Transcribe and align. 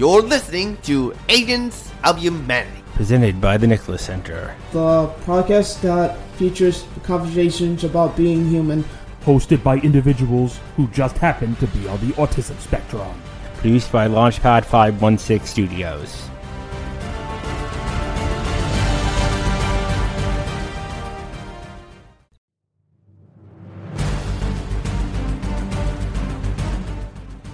You're 0.00 0.22
listening 0.22 0.78
to 0.84 1.12
Agents 1.28 1.92
of 2.04 2.16
Humanity. 2.16 2.82
Presented 2.94 3.38
by 3.38 3.58
the 3.58 3.66
Nicholas 3.66 4.00
Center. 4.00 4.56
The 4.72 5.12
podcast 5.26 5.82
that 5.82 6.16
features 6.36 6.86
conversations 7.02 7.84
about 7.84 8.16
being 8.16 8.48
human. 8.48 8.82
Hosted 9.26 9.62
by 9.62 9.76
individuals 9.76 10.58
who 10.78 10.88
just 10.88 11.18
happen 11.18 11.54
to 11.56 11.66
be 11.66 11.86
on 11.86 12.00
the 12.00 12.14
autism 12.14 12.58
spectrum. 12.60 13.12
Produced 13.56 13.92
by 13.92 14.08
Launchpad 14.08 14.64
516 14.64 15.46
Studios. 15.46 16.29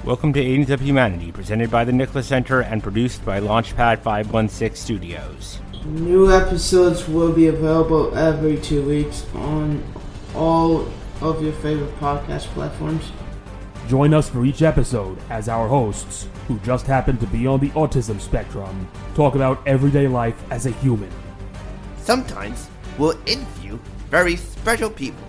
Welcome 0.07 0.33
to 0.35 0.41
Agents 0.41 0.71
of 0.71 0.81
Humanity, 0.81 1.33
presented 1.33 1.69
by 1.69 1.85
the 1.85 1.91
Nicholas 1.91 2.29
Center 2.29 2.61
and 2.61 2.81
produced 2.81 3.25
by 3.25 3.41
Launchpad 3.41 3.99
516 4.03 4.77
Studios. 4.77 5.59
New 5.85 6.31
episodes 6.33 7.09
will 7.09 7.33
be 7.33 7.49
available 7.49 8.17
every 8.17 8.57
two 8.57 8.87
weeks 8.87 9.27
on 9.35 9.83
all 10.33 10.87
of 11.21 11.43
your 11.43 11.55
favorite 11.55 11.93
podcast 11.99 12.45
platforms. 12.55 13.11
Join 13.89 14.15
us 14.15 14.29
for 14.29 14.45
each 14.45 14.63
episode 14.63 15.19
as 15.29 15.49
our 15.49 15.67
hosts, 15.67 16.29
who 16.47 16.61
just 16.61 16.87
happen 16.87 17.19
to 17.19 17.27
be 17.27 17.49
on 17.49 17.59
the 17.59 17.71
autism 17.71 18.21
spectrum, 18.21 18.89
talk 19.17 19.35
about 19.35 19.61
everyday 19.67 20.07
life 20.07 20.41
as 20.53 20.67
a 20.67 20.71
human. 20.71 21.11
Sometimes 21.99 22.71
we'll 22.97 23.19
interview 23.27 23.77
very 24.09 24.37
special 24.37 24.89
people, 24.89 25.27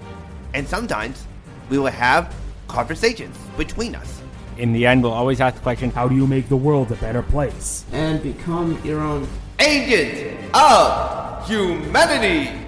and 0.53 0.67
sometimes 0.67 1.25
we 1.71 1.79
will 1.79 1.87
have 1.87 2.31
conversations 2.67 3.35
between 3.57 3.95
us. 3.95 4.21
In 4.57 4.73
the 4.73 4.87
end, 4.87 5.03
we'll 5.03 5.13
always 5.13 5.39
ask 5.39 5.55
the 5.55 5.61
question 5.61 5.91
How 5.91 6.07
do 6.07 6.15
you 6.15 6.25
make 6.25 6.49
the 6.49 6.57
world 6.57 6.91
a 6.91 6.95
better 6.95 7.21
place? 7.21 7.85
And 7.91 8.23
become 8.23 8.81
your 8.83 9.01
own 9.01 9.27
Agent 9.59 10.55
of 10.55 11.47
Humanity. 11.47 12.65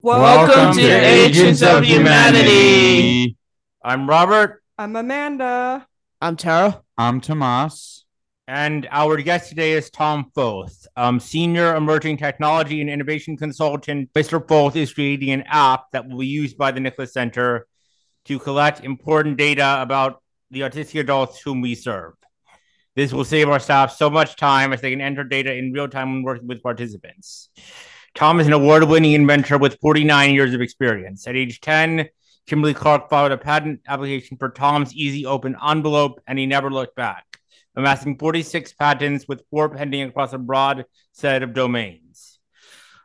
Welcome, 0.00 0.78
to 0.78 0.82
Agents 0.82 1.60
of 1.60 1.84
Humanity. 1.84 3.36
I'm 3.84 4.08
Robert, 4.08 4.62
I'm 4.78 4.96
Amanda. 4.96 5.86
I'm 6.22 6.36
Tara. 6.36 6.82
I'm 6.96 7.20
Tomas. 7.20 7.99
And 8.50 8.88
our 8.90 9.16
guest 9.18 9.48
today 9.48 9.74
is 9.74 9.90
Tom 9.90 10.28
Foth, 10.34 10.84
um, 10.96 11.20
Senior 11.20 11.76
Emerging 11.76 12.16
Technology 12.16 12.80
and 12.80 12.90
Innovation 12.90 13.36
Consultant. 13.36 14.12
Mr. 14.12 14.44
Foth 14.46 14.74
is 14.74 14.92
creating 14.92 15.30
an 15.30 15.44
app 15.46 15.84
that 15.92 16.08
will 16.08 16.18
be 16.18 16.26
used 16.26 16.58
by 16.58 16.72
the 16.72 16.80
Nicholas 16.80 17.12
Center 17.12 17.68
to 18.24 18.40
collect 18.40 18.84
important 18.84 19.36
data 19.36 19.80
about 19.80 20.20
the 20.50 20.62
autistic 20.62 20.98
adults 20.98 21.40
whom 21.40 21.60
we 21.60 21.76
serve. 21.76 22.14
This 22.96 23.12
will 23.12 23.24
save 23.24 23.48
our 23.48 23.60
staff 23.60 23.92
so 23.92 24.10
much 24.10 24.34
time 24.34 24.72
as 24.72 24.80
they 24.80 24.90
can 24.90 25.00
enter 25.00 25.22
data 25.22 25.54
in 25.54 25.72
real 25.72 25.86
time 25.86 26.12
when 26.12 26.24
working 26.24 26.48
with 26.48 26.60
participants. 26.60 27.50
Tom 28.16 28.40
is 28.40 28.48
an 28.48 28.52
award 28.52 28.82
winning 28.82 29.12
inventor 29.12 29.58
with 29.58 29.78
49 29.80 30.34
years 30.34 30.54
of 30.54 30.60
experience. 30.60 31.28
At 31.28 31.36
age 31.36 31.60
10, 31.60 32.08
Kimberly 32.48 32.74
Clark 32.74 33.10
filed 33.10 33.30
a 33.30 33.38
patent 33.38 33.82
application 33.86 34.38
for 34.38 34.48
Tom's 34.48 34.92
Easy 34.92 35.24
Open 35.24 35.54
envelope, 35.64 36.20
and 36.26 36.36
he 36.36 36.46
never 36.46 36.68
looked 36.68 36.96
back, 36.96 37.39
amassing 37.80 38.18
46 38.18 38.72
patents 38.74 39.26
with 39.26 39.42
four 39.50 39.68
pending 39.68 40.02
across 40.02 40.32
a 40.32 40.38
broad 40.38 40.84
set 41.12 41.42
of 41.42 41.54
domains. 41.54 42.38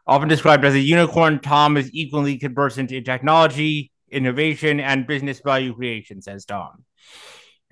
Often 0.06 0.30
described 0.30 0.66
as 0.66 0.76
a 0.76 0.80
unicorn, 0.80 1.40
Tom 1.40 1.78
is 1.78 1.90
equally 1.94 2.38
conversant 2.38 2.92
in 2.92 3.04
technology, 3.04 3.92
innovation, 4.12 4.80
and 4.80 5.08
business 5.08 5.40
value 5.40 5.74
creation, 5.74 6.22
says 6.22 6.46
Tom. 6.46 6.86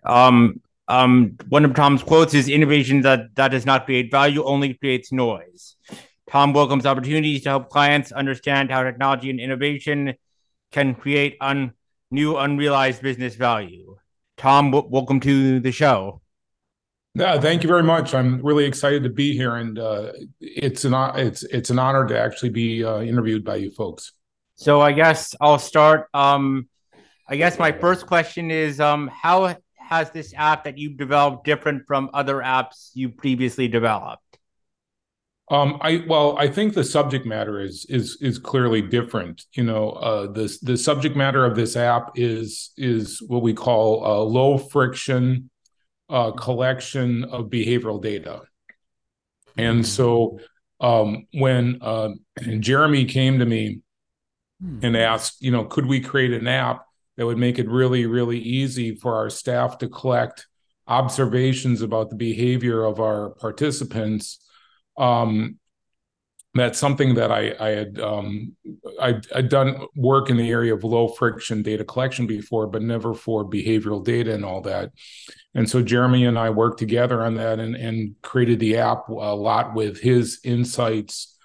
Um, 0.03 0.62
um, 0.88 1.38
one 1.47 1.64
of 1.64 1.75
Tom's 1.75 2.02
quotes 2.02 2.34
is 2.34 2.50
innovation 2.50 3.02
that, 3.02 3.35
that 3.35 3.50
does 3.50 3.66
not 3.66 3.85
create 3.85 4.09
value 4.09 4.44
only 4.44 4.74
creates 4.74 5.12
noise. 5.12 5.75
Tom 6.30 6.53
welcomes 6.53 6.85
opportunities 6.85 7.44
to 7.44 7.50
help 7.50 7.70
clients 7.70 8.12
understand 8.12 8.72
how 8.72 8.81
technology 8.81 9.30
and 9.30 9.40
innovation 9.40 10.16
can 10.72 10.96
create 10.96 11.38
un- 11.40 11.74
new 12.09 12.35
unrealized 12.38 13.02
business 13.02 13.35
value. 13.35 13.96
Tom, 14.38 14.72
w- 14.72 14.90
welcome 14.90 15.20
to 15.20 15.59
the 15.59 15.72
show. 15.72 16.22
Yeah, 17.16 17.40
thank 17.40 17.62
you 17.62 17.68
very 17.68 17.84
much. 17.84 18.16
I'm 18.16 18.41
really 18.41 18.66
excited 18.66 19.03
to 19.03 19.09
be 19.09 19.35
here, 19.35 19.56
and 19.57 19.78
uh, 19.78 20.13
it's 20.41 20.84
an 20.84 20.94
it's 21.16 21.44
it's 21.44 21.69
an 21.69 21.78
honor 21.78 22.07
to 22.07 22.19
actually 22.19 22.50
be 22.50 22.84
uh, 22.84 23.01
interviewed 23.01 23.46
by 23.46 23.57
you 23.57 23.69
folks. 23.69 24.13
So 24.56 24.81
I 24.81 24.94
guess 24.94 25.35
I'll 25.40 25.59
start. 25.59 26.07
Um, 26.16 26.68
I 27.28 27.35
guess 27.35 27.59
my 27.59 27.72
first 27.72 28.07
question 28.07 28.50
is, 28.50 28.79
um, 28.79 29.12
how 29.13 29.56
has 29.78 30.09
this 30.09 30.34
app 30.35 30.63
that 30.63 30.79
you've 30.79 30.97
developed 30.97 31.46
different 31.46 31.85
from 31.85 32.09
other 32.13 32.38
apps 32.38 32.90
you 32.96 33.09
previously 33.09 33.68
developed? 33.68 34.23
Um, 35.52 35.78
I 35.81 36.03
well, 36.07 36.35
I 36.40 36.47
think 36.47 36.73
the 36.73 36.84
subject 36.84 37.28
matter 37.28 37.59
is 37.59 37.85
is 37.90 38.18
is 38.22 38.40
clearly 38.40 38.81
different. 38.81 39.44
You 39.53 39.66
know, 39.66 39.91
uh, 39.91 40.31
the 40.31 40.57
the 40.63 40.78
subject 40.78 41.16
matter 41.16 41.46
of 41.46 41.56
this 41.56 41.75
app 41.75 42.13
is 42.16 42.72
is 42.75 43.22
what 43.28 43.44
we 43.44 43.53
call 43.53 44.03
a 44.03 44.23
low 44.23 44.57
friction 44.57 45.52
uh, 46.13 46.31
collection 46.31 47.25
of 47.25 47.47
behavioral 47.47 48.01
data, 48.01 48.44
and 49.57 49.85
so 49.85 50.40
um, 50.79 51.28
when 51.34 51.79
uh, 51.81 52.09
Jeremy 52.59 53.06
came 53.06 53.40
to 53.40 53.46
me 53.46 53.81
and 54.81 54.96
asked, 54.96 55.41
you 55.41 55.52
know, 55.52 55.66
could 55.66 55.85
we 55.85 56.00
create 56.00 56.31
an 56.31 56.47
app 56.47 56.85
that 57.18 57.25
would 57.25 57.38
make 57.38 57.59
it 57.59 57.68
really 57.68 58.06
really 58.06 58.40
easy 58.40 58.96
for 58.96 59.16
our 59.16 59.29
staff 59.29 59.79
to 59.79 59.90
collect 59.90 60.47
observations 60.88 61.81
about 61.81 62.09
the 62.09 62.16
behavior 62.16 62.84
of 62.85 63.00
our 63.00 63.31
participants? 63.31 64.40
Um, 64.97 65.57
that's 66.56 66.78
something 66.78 67.16
that 67.16 67.31
I, 67.31 67.56
I 67.59 67.69
had 67.69 68.00
um, 68.00 68.56
I, 69.02 69.19
I'd 69.34 69.50
done 69.50 69.88
work 69.96 70.30
in 70.30 70.38
the 70.38 70.50
area 70.50 70.74
of 70.74 70.84
low 70.84 71.08
friction 71.08 71.64
data 71.64 71.84
collection 71.84 72.28
before, 72.28 72.68
but 72.68 72.84
never 72.84 73.14
for 73.14 73.44
behavioral 73.44 74.03
data 74.03 74.34
and 74.34 74.46
all 74.46 74.62
that. 74.62 74.91
And 75.56 75.69
so 75.69 75.81
Jeremy 75.81 76.25
and 76.25 76.38
I 76.38 76.52
worked 76.52 76.80
together 76.80 77.24
on 77.24 77.36
that 77.36 77.59
and, 77.59 77.75
and 77.75 78.16
created 78.22 78.59
the 78.59 78.78
app 78.78 79.09
a 79.09 79.36
lot 79.36 79.74
with 79.74 80.00
his 80.00 80.40
insights 80.44 81.38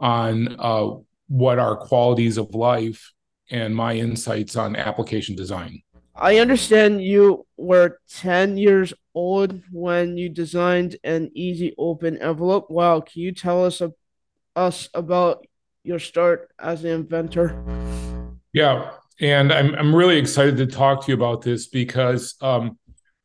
on 0.00 0.56
uh, 0.58 0.90
what 1.28 1.58
are 1.58 1.76
qualities 1.76 2.36
of 2.36 2.54
life 2.54 3.12
and 3.50 3.74
my 3.74 3.94
insights 3.94 4.56
on 4.56 4.74
application 4.74 5.36
design. 5.36 5.80
I 6.14 6.38
understand 6.38 7.02
you 7.02 7.46
were 7.56 8.00
10 8.10 8.56
years 8.56 8.94
old 9.14 9.60
when 9.70 10.16
you 10.16 10.28
designed 10.28 10.96
an 11.04 11.30
easy 11.34 11.74
open 11.78 12.16
envelope. 12.18 12.70
Wow, 12.70 13.00
can 13.00 13.22
you 13.22 13.32
tell 13.32 13.64
us 13.64 13.80
us 14.56 14.88
about 14.94 15.46
your 15.84 15.98
start 15.98 16.50
as 16.58 16.84
an 16.84 16.90
inventor? 16.90 17.62
Yeah, 18.52 18.90
and 19.20 19.52
I'm 19.52 19.74
I'm 19.74 19.94
really 19.94 20.18
excited 20.18 20.56
to 20.56 20.66
talk 20.66 21.04
to 21.04 21.12
you 21.12 21.14
about 21.14 21.42
this 21.42 21.68
because 21.68 22.34
um, 22.40 22.78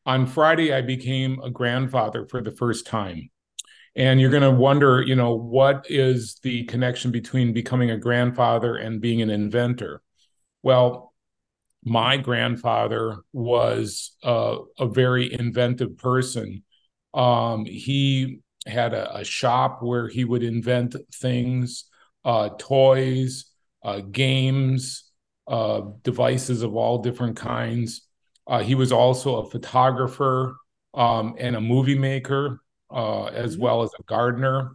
on 0.06 0.28
Friday 0.28 0.74
I 0.74 0.82
became 0.82 1.40
a 1.42 1.50
grandfather 1.50 2.28
for 2.28 2.42
the 2.42 2.52
first 2.52 2.86
time. 2.86 3.30
And 3.94 4.22
you're 4.22 4.30
going 4.30 4.42
to 4.44 4.52
wonder, 4.52 5.02
you 5.02 5.16
know, 5.16 5.36
what 5.36 5.86
is 5.90 6.40
the 6.44 6.64
connection 6.64 7.12
between 7.12 7.52
becoming 7.52 7.92
a 7.92 7.98
grandfather 7.98 8.78
and 8.78 9.02
being 9.02 9.22
an 9.22 9.30
inventor? 9.30 10.02
Well, 10.64 11.14
my 11.84 12.16
grandfather 12.16 13.18
was 13.34 14.12
uh, 14.24 14.58
a 14.80 14.88
very 14.88 15.34
inventive 15.34 15.98
person. 15.98 16.64
Um, 17.14 17.66
he 17.66 18.40
had 18.66 18.94
a, 18.94 19.18
a, 19.18 19.24
shop 19.24 19.82
where 19.82 20.08
he 20.08 20.24
would 20.24 20.44
invent 20.44 20.96
things, 21.14 21.86
uh, 22.24 22.50
toys, 22.60 23.46
uh, 23.84 24.00
games, 24.00 25.12
uh, 25.48 25.82
devices 26.04 26.62
of 26.62 26.76
all 26.76 27.00
different 27.00 27.36
kinds. 27.36 28.08
Uh, 28.46 28.60
he 28.60 28.76
was 28.76 28.92
also 28.92 29.38
a 29.38 29.50
photographer 29.50 30.56
um, 30.94 31.36
and 31.40 31.56
a 31.56 31.62
movie 31.62 31.98
maker, 31.98 32.62
uh, 32.92 33.26
as 33.26 33.58
well 33.58 33.82
as 33.82 33.92
a 34.00 34.04
gardener. 34.04 34.72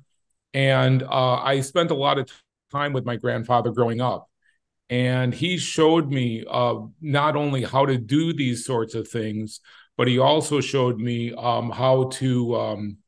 And 0.54 1.02
I 1.04 1.60
spent 1.60 1.90
a 1.90 1.94
lot 1.94 2.18
of 2.18 2.30
time 2.72 2.92
with 2.92 3.04
my 3.04 3.16
grandfather 3.16 3.70
growing 3.70 4.00
up 4.00 4.28
and 4.88 5.34
he 5.34 5.58
showed 5.58 6.10
me 6.10 6.44
uh, 6.48 6.76
not 7.00 7.36
only 7.36 7.62
how 7.62 7.84
to 7.86 7.98
do 7.98 8.32
these 8.32 8.64
sorts 8.64 8.94
of 8.94 9.08
things 9.08 9.60
but 9.96 10.08
he 10.08 10.18
also 10.18 10.60
showed 10.60 10.98
me 10.98 11.32
um, 11.32 11.70
how 11.70 12.04
to 12.04 12.54
um, 12.54 12.98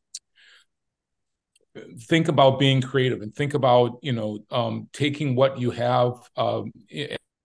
think 2.02 2.28
about 2.28 2.58
being 2.58 2.80
creative 2.80 3.22
and 3.22 3.34
think 3.34 3.54
about 3.54 3.98
you 4.02 4.12
know 4.12 4.38
um, 4.50 4.88
taking 4.92 5.34
what 5.34 5.58
you 5.58 5.70
have 5.70 6.14
um, 6.36 6.72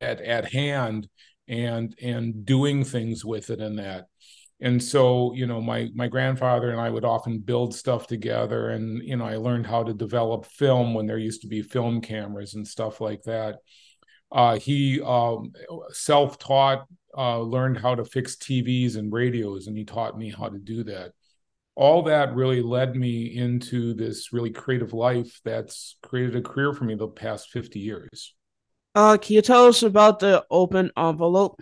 at, 0.02 0.22
at 0.22 0.52
hand 0.52 1.08
and 1.48 1.96
and 2.02 2.46
doing 2.46 2.84
things 2.84 3.26
with 3.26 3.50
it 3.50 3.60
and 3.60 3.80
that 3.80 4.06
and 4.62 4.82
so 4.82 5.34
you 5.34 5.46
know 5.46 5.62
my 5.62 5.90
my 5.94 6.08
grandfather 6.08 6.72
and 6.72 6.80
i 6.80 6.90
would 6.90 7.04
often 7.06 7.40
build 7.40 7.76
stuff 7.76 8.08
together 8.08 8.70
and 8.70 9.02
you 9.04 9.16
know 9.18 9.26
i 9.26 9.36
learned 9.36 9.66
how 9.68 9.84
to 9.84 9.94
develop 9.94 10.46
film 10.46 10.94
when 10.94 11.06
there 11.06 11.18
used 11.18 11.42
to 11.42 11.48
be 11.48 11.62
film 11.62 12.00
cameras 12.02 12.54
and 12.54 12.68
stuff 12.68 13.02
like 13.02 13.24
that 13.24 13.58
Uh, 14.32 14.58
he 14.58 15.00
um, 15.02 15.52
self-taught, 15.92 16.86
uh, 17.18 17.40
learned 17.40 17.78
how 17.78 17.94
to 17.96 18.04
fix 18.04 18.36
TVs 18.36 18.98
and 18.98 19.14
radios, 19.14 19.68
and 19.68 19.78
he 19.78 19.86
taught 19.86 20.18
me 20.18 20.32
how 20.32 20.50
to 20.50 20.58
do 20.58 20.84
that. 20.84 21.12
All 21.76 22.04
that 22.04 22.36
really 22.36 22.62
led 22.62 22.96
me 22.96 23.36
into 23.36 23.94
this 23.94 24.32
really 24.32 24.52
creative 24.52 24.94
life 24.94 25.42
that's 25.44 25.98
created 26.04 26.36
a 26.36 26.42
career 26.42 26.74
for 26.74 26.84
me 26.84 26.96
the 26.96 27.08
past 27.08 27.50
50 27.50 27.80
years. 27.80 28.36
Uh, 28.96 29.18
can 29.18 29.36
you 29.36 29.42
tell 29.42 29.66
us 29.66 29.82
about 29.82 30.20
the 30.20 30.46
open 30.52 30.92
envelope? 30.96 31.60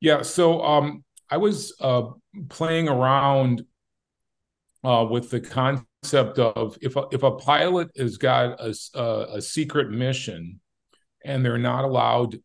Yeah, 0.00 0.22
so 0.22 0.62
um, 0.62 1.04
I 1.30 1.36
was 1.36 1.74
uh, 1.80 2.02
playing 2.48 2.88
around 2.88 3.64
uh, 4.82 5.06
with 5.08 5.30
the 5.30 5.40
concept 5.40 6.38
of 6.38 6.76
if 6.82 6.96
a, 6.96 7.04
if 7.12 7.22
a 7.22 7.30
pilot 7.30 7.90
has 7.96 8.18
got 8.18 8.60
a, 8.60 8.74
a, 8.94 9.36
a 9.36 9.42
secret 9.42 9.90
mission 9.90 10.60
and 11.24 11.44
they're 11.44 11.58
not 11.58 11.84
allowed 11.84 12.38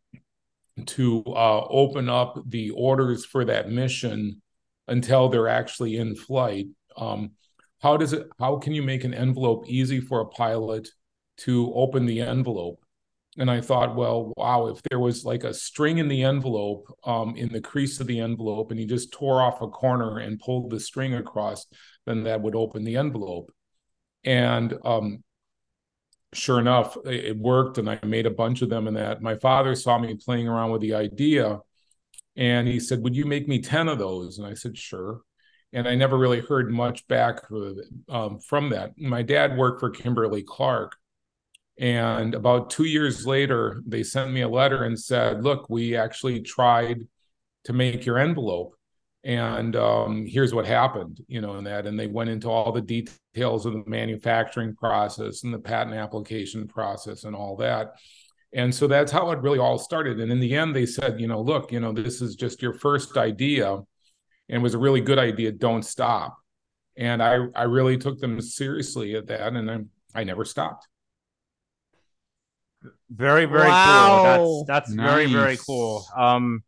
to 0.86 1.24
uh, 1.28 1.66
open 1.68 2.08
up 2.08 2.40
the 2.48 2.70
orders 2.70 3.26
for 3.26 3.44
that 3.46 3.70
mission 3.70 4.42
until 4.90 5.30
they're 5.30 5.48
actually 5.48 5.98
in 5.98 6.16
flight. 6.16 6.68
Um, 6.98 7.32
how 7.82 7.96
does 7.96 8.14
it? 8.14 8.28
How 8.40 8.58
can 8.58 8.74
you 8.74 8.84
make 8.84 9.06
an 9.06 9.14
envelope 9.14 9.66
easy 9.68 10.02
for 10.02 10.20
a 10.20 10.26
pilot 10.26 10.90
to 11.38 11.72
open 11.74 12.06
the 12.06 12.22
envelope? 12.22 12.84
And 13.38 13.50
I 13.50 13.62
thought, 13.62 13.96
well, 13.96 14.34
wow, 14.36 14.68
if 14.68 14.82
there 14.90 15.00
was 15.00 15.24
like 15.24 15.46
a 15.46 15.54
string 15.54 16.00
in 16.00 16.10
the 16.10 16.24
envelope, 16.24 16.94
um, 17.06 17.38
in 17.38 17.54
the 17.54 17.62
crease 17.62 18.00
of 18.02 18.08
the 18.08 18.20
envelope, 18.20 18.72
and 18.72 18.80
you 18.80 18.86
just 18.86 19.14
tore 19.14 19.42
off 19.42 19.62
a 19.62 19.68
corner 19.68 20.18
and 20.18 20.40
pulled 20.40 20.70
the 20.70 20.80
string 20.80 21.14
across, 21.14 21.66
then 22.06 22.24
that 22.24 22.42
would 22.42 22.56
open 22.56 22.84
the 22.84 22.98
envelope. 22.98 23.54
And 24.26 24.74
um, 24.84 25.24
sure 26.34 26.60
enough, 26.60 26.98
it 27.06 27.38
worked, 27.38 27.78
and 27.78 27.90
I 27.90 28.00
made 28.04 28.26
a 28.26 28.32
bunch 28.32 28.62
of 28.62 28.70
them. 28.70 28.88
And 28.88 28.98
that 28.98 29.22
my 29.22 29.36
father 29.36 29.74
saw 29.76 29.98
me 29.98 30.16
playing 30.16 30.50
around 30.50 30.72
with 30.72 30.82
the 30.82 30.96
idea, 30.96 31.60
and 32.36 32.68
he 32.68 32.80
said, 32.80 33.02
"Would 33.04 33.16
you 33.16 33.26
make 33.26 33.48
me 33.48 33.60
ten 33.60 33.88
of 33.88 34.00
those?" 34.00 34.38
And 34.38 34.48
I 34.48 34.54
said, 34.54 34.78
"Sure." 34.78 35.22
And 35.72 35.88
I 35.88 35.96
never 35.96 36.18
really 36.18 36.42
heard 36.42 36.72
much 36.72 37.08
back 37.08 37.42
um, 38.10 38.40
from 38.40 38.70
that. 38.70 38.98
My 38.98 39.22
dad 39.22 39.56
worked 39.58 39.80
for 39.80 39.92
Kimberly 39.92 40.44
Clark, 40.44 40.96
and 41.78 42.34
about 42.36 42.72
two 42.72 42.86
years 42.86 43.28
later, 43.28 43.82
they 43.86 44.04
sent 44.04 44.32
me 44.32 44.42
a 44.42 44.50
letter 44.50 44.84
and 44.84 45.00
said, 45.00 45.44
"Look, 45.44 45.70
we 45.70 45.96
actually 45.96 46.42
tried 46.42 47.08
to 47.66 47.74
make 47.74 48.06
your 48.06 48.18
envelope." 48.18 48.76
and 49.24 49.76
um, 49.76 50.26
here's 50.26 50.54
what 50.54 50.66
happened 50.66 51.20
you 51.28 51.42
know 51.42 51.56
in 51.58 51.64
that 51.66 51.86
and 51.86 52.00
they 52.00 52.08
went 52.08 52.30
into 52.30 52.50
all 52.50 52.72
the 52.72 52.82
details 52.82 53.66
of 53.66 53.74
the 53.74 53.84
manufacturing 53.86 54.74
process 54.76 55.44
and 55.44 55.54
the 55.54 55.60
patent 55.60 55.96
application 55.96 56.68
process 56.68 57.26
and 57.26 57.36
all 57.36 57.58
that 57.58 57.96
and 58.54 58.74
so 58.74 58.88
that's 58.88 59.12
how 59.12 59.30
it 59.32 59.40
really 59.40 59.60
all 59.60 59.78
started. 59.78 60.20
And 60.20 60.32
in 60.32 60.40
the 60.40 60.56
end, 60.56 60.76
they 60.76 60.86
said, 60.86 61.20
you 61.20 61.28
know, 61.28 61.42
look, 61.42 61.72
you 61.72 61.80
know, 61.80 61.92
this 61.92 62.22
is 62.22 62.36
just 62.36 62.62
your 62.62 62.74
first 62.74 63.16
idea 63.16 63.80
and 64.50 64.64
was 64.64 64.74
a 64.74 64.80
really 64.80 65.02
good 65.02 65.20
idea. 65.20 65.52
Don't 65.52 65.84
stop. 65.84 66.36
And 66.98 67.22
I, 67.22 67.46
I 67.56 67.64
really 67.64 67.98
took 67.98 68.20
them 68.20 68.42
seriously 68.42 69.16
at 69.16 69.28
that. 69.28 69.54
And 69.54 69.70
I, 69.70 69.80
I 70.20 70.24
never 70.24 70.46
stopped. 70.46 70.88
Very, 73.10 73.46
very 73.46 73.68
wow. 73.68 74.38
cool. 74.38 74.66
That's, 74.66 74.88
that's 74.88 74.96
nice. 74.98 75.10
very, 75.10 75.26
very 75.28 75.58
cool. 75.58 76.06
Um, 76.16 76.64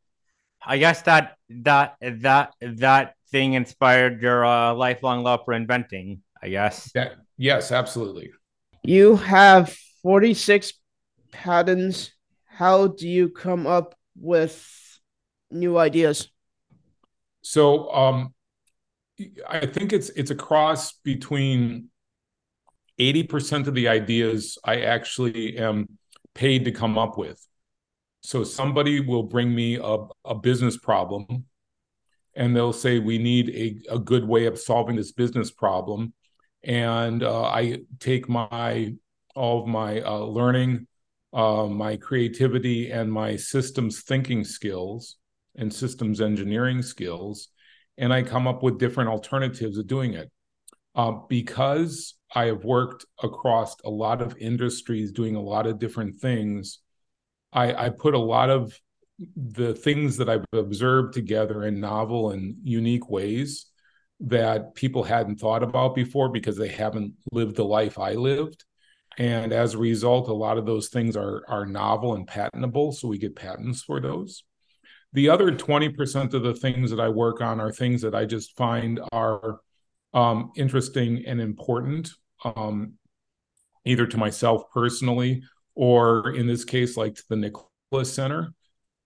I 0.63 0.77
guess 0.77 1.01
that, 1.03 1.37
that, 1.49 1.95
that, 2.01 2.53
that 2.61 3.15
thing 3.31 3.53
inspired 3.53 4.21
your 4.21 4.45
uh, 4.45 4.73
lifelong 4.75 5.23
love 5.23 5.41
for 5.45 5.53
inventing, 5.53 6.21
I 6.41 6.49
guess. 6.49 6.91
That, 6.93 7.13
yes, 7.37 7.71
absolutely. 7.71 8.31
You 8.83 9.15
have 9.15 9.75
46 10.03 10.73
patents, 11.31 12.11
how 12.45 12.87
do 12.87 13.07
you 13.07 13.29
come 13.29 13.65
up 13.65 13.95
with 14.15 14.99
new 15.49 15.77
ideas? 15.77 16.29
So 17.41 17.91
um, 17.91 18.33
I 19.47 19.65
think 19.65 19.93
it's 19.93 20.09
it's 20.09 20.31
a 20.31 20.35
cross 20.35 20.93
between 21.03 21.89
80% 22.99 23.67
of 23.67 23.73
the 23.73 23.87
ideas 23.87 24.57
I 24.63 24.81
actually 24.81 25.57
am 25.57 25.87
paid 26.35 26.65
to 26.65 26.71
come 26.71 26.97
up 26.97 27.17
with. 27.17 27.43
So 28.21 28.43
somebody 28.43 28.99
will 28.99 29.23
bring 29.23 29.53
me 29.53 29.77
a, 29.81 29.97
a 30.23 30.35
business 30.35 30.77
problem 30.77 31.45
and 32.35 32.55
they'll 32.55 32.73
say, 32.73 32.99
We 32.99 33.17
need 33.17 33.49
a, 33.49 33.95
a 33.95 33.99
good 33.99 34.27
way 34.27 34.45
of 34.45 34.59
solving 34.59 34.95
this 34.95 35.11
business 35.11 35.51
problem. 35.51 36.13
And 36.63 37.23
uh, 37.23 37.43
I 37.43 37.79
take 37.99 38.29
my 38.29 38.95
all 39.35 39.61
of 39.61 39.67
my 39.67 40.01
uh, 40.01 40.19
learning 40.19 40.87
uh, 41.33 41.65
my 41.67 41.97
creativity, 41.97 42.91
and 42.91 43.11
my 43.11 43.35
systems 43.35 44.01
thinking 44.01 44.43
skills 44.43 45.17
and 45.55 45.73
systems 45.73 46.21
engineering 46.21 46.81
skills, 46.81 47.49
and 47.97 48.13
I 48.13 48.23
come 48.23 48.47
up 48.47 48.63
with 48.63 48.79
different 48.79 49.09
alternatives 49.09 49.77
of 49.77 49.87
doing 49.87 50.13
it. 50.13 50.31
Uh, 50.93 51.13
because 51.29 52.15
I 52.35 52.45
have 52.45 52.65
worked 52.65 53.05
across 53.23 53.75
a 53.85 53.89
lot 53.89 54.21
of 54.21 54.35
industries 54.37 55.13
doing 55.13 55.35
a 55.35 55.41
lot 55.41 55.65
of 55.65 55.79
different 55.79 56.19
things, 56.19 56.79
I, 57.53 57.85
I 57.85 57.89
put 57.89 58.13
a 58.13 58.19
lot 58.19 58.49
of 58.49 58.77
the 59.35 59.73
things 59.73 60.17
that 60.17 60.29
I've 60.29 60.45
observed 60.53 61.13
together 61.13 61.63
in 61.63 61.79
novel 61.79 62.31
and 62.31 62.55
unique 62.63 63.09
ways 63.09 63.67
that 64.21 64.75
people 64.75 65.03
hadn't 65.03 65.39
thought 65.39 65.63
about 65.63 65.95
before 65.95 66.29
because 66.29 66.57
they 66.57 66.67
haven't 66.67 67.13
lived 67.31 67.55
the 67.55 67.65
life 67.65 67.97
I 67.99 68.13
lived. 68.13 68.65
And 69.21 69.53
as 69.53 69.75
a 69.75 69.77
result, 69.77 70.29
a 70.29 70.33
lot 70.33 70.57
of 70.57 70.65
those 70.65 70.89
things 70.89 71.15
are, 71.15 71.43
are 71.47 71.63
novel 71.63 72.15
and 72.15 72.25
patentable. 72.25 72.91
So 72.91 73.07
we 73.07 73.19
get 73.19 73.35
patents 73.35 73.83
for 73.83 73.99
those. 73.99 74.43
The 75.13 75.29
other 75.29 75.51
20% 75.51 76.33
of 76.33 76.41
the 76.41 76.55
things 76.55 76.89
that 76.89 76.99
I 76.99 77.07
work 77.07 77.39
on 77.39 77.61
are 77.61 77.71
things 77.71 78.01
that 78.01 78.15
I 78.15 78.25
just 78.25 78.57
find 78.57 78.99
are 79.11 79.59
um, 80.15 80.51
interesting 80.55 81.23
and 81.27 81.39
important, 81.39 82.09
um, 82.43 82.93
either 83.85 84.07
to 84.07 84.17
myself 84.17 84.63
personally 84.73 85.43
or 85.75 86.31
in 86.31 86.47
this 86.47 86.65
case, 86.65 86.97
like 86.97 87.13
to 87.13 87.23
the 87.29 87.35
Nicholas 87.35 88.11
Center. 88.11 88.55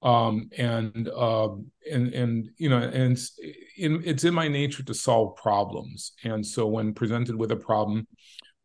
Um, 0.02 0.50
and 0.58 1.10
uh, 1.10 1.50
and 1.92 2.14
and 2.14 2.50
you 2.58 2.70
know, 2.70 2.78
and 2.78 3.14
it's 3.14 3.38
in 3.78 4.02
it's 4.06 4.24
in 4.24 4.34
my 4.34 4.48
nature 4.48 4.84
to 4.84 4.94
solve 4.94 5.36
problems. 5.36 6.14
And 6.24 6.46
so 6.46 6.68
when 6.68 6.94
presented 6.94 7.36
with 7.36 7.52
a 7.52 7.56
problem, 7.56 8.08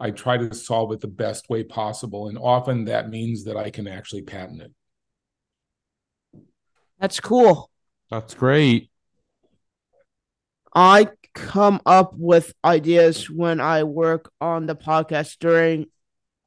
I 0.01 0.11
try 0.11 0.39
to 0.39 0.55
solve 0.55 0.93
it 0.93 1.01
the 1.01 1.09
best 1.09 1.51
way 1.51 1.63
possible. 1.63 2.29
And 2.29 2.39
often 2.39 2.87
that 2.87 3.11
means 3.11 3.45
that 3.45 3.57
I 3.57 3.71
can 3.71 3.87
actually 3.87 4.23
patent 4.23 4.63
it. 4.63 4.73
That's 6.99 7.21
cool. 7.21 7.71
That's 8.11 8.35
great. 8.35 8.91
I 10.75 11.09
come 11.35 11.81
up 11.85 12.15
with 12.17 12.55
ideas 12.65 13.29
when 13.29 13.61
I 13.61 13.83
work 13.85 14.33
on 14.41 14.67
the 14.67 14.77
podcast 14.77 15.37
during 15.39 15.87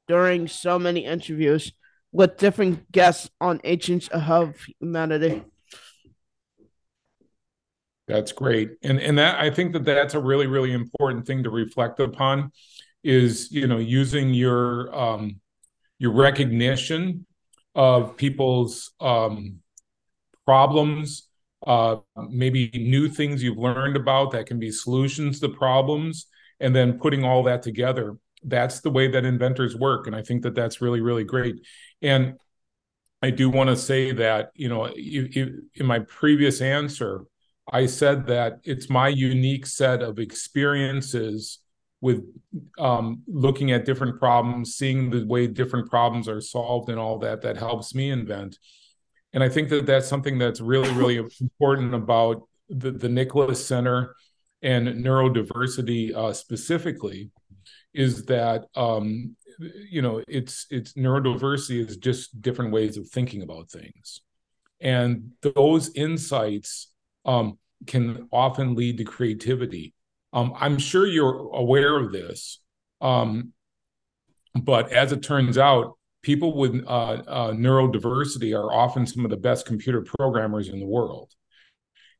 during 0.08 0.48
so 0.48 0.78
many 0.78 1.06
interviews 1.06 1.72
with 2.12 2.38
different 2.38 2.92
guests 2.92 3.30
on 3.40 3.62
Agents 3.64 4.08
of 4.10 4.56
Humanity. 4.80 5.44
That's 8.08 8.34
great, 8.34 8.72
and 8.84 9.00
and 9.00 9.18
that 9.18 9.40
I 9.40 9.50
think 9.50 9.74
that 9.74 9.86
that's 9.86 10.14
a 10.14 10.20
really 10.20 10.48
really 10.48 10.74
important 10.74 11.26
thing 11.26 11.44
to 11.44 11.50
reflect 11.50 12.00
upon, 12.00 12.52
is 13.04 13.52
you 13.52 13.68
know 13.68 13.78
using 13.78 14.34
your 14.34 14.94
um, 14.96 15.40
your 16.00 16.12
recognition 16.14 17.26
of 17.76 18.16
people's 18.18 18.92
um, 19.00 19.60
problems, 20.46 21.28
uh, 21.66 21.98
maybe 22.30 22.70
new 22.74 23.10
things 23.10 23.42
you've 23.42 23.58
learned 23.58 23.96
about 23.96 24.32
that 24.32 24.46
can 24.46 24.60
be 24.60 24.72
solutions 24.72 25.40
to 25.40 25.50
problems, 25.50 26.28
and 26.60 26.76
then 26.76 27.00
putting 27.00 27.24
all 27.24 27.44
that 27.44 27.62
together. 27.62 28.18
That's 28.44 28.82
the 28.82 28.92
way 28.92 29.08
that 29.08 29.24
inventors 29.24 29.76
work 29.76 30.06
and 30.06 30.14
i 30.14 30.22
think 30.22 30.44
that 30.44 30.54
that's 30.54 30.82
really 30.82 31.00
really 31.00 31.24
great. 31.24 31.56
And 32.02 32.38
i 33.22 33.30
do 33.30 33.50
want 33.50 33.70
to 33.70 33.76
say 33.76 34.12
that 34.12 34.52
you 34.54 34.68
know 34.68 34.94
you, 34.96 35.30
you, 35.32 35.64
in 35.76 35.86
my 35.86 36.00
previous 36.00 36.60
answer 36.60 37.24
i 37.72 37.86
said 37.86 38.28
that 38.28 38.60
it's 38.66 38.90
my 38.90 39.08
unique 39.08 39.66
set 39.66 40.04
of 40.04 40.20
experiences 40.20 41.63
with 42.04 42.22
um, 42.78 43.24
looking 43.28 43.72
at 43.72 43.86
different 43.86 44.20
problems 44.20 44.76
seeing 44.76 45.10
the 45.10 45.26
way 45.26 45.48
different 45.48 45.90
problems 45.90 46.28
are 46.28 46.42
solved 46.42 46.90
and 46.90 47.00
all 47.00 47.18
that 47.18 47.42
that 47.42 47.58
helps 47.58 47.96
me 47.96 48.12
invent 48.12 48.58
and 49.34 49.44
i 49.44 49.50
think 49.50 49.70
that 49.70 49.86
that's 49.86 50.08
something 50.08 50.38
that's 50.38 50.62
really 50.62 50.92
really 50.94 51.18
important 51.42 51.94
about 51.94 52.48
the, 52.70 52.92
the 52.92 53.10
nicholas 53.10 53.66
center 53.66 54.16
and 54.62 54.88
neurodiversity 54.88 56.16
uh, 56.16 56.32
specifically 56.34 57.32
is 57.94 58.26
that 58.26 58.66
um, 58.76 59.36
you 59.90 60.02
know 60.02 60.24
it's 60.28 60.66
it's 60.70 60.94
neurodiversity 60.94 61.88
is 61.88 61.98
just 61.98 62.42
different 62.42 62.72
ways 62.72 62.98
of 62.98 63.08
thinking 63.08 63.42
about 63.42 63.70
things, 63.70 64.22
and 64.82 65.32
those 65.42 65.92
insights 65.96 66.92
um, 67.26 67.58
can 67.86 68.28
often 68.32 68.76
lead 68.76 68.98
to 68.98 69.04
creativity. 69.04 69.94
Um, 70.34 70.54
I'm 70.60 70.80
sure 70.80 71.06
you're 71.06 71.50
aware 71.54 71.98
of 71.98 72.12
this, 72.12 72.60
um, 73.02 73.54
but 74.56 74.92
as 74.92 75.12
it 75.12 75.22
turns 75.22 75.58
out, 75.58 75.98
people 76.24 76.58
with 76.58 76.84
uh, 76.88 77.22
uh, 77.28 77.52
neurodiversity 77.52 78.58
are 78.58 78.74
often 78.74 79.06
some 79.06 79.24
of 79.26 79.32
the 79.32 79.38
best 79.38 79.66
computer 79.66 80.02
programmers 80.02 80.70
in 80.70 80.80
the 80.80 80.86
world. 80.86 81.32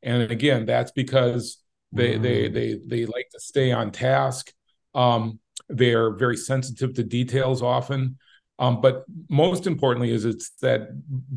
And 0.04 0.32
again, 0.32 0.66
that's 0.66 0.92
because 0.92 1.64
they 1.92 2.18
mm. 2.18 2.22
they 2.22 2.48
they 2.50 2.80
they 2.86 3.06
like 3.06 3.30
to 3.32 3.40
stay 3.40 3.72
on 3.72 3.92
task. 3.92 4.52
Um, 4.94 5.40
they're 5.70 6.12
very 6.12 6.38
sensitive 6.38 6.94
to 6.96 7.04
details 7.04 7.62
often. 7.62 8.18
Um, 8.60 8.82
but 8.82 9.06
most 9.30 9.66
importantly, 9.66 10.12
is 10.12 10.26
it's 10.26 10.52
that 10.62 10.90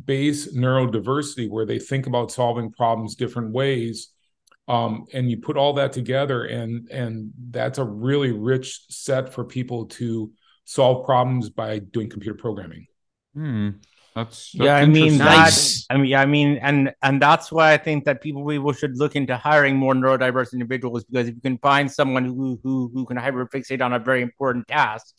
base 0.04 0.54
neurodiversity 0.54 1.48
where 1.48 1.64
they 1.64 1.78
think 1.78 2.06
about 2.06 2.30
solving 2.30 2.70
problems 2.70 3.14
different 3.14 3.52
ways, 3.52 4.10
um, 4.68 5.06
and 5.12 5.30
you 5.30 5.38
put 5.38 5.56
all 5.56 5.74
that 5.74 5.92
together, 5.92 6.44
and 6.44 6.88
and 6.90 7.32
that's 7.50 7.78
a 7.78 7.84
really 7.84 8.32
rich 8.32 8.80
set 8.88 9.32
for 9.32 9.44
people 9.44 9.86
to 9.86 10.32
solve 10.64 11.04
problems 11.04 11.50
by 11.50 11.78
doing 11.78 12.08
computer 12.08 12.36
programming. 12.36 12.86
Hmm. 13.34 13.70
That's, 14.14 14.52
that's 14.52 14.54
yeah. 14.54 14.76
I 14.76 14.86
mean, 14.86 15.18
nice. 15.18 15.86
I 15.90 15.98
mean, 15.98 16.14
I 16.14 16.24
mean, 16.24 16.56
and 16.62 16.94
and 17.02 17.20
that's 17.20 17.52
why 17.52 17.74
I 17.74 17.76
think 17.76 18.06
that 18.06 18.22
people 18.22 18.46
people 18.46 18.72
should 18.72 18.96
look 18.98 19.14
into 19.14 19.36
hiring 19.36 19.76
more 19.76 19.94
neurodiverse 19.94 20.52
individuals 20.54 21.04
because 21.04 21.28
if 21.28 21.34
you 21.34 21.40
can 21.40 21.58
find 21.58 21.90
someone 21.90 22.24
who 22.24 22.58
who 22.62 22.90
who 22.92 23.04
can 23.04 23.18
hyperfixate 23.18 23.82
on 23.82 23.92
a 23.92 23.98
very 23.98 24.22
important 24.22 24.66
task, 24.66 25.14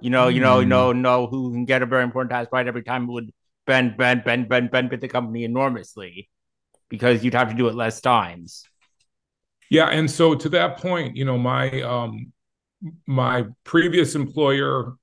you 0.00 0.08
know, 0.08 0.28
mm. 0.28 0.34
you 0.34 0.40
know, 0.40 0.58
you 0.60 0.64
hmm. 0.64 0.70
know, 0.70 0.92
know 0.92 1.26
who 1.26 1.52
can 1.52 1.66
get 1.66 1.82
a 1.82 1.86
very 1.86 2.02
important 2.02 2.30
task 2.30 2.50
right 2.50 2.66
every 2.66 2.82
time 2.82 3.04
it 3.04 3.12
would 3.12 3.30
bend, 3.66 3.96
bend, 3.98 4.24
bend, 4.24 4.48
bend, 4.48 4.48
bend, 4.48 4.70
benefit 4.70 5.00
the 5.00 5.08
company 5.08 5.44
enormously 5.44 6.28
because 6.88 7.22
you'd 7.22 7.34
have 7.34 7.50
to 7.50 7.54
do 7.54 7.68
it 7.68 7.74
less 7.74 8.00
times. 8.00 8.64
Yeah, 9.70 9.86
and 9.86 10.10
so 10.10 10.34
to 10.34 10.48
that 10.50 10.78
point, 10.78 11.16
you 11.16 11.24
know, 11.24 11.38
my 11.38 11.80
um 11.82 12.32
my 13.06 13.46
previous 13.64 14.14
employer 14.14 14.94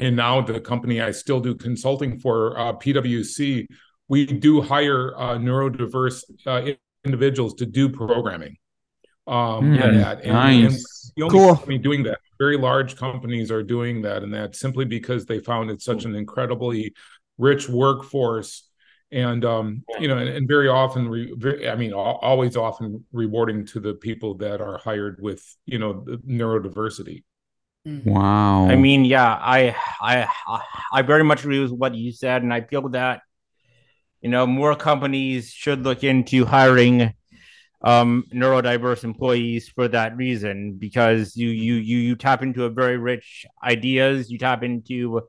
and 0.00 0.16
now 0.16 0.40
the 0.40 0.60
company 0.60 1.00
I 1.00 1.10
still 1.10 1.40
do 1.40 1.54
consulting 1.54 2.18
for, 2.18 2.58
uh, 2.58 2.72
PwC, 2.72 3.66
we 4.08 4.26
do 4.26 4.60
hire 4.60 5.14
uh, 5.16 5.36
neurodiverse 5.36 6.24
uh, 6.46 6.72
individuals 7.04 7.54
to 7.54 7.66
do 7.66 7.88
programming. 7.88 8.56
Um, 9.26 9.76
mm, 9.76 9.78
that. 9.78 10.24
And, 10.24 10.32
nice. 10.32 11.12
and 11.16 11.30
cool. 11.30 11.54
company 11.54 11.78
doing 11.78 12.02
that. 12.04 12.18
Very 12.38 12.56
large 12.56 12.96
companies 12.96 13.50
are 13.50 13.62
doing 13.62 14.02
that, 14.02 14.22
and 14.22 14.32
that 14.32 14.56
simply 14.56 14.86
because 14.86 15.26
they 15.26 15.38
found 15.38 15.70
it 15.70 15.82
such 15.82 16.06
an 16.06 16.14
incredibly 16.14 16.94
rich 17.36 17.68
workforce 17.68 18.69
and 19.12 19.44
um, 19.44 19.84
you 19.98 20.08
know, 20.08 20.18
and, 20.18 20.28
and 20.28 20.48
very 20.48 20.68
often, 20.68 21.08
re, 21.08 21.34
very, 21.36 21.68
I 21.68 21.74
mean, 21.74 21.92
always 21.92 22.56
often 22.56 23.04
rewarding 23.12 23.66
to 23.66 23.80
the 23.80 23.94
people 23.94 24.34
that 24.38 24.60
are 24.60 24.78
hired 24.78 25.20
with 25.20 25.44
you 25.66 25.78
know 25.78 26.04
neurodiversity. 26.26 27.24
Mm-hmm. 27.86 28.10
Wow. 28.10 28.68
I 28.68 28.76
mean, 28.76 29.04
yeah, 29.04 29.34
I 29.40 29.74
I 30.00 30.28
I 30.92 31.02
very 31.02 31.24
much 31.24 31.40
agree 31.40 31.60
with 31.60 31.72
what 31.72 31.94
you 31.94 32.12
said, 32.12 32.42
and 32.42 32.52
I 32.52 32.60
feel 32.60 32.88
that 32.90 33.22
you 34.20 34.30
know 34.30 34.46
more 34.46 34.76
companies 34.76 35.50
should 35.50 35.82
look 35.82 36.04
into 36.04 36.44
hiring 36.44 37.14
um 37.82 38.24
neurodiverse 38.34 39.04
employees 39.04 39.70
for 39.70 39.88
that 39.88 40.14
reason 40.14 40.74
because 40.78 41.34
you 41.34 41.48
you 41.48 41.74
you 41.76 41.96
you 41.96 42.14
tap 42.14 42.42
into 42.42 42.64
a 42.64 42.70
very 42.70 42.98
rich 42.98 43.46
ideas, 43.64 44.30
you 44.30 44.38
tap 44.38 44.62
into 44.62 45.22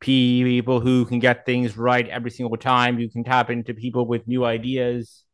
people 0.00 0.80
who 0.80 1.04
can 1.04 1.18
get 1.18 1.44
things 1.44 1.76
right 1.76 2.08
every 2.08 2.30
single 2.30 2.56
time. 2.56 2.98
You 2.98 3.10
can 3.10 3.24
tap 3.24 3.50
into 3.50 3.74
people 3.74 4.06
with 4.06 4.26
new 4.28 4.44
ideas 4.44 5.24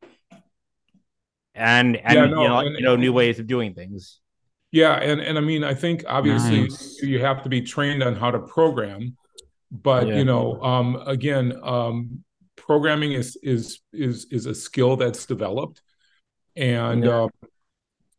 and 1.54 1.97
and, 1.97 2.14
yeah, 2.14 2.26
no, 2.26 2.42
you, 2.42 2.49
know, 2.49 2.59
and, 2.59 2.76
you 2.76 2.83
know 2.83 2.97
new 2.97 3.12
ways 3.12 3.38
of 3.38 3.47
doing 3.47 3.75
things. 3.75 4.21
Yeah, 4.73 4.94
and 4.94 5.21
and 5.21 5.38
I 5.38 5.40
mean, 5.40 5.62
I 5.62 5.75
think 5.75 6.04
obviously 6.09 6.62
nice. 6.62 7.00
you 7.00 7.21
have 7.21 7.42
to 7.44 7.49
be 7.49 7.61
trained 7.61 8.02
on 8.02 8.16
how 8.16 8.30
to 8.30 8.40
program, 8.40 9.16
but 9.71 10.09
yeah. 10.09 10.16
you 10.16 10.25
know, 10.25 10.61
um, 10.62 10.97
again, 11.06 11.54
um, 11.62 12.25
programming 12.56 13.12
is 13.12 13.37
is 13.42 13.80
is 13.92 14.26
is 14.30 14.47
a 14.47 14.54
skill 14.54 14.97
that's 14.97 15.26
developed, 15.26 15.80
and 16.56 17.04
yeah. 17.04 17.25
uh, 17.25 17.28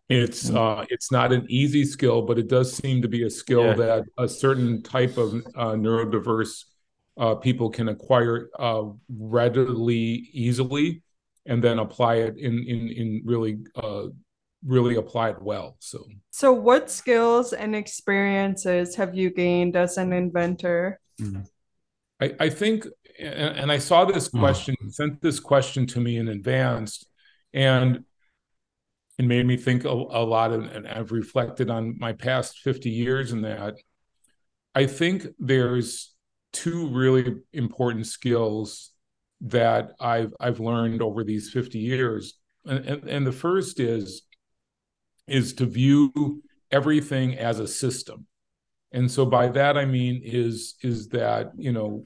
it's 0.10 0.50
uh, 0.50 0.86
it's 0.90 1.12
not 1.12 1.34
an 1.34 1.46
easy 1.50 1.84
skill, 1.84 2.22
but 2.22 2.38
it 2.38 2.48
does 2.48 2.74
seem 2.74 3.02
to 3.02 3.08
be 3.08 3.24
a 3.24 3.30
skill 3.30 3.66
yeah. 3.66 3.74
that 3.74 4.04
a 4.18 4.28
certain 4.28 4.84
type 4.84 5.18
of 5.18 5.34
uh, 5.56 5.74
neurodiverse 5.74 6.66
uh, 7.18 7.36
people 7.36 7.70
can 7.70 7.90
acquire 7.90 8.50
uh, 8.60 8.84
readily, 9.10 10.30
easily, 10.32 11.02
and 11.46 11.64
then 11.64 11.80
apply 11.80 12.16
it 12.16 12.38
in 12.38 12.60
in 12.60 12.90
in 12.90 13.22
really 13.26 13.58
uh, 13.76 14.08
really 14.66 14.96
apply 14.96 15.30
it 15.30 15.42
well. 15.42 15.78
So, 15.80 16.06
so 16.32 16.54
what 16.54 16.92
skills 16.92 17.54
and 17.54 17.76
experiences 17.76 18.96
have 18.96 19.16
you 19.16 19.32
gained 19.32 19.76
as 19.76 19.98
an 19.98 20.14
inventor? 20.14 21.00
Mm-hmm. 21.22 21.42
I, 22.22 22.46
I 22.46 22.50
think, 22.50 22.88
and, 23.20 23.58
and 23.58 23.72
I 23.72 23.78
saw 23.78 24.06
this 24.06 24.28
hmm. 24.28 24.40
question, 24.40 24.76
mm. 24.84 24.94
sent 24.94 25.22
this 25.22 25.40
question 25.40 25.86
to 25.88 26.00
me 26.00 26.18
in 26.18 26.30
advance, 26.30 27.06
and 27.54 28.06
it 29.18 29.26
made 29.26 29.46
me 29.46 29.58
think 29.58 29.86
a, 29.86 29.90
a 29.90 30.24
lot, 30.26 30.52
of, 30.52 30.64
and 30.64 30.88
I've 30.88 31.12
reflected 31.12 31.70
on 31.70 31.98
my 32.00 32.14
past 32.14 32.60
50 32.60 32.90
years 32.90 33.32
in 33.32 33.42
that. 33.42 33.76
I 34.74 34.88
think 34.88 35.28
there's 35.40 36.14
two 36.52 36.88
really 36.88 37.36
important 37.54 38.08
skills 38.08 38.92
that 39.42 39.92
I've 40.00 40.34
I've 40.40 40.60
learned 40.60 41.02
over 41.02 41.24
these 41.24 41.50
50 41.52 41.80
years. 41.80 42.36
And, 42.66 42.86
and, 42.86 43.04
and 43.10 43.28
the 43.28 43.32
first 43.32 43.80
is 43.80 44.24
is 45.28 45.54
to 45.56 45.66
view 45.66 46.42
everything 46.72 47.38
as 47.38 47.60
a 47.60 47.68
system. 47.68 48.28
And 48.92 49.10
so 49.10 49.26
by 49.26 49.50
that 49.50 49.78
I 49.78 49.86
mean 49.86 50.22
is 50.24 50.76
is 50.82 51.10
that, 51.10 51.52
you 51.58 51.72
know, 51.72 52.04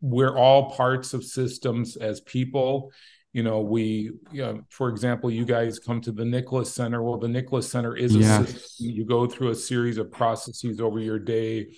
we're 0.00 0.36
all 0.36 0.70
parts 0.70 1.14
of 1.14 1.24
systems 1.24 1.96
as 1.96 2.20
people. 2.20 2.92
You 3.34 3.42
know, 3.42 3.60
we, 3.60 4.12
you 4.32 4.42
know, 4.42 4.62
for 4.70 4.88
example, 4.88 5.30
you 5.30 5.44
guys 5.44 5.78
come 5.78 6.00
to 6.02 6.12
the 6.12 6.24
Nicholas 6.24 6.72
Center. 6.72 7.02
Well, 7.02 7.18
the 7.18 7.28
Nicholas 7.28 7.70
Center 7.70 7.94
is 7.94 8.14
a 8.14 8.20
yes. 8.20 8.48
system. 8.48 8.86
You 8.86 9.04
go 9.04 9.26
through 9.26 9.50
a 9.50 9.54
series 9.54 9.98
of 9.98 10.10
processes 10.10 10.80
over 10.80 10.98
your 10.98 11.18
day. 11.18 11.76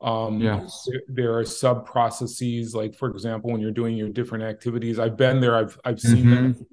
Um, 0.00 0.40
yes. 0.40 0.88
there, 1.08 1.38
are 1.38 1.44
sub 1.44 1.86
processes, 1.86 2.74
like 2.74 2.96
for 2.96 3.08
example, 3.08 3.52
when 3.52 3.60
you're 3.60 3.70
doing 3.70 3.96
your 3.96 4.08
different 4.08 4.42
activities. 4.42 4.98
I've 4.98 5.16
been 5.16 5.40
there. 5.40 5.54
I've 5.54 5.78
I've 5.84 6.00
seen 6.00 6.24
mm-hmm. 6.24 6.34
them, 6.34 6.66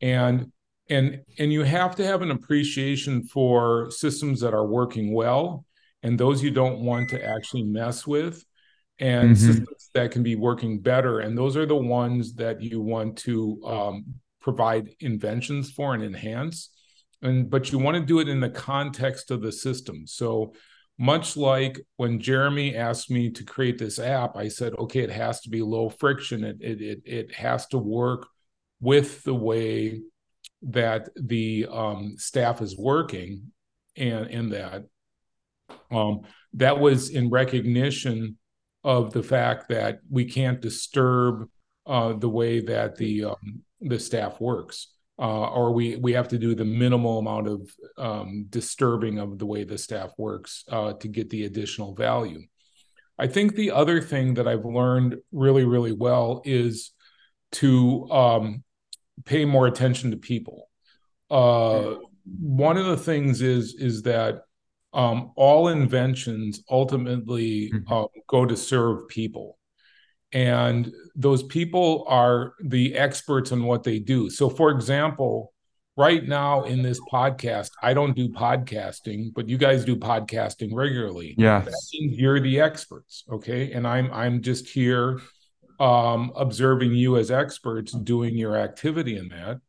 and 0.00 0.52
and 0.88 1.20
and 1.38 1.52
you 1.52 1.62
have 1.62 1.94
to 1.96 2.06
have 2.06 2.22
an 2.22 2.30
appreciation 2.30 3.24
for 3.24 3.90
systems 3.90 4.40
that 4.40 4.54
are 4.54 4.66
working 4.66 5.12
well 5.12 5.66
and 6.02 6.18
those 6.18 6.42
you 6.42 6.50
don't 6.50 6.80
want 6.80 7.08
to 7.10 7.24
actually 7.24 7.62
mess 7.62 8.06
with 8.06 8.44
and 9.02 9.30
mm-hmm. 9.30 9.46
systems 9.46 9.90
that 9.94 10.12
can 10.12 10.22
be 10.22 10.36
working 10.36 10.78
better. 10.78 11.20
And 11.20 11.36
those 11.36 11.56
are 11.56 11.66
the 11.66 11.74
ones 11.74 12.34
that 12.34 12.62
you 12.62 12.80
want 12.80 13.18
to 13.18 13.60
um, 13.66 14.04
provide 14.40 14.94
inventions 15.00 15.72
for 15.72 15.92
and 15.92 16.04
enhance. 16.04 16.70
And 17.20 17.50
but 17.50 17.72
you 17.72 17.78
want 17.78 17.96
to 17.96 18.04
do 18.04 18.20
it 18.20 18.28
in 18.28 18.38
the 18.38 18.48
context 18.48 19.32
of 19.32 19.42
the 19.42 19.52
system. 19.52 20.06
So 20.06 20.54
much 20.98 21.38
like 21.38 21.80
when 21.96 22.20
jeremy 22.20 22.76
asked 22.76 23.10
me 23.10 23.30
to 23.30 23.44
create 23.44 23.78
this 23.78 23.98
app 23.98 24.36
i 24.36 24.46
said 24.46 24.74
okay 24.78 25.00
it 25.00 25.10
has 25.10 25.40
to 25.40 25.48
be 25.48 25.62
low 25.62 25.88
friction. 25.88 26.44
It 26.44 26.58
it 26.60 26.80
it, 26.80 27.02
it 27.04 27.34
has 27.34 27.66
to 27.68 27.78
work 27.78 28.28
with 28.80 29.22
the 29.24 29.34
way 29.34 30.02
that 30.62 31.08
the 31.16 31.66
um, 31.70 32.14
staff 32.18 32.60
is 32.60 32.76
working 32.76 33.52
and 33.96 34.26
in 34.28 34.50
that. 34.50 34.84
Um, 35.90 36.20
that 36.54 36.78
was 36.78 37.08
in 37.08 37.30
recognition 37.30 38.36
of 38.84 39.12
the 39.12 39.22
fact 39.22 39.68
that 39.68 40.00
we 40.10 40.24
can't 40.24 40.60
disturb 40.60 41.48
uh, 41.86 42.12
the 42.12 42.28
way 42.28 42.60
that 42.60 42.96
the 42.96 43.24
um, 43.24 43.62
the 43.80 43.98
staff 43.98 44.40
works. 44.40 44.88
Uh, 45.18 45.48
or 45.50 45.72
we 45.72 45.96
we 45.96 46.12
have 46.14 46.28
to 46.28 46.38
do 46.38 46.54
the 46.54 46.64
minimal 46.64 47.18
amount 47.18 47.46
of 47.46 47.70
um, 47.98 48.46
disturbing 48.48 49.18
of 49.18 49.38
the 49.38 49.46
way 49.46 49.62
the 49.62 49.78
staff 49.78 50.10
works 50.18 50.64
uh, 50.70 50.94
to 50.94 51.06
get 51.06 51.30
the 51.30 51.44
additional 51.44 51.94
value. 51.94 52.40
I 53.18 53.26
think 53.26 53.54
the 53.54 53.70
other 53.70 54.00
thing 54.00 54.34
that 54.34 54.48
i've 54.48 54.64
learned 54.64 55.16
really 55.30 55.64
really 55.64 55.92
well 55.92 56.40
is 56.44 56.92
to 57.52 58.10
um, 58.10 58.64
pay 59.24 59.44
more 59.44 59.66
attention 59.66 60.10
to 60.10 60.16
people. 60.16 60.68
Uh, 61.30 61.96
one 62.24 62.76
of 62.76 62.86
the 62.86 62.96
things 62.96 63.42
is 63.42 63.74
is 63.74 64.02
that 64.02 64.42
um, 64.92 65.32
all 65.36 65.68
inventions 65.68 66.62
ultimately 66.70 67.70
mm-hmm. 67.70 67.92
uh, 67.92 68.06
go 68.28 68.44
to 68.44 68.56
serve 68.56 69.08
people, 69.08 69.58
and 70.32 70.92
those 71.14 71.42
people 71.42 72.04
are 72.08 72.54
the 72.62 72.94
experts 72.94 73.52
in 73.52 73.64
what 73.64 73.82
they 73.82 73.98
do. 73.98 74.30
So, 74.30 74.48
for 74.48 74.70
example, 74.70 75.52
right 75.96 76.26
now 76.26 76.64
in 76.64 76.82
this 76.82 77.00
podcast, 77.00 77.70
I 77.82 77.94
don't 77.94 78.16
do 78.16 78.28
podcasting, 78.28 79.32
but 79.34 79.48
you 79.48 79.58
guys 79.58 79.84
do 79.84 79.96
podcasting 79.96 80.70
regularly. 80.72 81.34
Means 81.92 82.18
you're 82.18 82.40
the 82.40 82.60
experts, 82.60 83.24
okay? 83.30 83.72
And 83.72 83.86
I'm 83.86 84.10
I'm 84.12 84.42
just 84.42 84.68
here 84.68 85.20
um, 85.80 86.32
observing 86.36 86.94
you 86.94 87.16
as 87.16 87.30
experts 87.30 87.92
doing 87.92 88.36
your 88.36 88.56
activity 88.56 89.16
in 89.16 89.28
that. 89.28 89.60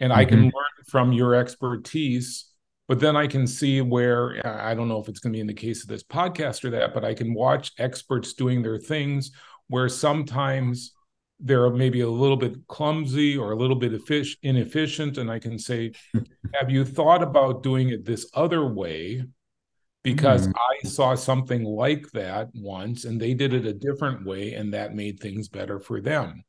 And 0.00 0.10
mm-hmm. 0.10 0.20
I 0.20 0.24
can 0.24 0.38
mm-hmm. 0.38 0.44
learn 0.46 0.84
from 0.88 1.12
your 1.12 1.34
expertise 1.34 2.46
but 2.86 3.00
then 3.00 3.16
I 3.16 3.26
can 3.26 3.46
see 3.46 3.80
where 3.80 4.46
I 4.46 4.74
don't 4.74 4.88
know 4.88 5.00
if 5.00 5.08
it's 5.08 5.20
going 5.20 5.32
to 5.32 5.36
be 5.36 5.40
in 5.40 5.46
the 5.46 5.54
case 5.54 5.82
of 5.82 5.88
this 5.88 6.02
podcast 6.02 6.64
or 6.64 6.70
that, 6.70 6.92
but 6.92 7.04
I 7.04 7.14
can 7.14 7.32
watch 7.32 7.72
experts 7.78 8.34
doing 8.34 8.62
their 8.62 8.78
things 8.78 9.30
where 9.68 9.88
sometimes 9.88 10.92
they're 11.40 11.70
maybe 11.70 12.02
a 12.02 12.08
little 12.08 12.36
bit 12.36 12.56
clumsy 12.68 13.36
or 13.36 13.52
a 13.52 13.56
little 13.56 13.76
bit 13.76 13.92
inefficient. 14.42 15.18
And 15.18 15.30
I 15.30 15.38
can 15.38 15.58
say, 15.58 15.92
Have 16.54 16.70
you 16.70 16.84
thought 16.84 17.22
about 17.22 17.62
doing 17.62 17.88
it 17.88 18.04
this 18.04 18.30
other 18.34 18.66
way? 18.66 19.24
Because 20.02 20.46
mm. 20.46 20.52
I 20.54 20.86
saw 20.86 21.14
something 21.14 21.64
like 21.64 22.10
that 22.12 22.50
once 22.54 23.06
and 23.06 23.18
they 23.18 23.32
did 23.32 23.54
it 23.54 23.64
a 23.64 23.72
different 23.72 24.26
way, 24.26 24.52
and 24.52 24.74
that 24.74 24.94
made 24.94 25.18
things 25.18 25.48
better 25.48 25.80
for 25.80 26.02
them. 26.02 26.44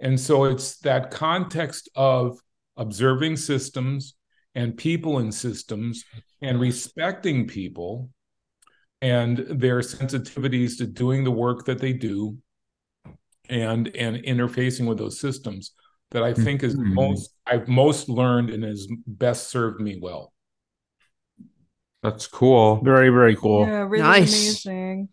And 0.00 0.18
so 0.18 0.44
it's 0.44 0.78
that 0.78 1.10
context 1.10 1.90
of 1.94 2.38
observing 2.76 3.36
systems 3.36 4.14
and 4.54 4.76
people 4.76 5.18
in 5.18 5.32
systems 5.32 6.04
and 6.42 6.60
respecting 6.60 7.46
people 7.46 8.10
and 9.00 9.38
their 9.38 9.80
sensitivities 9.80 10.78
to 10.78 10.86
doing 10.86 11.24
the 11.24 11.30
work 11.30 11.64
that 11.66 11.78
they 11.78 11.92
do 11.92 12.38
and 13.48 13.94
and 13.96 14.16
interfacing 14.24 14.86
with 14.86 14.98
those 14.98 15.20
systems 15.20 15.72
that 16.10 16.22
I 16.22 16.32
think 16.32 16.62
is 16.62 16.74
mm-hmm. 16.74 16.94
most 16.94 17.34
I've 17.46 17.68
most 17.68 18.08
learned 18.08 18.50
and 18.50 18.64
has 18.64 18.88
best 19.06 19.50
served 19.50 19.80
me 19.80 19.98
well. 20.00 20.32
That's 22.02 22.26
cool. 22.26 22.82
Very, 22.84 23.08
very 23.08 23.34
cool. 23.34 23.66
Yeah, 23.66 23.86
really 23.88 24.02
nice. 24.02 24.64
amazing. 24.66 25.08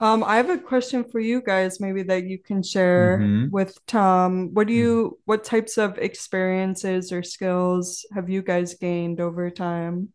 Um, 0.00 0.22
I 0.22 0.36
have 0.36 0.48
a 0.48 0.58
question 0.58 1.02
for 1.02 1.18
you 1.18 1.42
guys, 1.42 1.80
maybe 1.80 2.04
that 2.04 2.24
you 2.24 2.38
can 2.38 2.62
share 2.62 3.18
mm-hmm. 3.18 3.50
with 3.50 3.84
Tom. 3.86 4.54
What 4.54 4.68
do 4.68 4.72
you, 4.72 5.04
mm-hmm. 5.04 5.14
what 5.24 5.42
types 5.42 5.76
of 5.76 5.98
experiences 5.98 7.10
or 7.10 7.24
skills 7.24 8.06
have 8.14 8.30
you 8.30 8.42
guys 8.42 8.74
gained 8.74 9.20
over 9.20 9.50
time? 9.50 10.12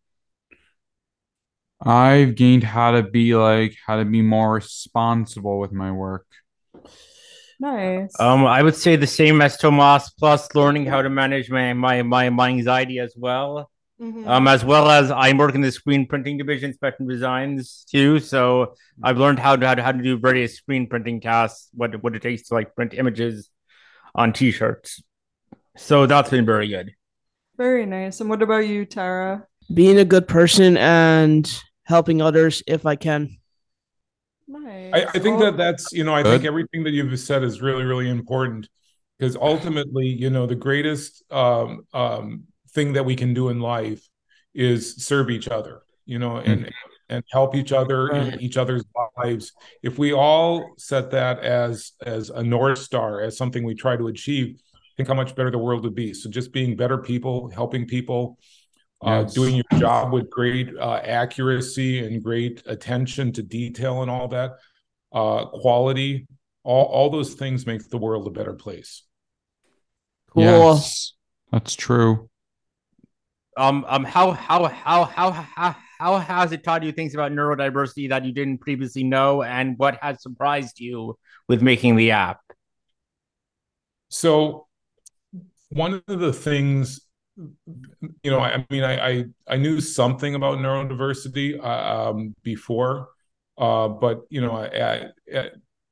I've 1.85 2.35
gained 2.35 2.63
how 2.63 2.91
to 2.91 3.03
be 3.03 3.35
like 3.35 3.75
how 3.85 3.97
to 3.97 4.05
be 4.05 4.21
more 4.21 4.53
responsible 4.53 5.59
with 5.59 5.73
my 5.73 5.91
work. 5.91 6.25
Nice. 7.59 8.17
Um, 8.19 8.45
I 8.45 8.63
would 8.63 8.75
say 8.75 8.95
the 8.95 9.07
same 9.07 9.41
as 9.41 9.57
Tomas, 9.57 10.09
plus 10.11 10.53
learning 10.55 10.85
how 10.85 11.01
to 11.01 11.09
manage 11.09 11.49
my 11.49 11.73
my 11.73 12.01
my, 12.01 12.29
my 12.29 12.49
anxiety 12.49 12.99
as 12.99 13.13
well. 13.17 13.69
Mm-hmm. 14.03 14.27
Um, 14.27 14.49
as 14.49 14.65
well 14.65 14.89
as 14.89 15.11
I'm 15.11 15.37
working 15.37 15.61
the 15.61 15.71
screen 15.71 16.05
printing 16.05 16.37
division, 16.37 16.73
Spectrum 16.73 17.07
Designs 17.07 17.85
too. 17.89 18.19
So 18.19 18.75
I've 19.01 19.17
learned 19.17 19.39
how 19.39 19.55
to 19.55 19.65
how 19.65 19.75
to, 19.75 19.81
how 19.81 19.93
to 19.93 20.03
do 20.03 20.17
various 20.17 20.57
screen 20.57 20.87
printing 20.87 21.21
tasks, 21.21 21.69
what 21.73 22.03
what 22.03 22.13
it 22.13 22.21
takes 22.21 22.49
to 22.49 22.53
like 22.53 22.75
print 22.75 22.93
images 22.93 23.49
on 24.13 24.33
T-shirts. 24.33 25.01
So 25.77 26.05
that's 26.05 26.29
been 26.29 26.45
very 26.45 26.67
good. 26.67 26.91
Very 27.55 27.85
nice. 27.85 28.19
And 28.19 28.29
what 28.29 28.41
about 28.41 28.67
you, 28.67 28.85
Tara? 28.85 29.47
Being 29.73 29.97
a 29.97 30.05
good 30.05 30.27
person 30.27 30.75
and 30.75 31.49
helping 31.83 32.21
others 32.21 32.61
if 32.67 32.85
I 32.85 32.97
can. 32.97 33.37
Nice. 34.49 34.91
I, 34.93 35.05
I 35.13 35.19
think 35.19 35.39
that 35.39 35.55
that's 35.55 35.93
you 35.93 36.03
know 36.03 36.13
I 36.13 36.23
good. 36.23 36.31
think 36.31 36.45
everything 36.45 36.83
that 36.83 36.91
you've 36.91 37.17
said 37.21 37.41
is 37.41 37.61
really 37.61 37.85
really 37.85 38.09
important 38.09 38.67
because 39.17 39.37
ultimately 39.37 40.07
you 40.07 40.29
know 40.29 40.45
the 40.45 40.55
greatest 40.55 41.23
um, 41.31 41.87
um, 41.93 42.43
thing 42.73 42.93
that 42.93 43.05
we 43.05 43.15
can 43.15 43.33
do 43.33 43.49
in 43.49 43.59
life 43.59 44.07
is 44.53 45.05
serve 45.05 45.29
each 45.29 45.47
other 45.47 45.83
you 46.05 46.19
know 46.19 46.37
and 46.37 46.65
mm. 46.65 46.71
and 47.09 47.23
help 47.31 47.55
each 47.55 47.71
other 47.71 48.09
in 48.09 48.39
each 48.41 48.57
other's 48.57 48.83
lives. 49.17 49.51
If 49.81 49.97
we 49.97 50.13
all 50.13 50.73
set 50.77 51.11
that 51.11 51.39
as 51.39 51.93
as 52.05 52.29
a 52.29 52.43
north 52.43 52.79
star 52.79 53.21
as 53.21 53.37
something 53.37 53.63
we 53.63 53.75
try 53.75 53.95
to 53.95 54.07
achieve 54.07 54.59
think 54.95 55.09
how 55.09 55.15
much 55.15 55.35
better 55.35 55.49
the 55.49 55.57
world 55.57 55.83
would 55.83 55.95
be. 55.95 56.13
So 56.13 56.29
just 56.29 56.53
being 56.53 56.75
better 56.75 56.99
people 56.99 57.49
helping 57.49 57.87
people 57.87 58.37
uh, 59.03 59.23
yes. 59.23 59.33
doing 59.33 59.55
your 59.55 59.79
job 59.79 60.13
with 60.13 60.29
great 60.29 60.69
uh, 60.79 61.01
accuracy 61.03 62.05
and 62.05 62.23
great 62.23 62.61
attention 62.67 63.31
to 63.33 63.41
detail 63.41 64.01
and 64.03 64.11
all 64.11 64.27
that 64.29 64.51
uh, 65.11 65.45
quality 65.45 66.27
all, 66.63 66.85
all 66.85 67.09
those 67.09 67.33
things 67.33 67.65
make 67.65 67.89
the 67.89 67.97
world 67.97 68.25
a 68.25 68.29
better 68.29 68.53
place. 68.53 69.03
Cool. 70.29 70.43
Yes, 70.43 71.13
that's 71.51 71.75
true 71.75 72.29
um, 73.57 73.85
um, 73.87 74.03
how, 74.03 74.31
how, 74.31 74.65
how, 74.65 75.03
how, 75.05 75.31
how, 75.31 75.75
how 75.99 76.17
has 76.19 76.51
it 76.51 76.63
taught 76.63 76.83
you 76.83 76.91
things 76.91 77.13
about 77.13 77.31
neurodiversity 77.31 78.09
that 78.09 78.25
you 78.25 78.31
didn't 78.31 78.59
previously 78.59 79.03
know, 79.03 79.43
and 79.43 79.77
what 79.77 79.97
has 80.01 80.21
surprised 80.21 80.79
you 80.79 81.17
with 81.47 81.61
making 81.61 81.95
the 81.95 82.11
app? 82.11 82.39
So, 84.09 84.67
one 85.69 86.03
of 86.07 86.19
the 86.19 86.33
things, 86.33 87.01
you 87.37 88.31
know, 88.31 88.39
I, 88.39 88.65
mean, 88.69 88.83
I, 88.83 89.07
I, 89.07 89.25
I 89.47 89.57
knew 89.57 89.81
something 89.81 90.35
about 90.35 90.59
neurodiversity 90.59 91.59
uh, 91.59 92.09
um, 92.09 92.35
before, 92.43 93.09
uh, 93.57 93.87
but 93.87 94.21
you 94.29 94.41
know, 94.41 94.51
I, 94.51 95.09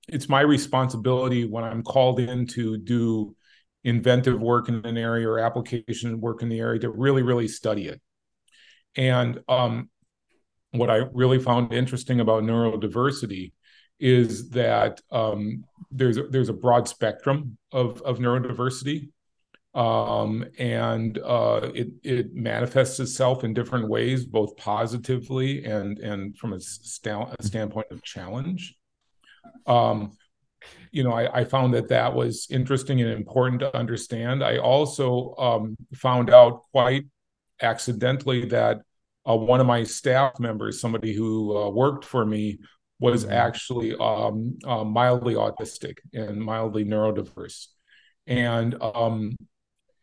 it's 0.07 0.29
my 0.29 0.41
responsibility 0.41 1.45
when 1.45 1.63
I'm 1.63 1.83
called 1.83 2.19
in 2.19 2.45
to 2.47 2.77
do 2.77 3.35
inventive 3.83 4.41
work 4.41 4.69
in 4.69 4.85
an 4.85 4.97
area 4.97 5.27
or 5.27 5.39
application 5.39 6.21
work 6.21 6.41
in 6.41 6.49
the 6.49 6.59
area 6.59 6.79
to 6.79 6.89
really 6.89 7.21
really 7.21 7.47
study 7.47 7.87
it. 7.87 8.01
And 8.95 9.39
um, 9.47 9.89
what 10.71 10.89
i 10.89 11.01
really 11.13 11.39
found 11.39 11.73
interesting 11.73 12.19
about 12.19 12.43
neurodiversity 12.43 13.51
is 13.99 14.49
that 14.49 15.01
um, 15.11 15.63
there's 15.91 16.17
a, 16.17 16.23
there's 16.23 16.49
a 16.49 16.53
broad 16.53 16.87
spectrum 16.87 17.57
of 17.71 18.01
of 18.01 18.19
neurodiversity 18.19 19.09
um, 19.73 20.43
and 20.57 21.17
uh, 21.19 21.71
it 21.73 21.89
it 22.03 22.33
manifests 22.33 22.99
itself 22.99 23.43
in 23.43 23.53
different 23.53 23.87
ways 23.87 24.25
both 24.25 24.57
positively 24.57 25.63
and 25.63 25.99
and 25.99 26.37
from 26.37 26.53
a, 26.53 26.59
st- 26.59 27.29
a 27.39 27.43
standpoint 27.43 27.87
of 27.91 28.03
challenge. 28.03 28.75
Um, 29.65 30.17
you 30.91 31.03
know, 31.03 31.13
I, 31.13 31.41
I, 31.41 31.43
found 31.45 31.73
that 31.73 31.89
that 31.89 32.13
was 32.13 32.47
interesting 32.49 33.01
and 33.01 33.09
important 33.09 33.61
to 33.61 33.75
understand. 33.75 34.43
I 34.43 34.57
also 34.57 35.35
um, 35.37 35.77
found 35.93 36.29
out 36.29 36.63
quite 36.71 37.05
accidentally 37.61 38.45
that 38.47 38.81
uh, 39.27 39.35
one 39.35 39.59
of 39.59 39.67
my 39.67 39.83
staff 39.83 40.39
members, 40.39 40.81
somebody 40.81 41.13
who 41.13 41.57
uh, 41.57 41.69
worked 41.69 42.05
for 42.05 42.25
me, 42.25 42.59
was 42.99 43.23
mm-hmm. 43.23 43.33
actually 43.33 43.95
um, 43.95 44.57
uh, 44.65 44.83
mildly 44.83 45.33
autistic 45.33 45.97
and 46.13 46.41
mildly 46.41 46.85
neurodiverse. 46.85 47.67
And 48.27 48.75
um, 48.81 49.35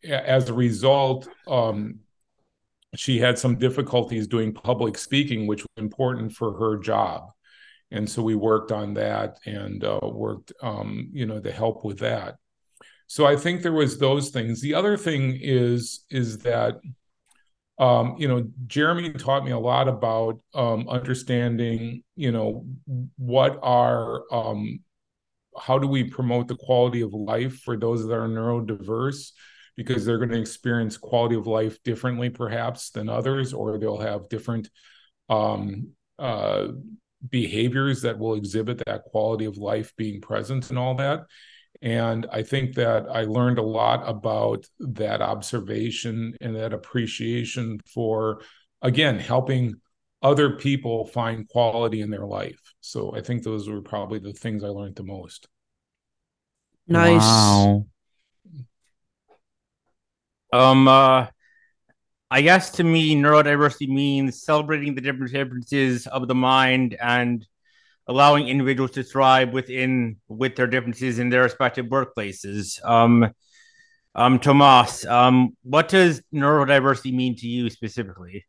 as 0.08 0.48
a 0.48 0.54
result, 0.54 1.28
um, 1.46 2.00
she 2.96 3.18
had 3.18 3.38
some 3.38 3.58
difficulties 3.58 4.26
doing 4.26 4.52
public 4.52 4.96
speaking, 4.98 5.46
which 5.46 5.62
was 5.62 5.82
important 5.82 6.32
for 6.32 6.58
her 6.58 6.78
job 6.78 7.30
and 7.90 8.08
so 8.08 8.22
we 8.22 8.34
worked 8.34 8.72
on 8.72 8.94
that 8.94 9.38
and 9.46 9.84
uh, 9.84 10.00
worked 10.02 10.52
um, 10.62 11.08
you 11.12 11.26
know 11.26 11.40
to 11.40 11.52
help 11.52 11.84
with 11.84 11.98
that. 12.00 12.36
So 13.06 13.24
i 13.24 13.36
think 13.36 13.62
there 13.62 13.72
was 13.72 13.98
those 13.98 14.30
things. 14.30 14.60
The 14.60 14.74
other 14.74 14.96
thing 14.96 15.38
is 15.40 16.04
is 16.10 16.38
that 16.38 16.80
um, 17.78 18.16
you 18.18 18.28
know 18.28 18.48
jeremy 18.66 19.12
taught 19.12 19.44
me 19.44 19.52
a 19.52 19.58
lot 19.58 19.88
about 19.88 20.40
um, 20.54 20.88
understanding 20.88 22.02
you 22.16 22.32
know 22.32 22.66
what 23.16 23.58
are 23.62 24.24
um, 24.32 24.80
how 25.60 25.78
do 25.78 25.86
we 25.86 26.04
promote 26.04 26.48
the 26.48 26.56
quality 26.56 27.00
of 27.00 27.12
life 27.12 27.60
for 27.60 27.76
those 27.76 28.06
that 28.06 28.14
are 28.14 28.28
neurodiverse? 28.28 29.32
Because 29.76 30.04
they're 30.04 30.18
going 30.18 30.30
to 30.30 30.40
experience 30.40 30.96
quality 30.96 31.36
of 31.36 31.46
life 31.46 31.82
differently 31.82 32.30
perhaps 32.30 32.90
than 32.90 33.08
others 33.08 33.52
or 33.52 33.78
they'll 33.78 33.98
have 33.98 34.28
different 34.28 34.68
um, 35.28 35.90
uh, 36.18 36.68
behaviors 37.26 38.02
that 38.02 38.18
will 38.18 38.34
exhibit 38.34 38.82
that 38.86 39.04
quality 39.04 39.44
of 39.44 39.56
life 39.56 39.94
being 39.96 40.20
present 40.20 40.70
and 40.70 40.78
all 40.78 40.94
that. 40.96 41.26
And 41.80 42.26
I 42.32 42.42
think 42.42 42.74
that 42.74 43.06
I 43.08 43.22
learned 43.22 43.58
a 43.58 43.62
lot 43.62 44.02
about 44.08 44.66
that 44.80 45.22
observation 45.22 46.34
and 46.40 46.56
that 46.56 46.72
appreciation 46.72 47.80
for, 47.86 48.42
again, 48.82 49.18
helping 49.18 49.74
other 50.20 50.56
people 50.56 51.06
find 51.06 51.48
quality 51.48 52.00
in 52.00 52.10
their 52.10 52.26
life. 52.26 52.60
So 52.80 53.14
I 53.14 53.20
think 53.20 53.42
those 53.42 53.68
were 53.68 53.82
probably 53.82 54.18
the 54.18 54.32
things 54.32 54.64
I 54.64 54.68
learned 54.68 54.96
the 54.96 55.04
most. 55.04 55.48
Nice. 56.88 57.20
Wow. 57.20 57.86
Um, 60.52 60.88
uh, 60.88 61.26
I 62.30 62.42
guess 62.42 62.70
to 62.72 62.84
me, 62.84 63.14
neurodiversity 63.16 63.88
means 63.88 64.42
celebrating 64.42 64.94
the 64.94 65.00
different 65.00 65.32
differences 65.32 66.06
of 66.06 66.28
the 66.28 66.34
mind 66.34 66.96
and 67.00 67.46
allowing 68.06 68.48
individuals 68.48 68.90
to 68.92 69.02
thrive 69.02 69.52
within 69.52 70.16
with 70.28 70.56
their 70.56 70.66
differences 70.66 71.18
in 71.18 71.30
their 71.30 71.42
respective 71.42 71.86
workplaces. 71.86 72.84
Um, 72.84 73.32
um, 74.14 74.38
Tomas, 74.38 75.06
um, 75.06 75.56
what 75.62 75.88
does 75.88 76.22
neurodiversity 76.34 77.14
mean 77.14 77.36
to 77.36 77.46
you 77.46 77.70
specifically? 77.70 78.46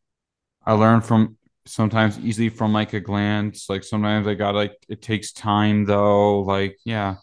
I 0.65 0.73
learn 0.73 1.01
from 1.01 1.37
sometimes 1.65 2.17
easily 2.19 2.49
from 2.49 2.73
like 2.73 2.93
a 2.93 2.99
glance. 2.99 3.69
Like 3.69 3.83
sometimes 3.83 4.27
I 4.27 4.33
got 4.33 4.55
like 4.55 4.73
it 4.89 5.01
takes 5.01 5.31
time 5.31 5.85
though. 5.85 6.41
Like 6.41 6.77
yeah. 6.85 7.15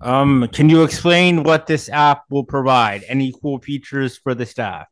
Um, 0.00 0.48
can 0.52 0.68
you 0.68 0.84
explain 0.84 1.42
what 1.42 1.66
this 1.66 1.88
app 1.88 2.24
will 2.30 2.44
provide? 2.44 3.04
Any 3.08 3.32
cool 3.42 3.58
features 3.60 4.16
for 4.16 4.34
the 4.34 4.46
staff? 4.46 4.86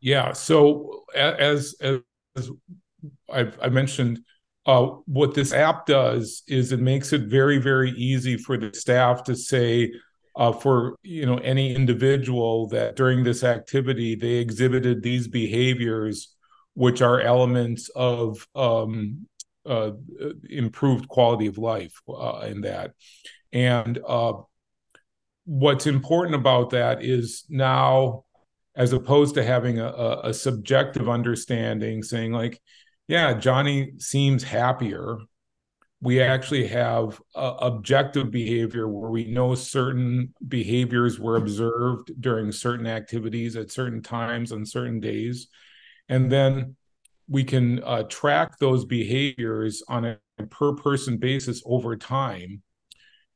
Yeah. 0.00 0.32
So 0.32 1.04
as 1.14 1.74
as 1.80 2.50
I've, 3.30 3.58
I 3.60 3.68
mentioned 3.68 4.20
uh, 4.66 4.86
what 5.06 5.34
this 5.34 5.52
app 5.52 5.86
does 5.86 6.42
is 6.46 6.72
it 6.72 6.80
makes 6.80 7.12
it 7.12 7.22
very 7.22 7.58
very 7.58 7.90
easy 7.92 8.36
for 8.36 8.56
the 8.56 8.72
staff 8.74 9.24
to 9.24 9.34
say 9.34 9.92
uh, 10.36 10.52
for 10.52 10.96
you 11.02 11.26
know 11.26 11.38
any 11.38 11.74
individual 11.74 12.68
that 12.68 12.96
during 12.96 13.24
this 13.24 13.42
activity 13.42 14.14
they 14.14 14.34
exhibited 14.34 15.02
these 15.02 15.28
behaviors 15.28 16.34
which 16.74 17.02
are 17.02 17.20
elements 17.20 17.90
of 17.96 18.46
um, 18.54 19.26
uh, 19.66 19.90
improved 20.48 21.08
quality 21.08 21.46
of 21.46 21.58
life 21.58 21.94
uh, 22.08 22.46
in 22.46 22.60
that 22.60 22.92
and 23.52 23.98
uh, 24.06 24.34
what's 25.44 25.86
important 25.86 26.34
about 26.36 26.70
that 26.70 27.02
is 27.02 27.44
now 27.48 28.24
as 28.76 28.92
opposed 28.92 29.34
to 29.34 29.42
having 29.42 29.78
a, 29.78 30.20
a, 30.24 30.32
subjective 30.32 31.08
understanding 31.08 32.02
saying 32.02 32.32
like 32.32 32.60
yeah, 33.08 33.34
Johnny 33.34 33.94
seems 33.98 34.44
happier. 34.44 35.18
We 36.00 36.20
actually 36.20 36.68
have 36.68 37.20
uh, 37.34 37.56
objective 37.60 38.30
behavior 38.30 38.86
where 38.86 39.10
we 39.10 39.24
know 39.24 39.56
certain 39.56 40.32
behaviors 40.46 41.18
were 41.18 41.34
observed 41.34 42.12
during 42.20 42.52
certain 42.52 42.86
activities 42.86 43.56
at 43.56 43.72
certain 43.72 44.00
times 44.00 44.52
on 44.52 44.64
certain 44.64 45.00
days. 45.00 45.48
And 46.08 46.30
then 46.30 46.76
we 47.26 47.42
can 47.42 47.82
uh, 47.82 48.04
track 48.04 48.58
those 48.58 48.84
behaviors 48.84 49.82
on 49.88 50.04
a 50.04 50.18
per 50.48 50.74
person 50.74 51.16
basis 51.16 51.62
over 51.66 51.96
time 51.96 52.62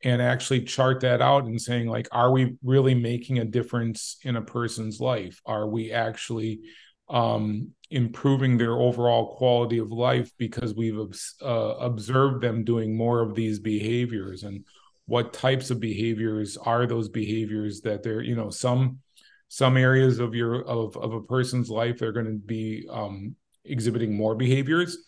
and 0.05 0.21
actually 0.21 0.61
chart 0.61 1.01
that 1.01 1.23
out 1.23 1.45
and 1.45 1.61
saying 1.61 1.89
like 1.89 2.07
are 2.13 2.31
we 2.31 2.57
really 2.63 2.95
making 2.95 3.39
a 3.39 3.45
difference 3.45 4.19
in 4.23 4.37
a 4.37 4.43
person's 4.43 5.01
life? 5.01 5.41
Are 5.47 5.67
we 5.67 5.91
actually 5.93 6.61
um, 7.09 7.73
improving 7.91 8.57
their 8.57 8.79
overall 8.79 9.37
quality 9.37 9.79
of 9.79 9.91
life 9.91 10.31
because 10.39 10.75
we've 10.75 10.99
uh, 11.43 11.47
observed 11.81 12.43
them 12.43 12.65
doing 12.65 12.97
more 12.97 13.21
of 13.21 13.35
these 13.35 13.59
behaviors? 13.59 14.43
And 14.43 14.65
what 15.07 15.33
types 15.33 15.71
of 15.71 15.81
behaviors 15.81 16.57
are 16.57 16.87
those 16.87 17.09
behaviors 17.09 17.81
that 17.83 18.03
they're 18.03 18.23
you 18.23 18.37
know 18.37 18.51
some 18.51 18.99
some 19.49 19.77
areas 19.77 20.19
of 20.19 20.35
your 20.35 20.63
of, 20.63 20.97
of 20.97 21.13
a 21.13 21.21
person's 21.23 21.69
life 21.69 21.99
they're 21.99 22.13
going 22.13 22.27
to 22.27 22.33
be 22.33 22.87
um, 22.91 23.35
exhibiting 23.65 24.17
more 24.17 24.35
behaviors 24.35 24.99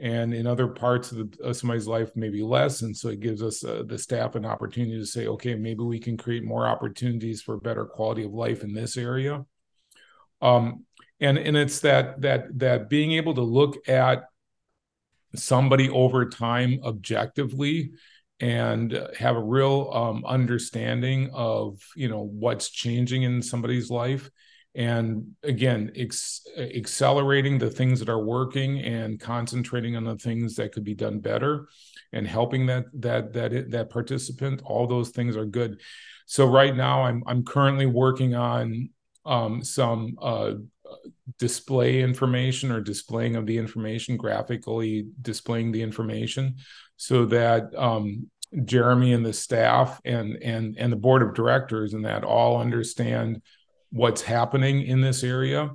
and 0.00 0.34
in 0.34 0.46
other 0.46 0.66
parts 0.66 1.12
of, 1.12 1.18
the, 1.18 1.44
of 1.44 1.56
somebody's 1.56 1.86
life 1.86 2.10
maybe 2.16 2.42
less 2.42 2.82
and 2.82 2.96
so 2.96 3.08
it 3.08 3.20
gives 3.20 3.42
us 3.42 3.64
uh, 3.64 3.82
the 3.86 3.96
staff 3.96 4.34
an 4.34 4.44
opportunity 4.44 4.98
to 4.98 5.06
say 5.06 5.26
okay 5.26 5.54
maybe 5.54 5.82
we 5.82 6.00
can 6.00 6.16
create 6.16 6.44
more 6.44 6.66
opportunities 6.66 7.40
for 7.40 7.56
better 7.58 7.84
quality 7.84 8.24
of 8.24 8.32
life 8.32 8.62
in 8.62 8.74
this 8.74 8.96
area. 8.96 9.44
Um, 10.42 10.84
and 11.20 11.38
and 11.38 11.56
it's 11.56 11.80
that 11.80 12.20
that 12.20 12.58
that 12.58 12.88
being 12.88 13.12
able 13.12 13.34
to 13.34 13.42
look 13.42 13.88
at 13.88 14.24
somebody 15.34 15.88
over 15.90 16.28
time 16.28 16.80
objectively 16.84 17.92
and 18.40 19.08
have 19.18 19.36
a 19.36 19.42
real 19.42 19.90
um, 19.92 20.24
understanding 20.26 21.30
of 21.32 21.80
you 21.96 22.08
know 22.08 22.22
what's 22.22 22.70
changing 22.70 23.22
in 23.22 23.42
somebody's 23.42 23.90
life 23.90 24.30
and 24.74 25.34
again 25.42 25.92
ex- 25.94 26.42
accelerating 26.58 27.58
the 27.58 27.70
things 27.70 28.00
that 28.00 28.08
are 28.08 28.24
working 28.24 28.80
and 28.80 29.20
concentrating 29.20 29.96
on 29.96 30.04
the 30.04 30.16
things 30.16 30.56
that 30.56 30.72
could 30.72 30.84
be 30.84 30.94
done 30.94 31.20
better 31.20 31.68
and 32.12 32.26
helping 32.26 32.66
that 32.66 32.84
that 32.94 33.32
that 33.32 33.70
that 33.70 33.90
participant 33.90 34.62
all 34.64 34.86
those 34.86 35.10
things 35.10 35.36
are 35.36 35.46
good. 35.46 35.80
So 36.26 36.46
right 36.46 36.74
now 36.74 37.02
i'm 37.02 37.22
i'm 37.26 37.44
currently 37.44 37.86
working 37.86 38.34
on 38.34 38.90
um, 39.26 39.64
some 39.64 40.16
uh, 40.20 40.52
display 41.38 42.02
information 42.02 42.70
or 42.70 42.80
displaying 42.80 43.36
of 43.36 43.46
the 43.46 43.56
information 43.56 44.16
graphically 44.16 45.06
displaying 45.22 45.72
the 45.72 45.82
information 45.82 46.56
so 46.96 47.24
that 47.26 47.74
um, 47.76 48.28
jeremy 48.64 49.12
and 49.12 49.24
the 49.24 49.32
staff 49.32 50.00
and 50.04 50.36
and 50.42 50.76
and 50.78 50.92
the 50.92 50.96
board 50.96 51.22
of 51.22 51.34
directors 51.34 51.94
and 51.94 52.04
that 52.04 52.24
all 52.24 52.60
understand 52.60 53.40
what's 53.94 54.22
happening 54.22 54.82
in 54.82 55.00
this 55.00 55.22
area 55.22 55.70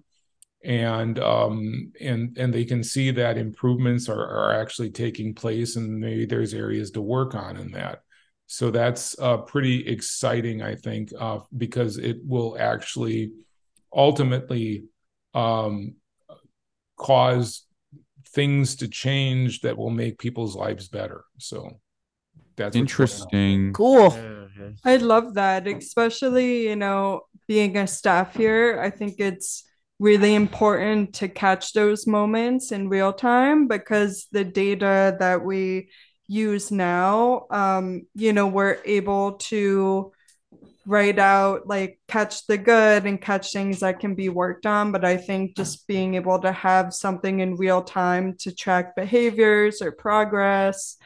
and 0.63 1.19
um 1.19 1.91
and 2.01 2.37
and 2.37 2.53
they 2.53 2.65
can 2.65 2.83
see 2.83 3.11
that 3.11 3.37
improvements 3.37 4.09
are, 4.09 4.27
are 4.27 4.61
actually 4.61 4.89
taking 4.89 5.33
place 5.33 5.77
and 5.77 5.99
maybe 5.99 6.25
there's 6.25 6.53
areas 6.53 6.91
to 6.91 7.01
work 7.01 7.33
on 7.33 7.55
in 7.55 7.71
that 7.71 8.01
so 8.45 8.69
that's 8.69 9.17
uh, 9.19 9.37
pretty 9.37 9.87
exciting 9.87 10.61
i 10.61 10.75
think 10.75 11.11
uh, 11.17 11.39
because 11.55 11.97
it 11.97 12.17
will 12.25 12.57
actually 12.59 13.31
ultimately 13.93 14.83
um, 15.33 15.95
cause 16.97 17.65
things 18.27 18.75
to 18.75 18.87
change 18.87 19.61
that 19.61 19.77
will 19.77 19.89
make 19.89 20.19
people's 20.19 20.55
lives 20.55 20.87
better. 20.87 21.23
So 21.37 21.79
that's 22.55 22.75
interesting. 22.75 23.73
Cool. 23.73 24.15
I 24.85 24.97
love 24.97 25.33
that, 25.35 25.67
especially, 25.67 26.67
you 26.69 26.75
know, 26.75 27.21
being 27.49 27.77
a 27.77 27.87
staff 27.87 28.35
here. 28.35 28.79
I 28.79 28.91
think 28.91 29.15
it's 29.17 29.63
really 29.97 30.35
important 30.35 31.15
to 31.15 31.27
catch 31.27 31.73
those 31.73 32.05
moments 32.05 32.71
in 32.71 32.89
real 32.89 33.11
time 33.11 33.67
because 33.67 34.27
the 34.31 34.43
data 34.45 35.17
that 35.19 35.43
we 35.43 35.89
use 36.27 36.71
now, 36.71 37.47
um, 37.49 38.03
you 38.13 38.33
know, 38.33 38.45
we're 38.45 38.77
able 38.85 39.33
to 39.49 40.11
write 40.85 41.17
out 41.17 41.65
like 41.67 41.99
catch 42.07 42.45
the 42.45 42.57
good 42.57 43.07
and 43.07 43.19
catch 43.19 43.51
things 43.51 43.79
that 43.79 43.99
can 43.99 44.15
be 44.15 44.29
worked 44.29 44.65
on 44.65 44.91
but 44.91 45.05
i 45.05 45.15
think 45.15 45.55
just 45.55 45.85
being 45.87 46.15
able 46.15 46.39
to 46.39 46.51
have 46.51 46.93
something 46.93 47.41
in 47.41 47.55
real 47.57 47.83
time 47.83 48.33
to 48.33 48.51
track 48.55 48.95
behaviors 48.95 49.83
or 49.83 49.91
progress 49.91 50.97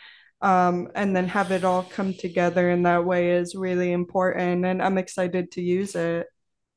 um, 0.42 0.90
and 0.96 1.14
then 1.14 1.28
have 1.28 1.52
it 1.52 1.66
all 1.66 1.84
come 1.84 2.14
together 2.14 2.70
in 2.70 2.84
that 2.84 3.04
way 3.04 3.32
is 3.32 3.56
really 3.56 3.92
important 3.92 4.64
and 4.64 4.82
i'm 4.82 4.98
excited 4.98 5.52
to 5.52 5.62
use 5.62 5.96
it 5.96 6.28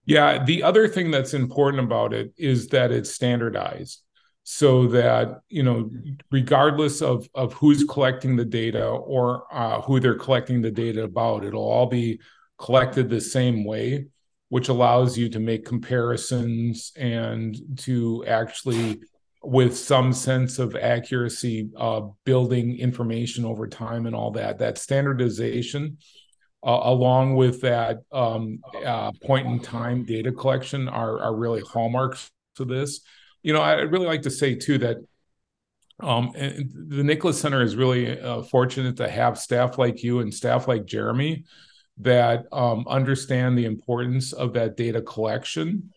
yeah 0.07 0.43
the 0.45 0.63
other 0.63 0.89
thing 0.89 1.11
that's 1.11 1.35
important 1.35 1.83
about 1.83 2.15
it 2.15 2.33
is 2.37 2.69
that 2.69 2.91
it's 2.91 3.11
standardized 3.11 4.03
so 4.45 4.87
that 4.87 5.41
you 5.49 5.63
know 5.63 5.91
regardless 6.31 7.03
of 7.03 7.29
of 7.35 7.53
who's 7.53 7.85
collecting 7.85 8.37
the 8.37 8.45
data 8.45 8.87
or 8.87 9.45
uh, 9.53 9.81
who 9.83 10.01
they're 10.01 10.15
collecting 10.15 10.63
the 10.63 10.71
data 10.71 11.03
about 11.03 11.45
it'll 11.45 11.69
all 11.69 11.87
be 11.87 12.19
collected 12.59 13.09
the 13.09 13.21
same 13.21 13.65
way, 13.65 14.07
which 14.49 14.69
allows 14.69 15.17
you 15.17 15.29
to 15.29 15.41
make 15.41 15.65
comparisons 15.65 16.93
and 16.97 17.57
to 17.79 18.25
actually, 18.27 19.01
with 19.43 19.77
some 19.77 20.13
sense 20.13 20.59
of 20.59 20.75
accuracy, 20.77 21.69
uh, 21.77 22.01
building 22.25 22.79
information 22.79 23.45
over 23.45 23.67
time 23.67 24.07
and 24.07 24.17
all 24.17 24.31
that. 24.33 24.59
That 24.59 24.79
standardization, 24.79 25.99
uh, 26.67 26.81
along 26.83 27.37
with 27.37 27.61
that 27.61 28.01
um, 28.13 28.59
uh, 28.85 29.13
point 29.25 29.47
in 29.47 29.61
time 29.61 30.05
data 30.05 30.33
collection, 30.33 30.89
are, 30.89 31.21
are 31.21 31.35
really 31.35 31.63
hallmarks 31.63 32.31
to 32.57 32.65
this. 32.65 33.01
You 33.43 33.53
know, 33.53 33.63
I'd 33.63 33.93
really 33.93 34.07
like 34.07 34.23
to 34.23 34.31
say 34.31 34.57
too 34.57 34.79
that 34.79 34.97
um, 36.01 36.33
the 36.35 37.05
Nicholas 37.05 37.41
Center 37.41 37.63
is 37.63 37.77
really 37.77 38.21
uh, 38.21 38.43
fortunate 38.43 38.97
to 38.97 39.09
have 39.09 39.39
staff 39.39 39.79
like 39.79 40.03
you 40.03 40.21
and 40.21 40.35
staff 40.35 40.67
like 40.69 40.85
Jeremy 40.85 41.45
that 41.99 42.45
um, 42.53 42.85
understand 42.89 43.57
the 43.57 43.65
importance 43.65 44.33
of 44.33 44.53
that 44.55 44.77
data 44.77 45.01
collection 45.01 45.91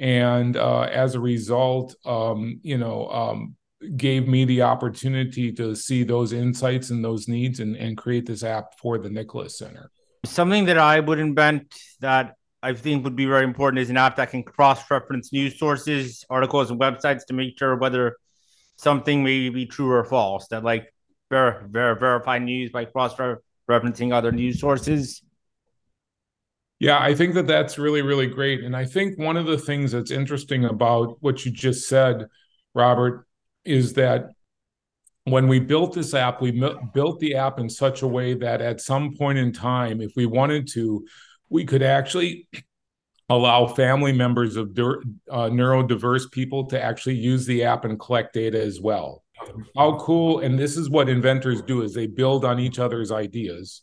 and 0.00 0.56
uh, 0.56 0.82
as 0.82 1.14
a 1.14 1.20
result 1.20 1.94
um, 2.04 2.58
you 2.62 2.78
know 2.78 3.06
um, 3.08 3.54
gave 3.96 4.26
me 4.26 4.44
the 4.44 4.62
opportunity 4.62 5.52
to 5.52 5.74
see 5.74 6.02
those 6.02 6.32
insights 6.32 6.90
and 6.90 7.04
those 7.04 7.28
needs 7.28 7.60
and, 7.60 7.76
and 7.76 7.96
create 7.96 8.26
this 8.26 8.42
app 8.42 8.74
for 8.78 8.98
the 8.98 9.08
nicholas 9.08 9.58
center 9.58 9.90
something 10.30 10.66
that 10.66 10.78
i 10.78 11.00
would 11.00 11.18
invent 11.18 11.74
that 12.00 12.34
i 12.62 12.72
think 12.72 13.04
would 13.04 13.16
be 13.16 13.26
very 13.26 13.44
important 13.44 13.80
is 13.80 13.90
an 13.90 13.96
app 13.96 14.16
that 14.16 14.30
can 14.30 14.42
cross-reference 14.42 15.32
news 15.32 15.58
sources 15.58 16.24
articles 16.30 16.70
and 16.70 16.80
websites 16.80 17.24
to 17.26 17.34
make 17.34 17.58
sure 17.58 17.76
whether 17.76 18.16
something 18.76 19.24
may 19.24 19.48
be 19.48 19.66
true 19.66 19.90
or 19.90 20.04
false 20.04 20.48
that 20.48 20.64
like 20.64 20.92
ver- 21.30 21.66
ver- 21.70 21.98
verify 21.98 22.38
news 22.38 22.70
by 22.70 22.84
cross-referencing 22.84 24.12
other 24.12 24.32
news 24.32 24.60
sources 24.60 25.22
yeah, 26.78 26.98
I 27.00 27.14
think 27.14 27.34
that 27.34 27.46
that's 27.46 27.78
really, 27.78 28.02
really 28.02 28.26
great. 28.26 28.62
And 28.62 28.76
I 28.76 28.84
think 28.84 29.18
one 29.18 29.36
of 29.36 29.46
the 29.46 29.56
things 29.56 29.92
that's 29.92 30.10
interesting 30.10 30.66
about 30.66 31.16
what 31.20 31.44
you 31.44 31.50
just 31.50 31.88
said, 31.88 32.26
Robert, 32.74 33.26
is 33.64 33.94
that 33.94 34.32
when 35.26 35.48
we 35.48 35.58
built 35.58 35.92
this 35.92 36.14
app, 36.14 36.40
we 36.40 36.52
built 36.94 37.18
the 37.18 37.34
app 37.34 37.58
in 37.58 37.68
such 37.68 38.02
a 38.02 38.06
way 38.06 38.34
that 38.34 38.60
at 38.60 38.80
some 38.80 39.14
point 39.14 39.38
in 39.38 39.52
time, 39.52 40.00
if 40.00 40.12
we 40.14 40.24
wanted 40.24 40.68
to, 40.68 41.04
we 41.48 41.64
could 41.64 41.82
actually 41.82 42.48
allow 43.28 43.66
family 43.66 44.12
members 44.12 44.54
of 44.54 44.68
uh, 44.70 45.50
neurodiverse 45.50 46.30
people 46.30 46.64
to 46.66 46.80
actually 46.80 47.16
use 47.16 47.44
the 47.44 47.64
app 47.64 47.84
and 47.84 47.98
collect 47.98 48.34
data 48.34 48.62
as 48.62 48.80
well. 48.80 49.24
How 49.76 49.98
cool! 49.98 50.40
And 50.40 50.58
this 50.58 50.76
is 50.76 50.88
what 50.88 51.08
inventors 51.08 51.60
do: 51.60 51.82
is 51.82 51.92
they 51.92 52.06
build 52.06 52.44
on 52.44 52.58
each 52.58 52.78
other's 52.78 53.12
ideas 53.12 53.82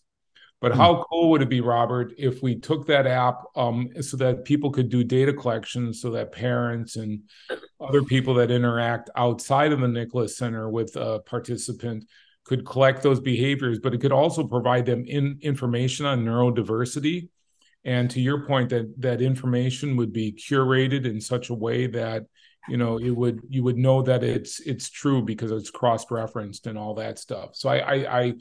But 0.64 0.72
mm. 0.72 0.78
how 0.78 1.06
cool 1.10 1.30
would 1.32 1.42
it 1.42 1.50
be, 1.50 1.60
Robert, 1.60 2.14
if 2.18 2.42
we 2.42 2.56
took 2.56 2.88
that 2.88 3.06
app 3.06 3.44
um, 3.58 3.90
so 4.00 4.16
that 4.16 4.46
people 4.46 4.72
could 4.72 4.88
do 4.88 5.04
data 5.04 5.34
collection 5.34 5.94
so 5.94 6.10
that 6.12 6.32
parents 6.32 6.96
and 6.96 7.24
other 7.82 8.02
people 8.02 8.34
that 8.36 8.50
interact 8.50 9.10
outside 9.18 9.74
of 9.74 9.82
the 9.82 9.90
Nicholas 9.90 10.38
Center 10.38 10.70
with 10.70 10.96
a 10.96 11.20
participant 11.26 12.06
could 12.46 12.66
collect 12.66 13.04
those 13.04 13.20
behaviors, 13.20 13.80
but 13.80 13.94
it 13.94 14.00
could 14.00 14.14
also 14.14 14.48
provide 14.48 14.86
them 14.86 15.04
in 15.06 15.38
information 15.42 16.06
on 16.06 16.24
neurodiversity. 16.24 17.28
And 17.84 18.10
to 18.12 18.22
your 18.22 18.46
point, 18.48 18.70
that 18.70 18.94
that 19.02 19.22
information 19.22 19.98
would 19.98 20.14
be 20.14 20.32
curated 20.32 21.06
in 21.06 21.20
such 21.20 21.50
a 21.50 21.54
way 21.54 21.88
that 21.88 22.24
you 22.70 22.78
know 22.78 22.98
it 22.98 23.10
would 23.10 23.42
you 23.50 23.64
would 23.64 23.78
know 23.78 24.02
that 24.02 24.24
it's 24.24 24.62
it's 24.62 24.90
true 24.90 25.22
because 25.22 25.52
it's 25.52 25.70
cross 25.70 26.10
referenced 26.10 26.68
and 26.68 26.78
all 26.78 26.94
that 26.94 27.20
stuff. 27.20 27.50
So 27.54 27.68
I 27.68 27.80
I, 27.80 28.20
I 28.20 28.34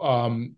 um 0.00 0.54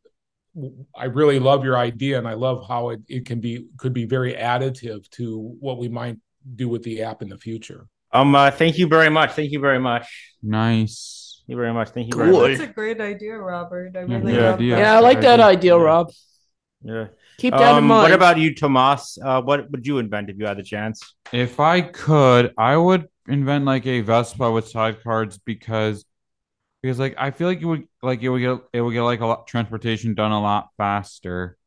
I 0.96 1.04
really 1.06 1.38
love 1.38 1.64
your 1.64 1.76
idea 1.76 2.18
and 2.18 2.26
I 2.26 2.34
love 2.34 2.66
how 2.66 2.90
it, 2.90 3.00
it 3.08 3.26
can 3.26 3.40
be 3.40 3.66
could 3.76 3.92
be 3.92 4.06
very 4.06 4.34
additive 4.34 5.08
to 5.10 5.56
what 5.60 5.78
we 5.78 5.88
might 5.88 6.16
do 6.54 6.68
with 6.68 6.82
the 6.82 7.02
app 7.02 7.22
in 7.22 7.28
the 7.28 7.38
future. 7.38 7.88
Um 8.12 8.34
uh, 8.34 8.50
thank 8.50 8.78
you 8.78 8.86
very 8.86 9.10
much. 9.10 9.32
Thank 9.32 9.52
you 9.52 9.60
very 9.60 9.78
much. 9.78 10.06
Nice. 10.42 11.42
Thank 11.46 11.54
you 11.54 11.62
very 11.62 11.74
much. 11.74 11.88
Thank 11.90 12.12
you 12.12 12.18
very 12.18 12.32
much. 12.32 12.58
That's 12.58 12.70
a 12.70 12.72
great 12.72 13.00
idea, 13.00 13.36
Robert. 13.36 13.96
I 13.96 14.00
really 14.00 14.34
yeah, 14.34 14.50
love 14.50 14.58
that. 14.58 14.64
Yeah, 14.64 14.96
I 14.96 15.00
like 15.00 15.20
that 15.20 15.40
idea, 15.40 15.78
Rob. 15.78 16.10
Yeah. 16.82 17.08
Keep 17.38 17.52
that 17.52 17.74
um, 17.74 17.78
in 17.78 17.84
mind. 17.84 18.02
What 18.04 18.12
about 18.12 18.38
you, 18.38 18.54
Tomas? 18.54 19.18
Uh, 19.22 19.42
what 19.42 19.70
would 19.70 19.86
you 19.86 19.98
invent 19.98 20.30
if 20.30 20.38
you 20.38 20.46
had 20.46 20.56
the 20.56 20.62
chance? 20.62 21.02
If 21.32 21.60
I 21.60 21.82
could, 21.82 22.54
I 22.56 22.76
would 22.76 23.08
invent 23.28 23.64
like 23.66 23.86
a 23.86 24.00
Vespa 24.00 24.50
with 24.50 24.72
sidecars 24.72 25.38
because 25.44 26.05
because 26.86 27.00
like 27.00 27.16
I 27.18 27.32
feel 27.32 27.48
like 27.48 27.60
it 27.60 27.64
would 27.64 27.88
like 28.00 28.22
it 28.22 28.28
would 28.28 28.38
get 28.38 28.58
it 28.72 28.80
would 28.80 28.92
get 28.92 29.02
like 29.02 29.20
a 29.20 29.26
lot 29.26 29.46
transportation 29.48 30.14
done 30.14 30.30
a 30.30 30.40
lot 30.40 30.68
faster. 30.76 31.58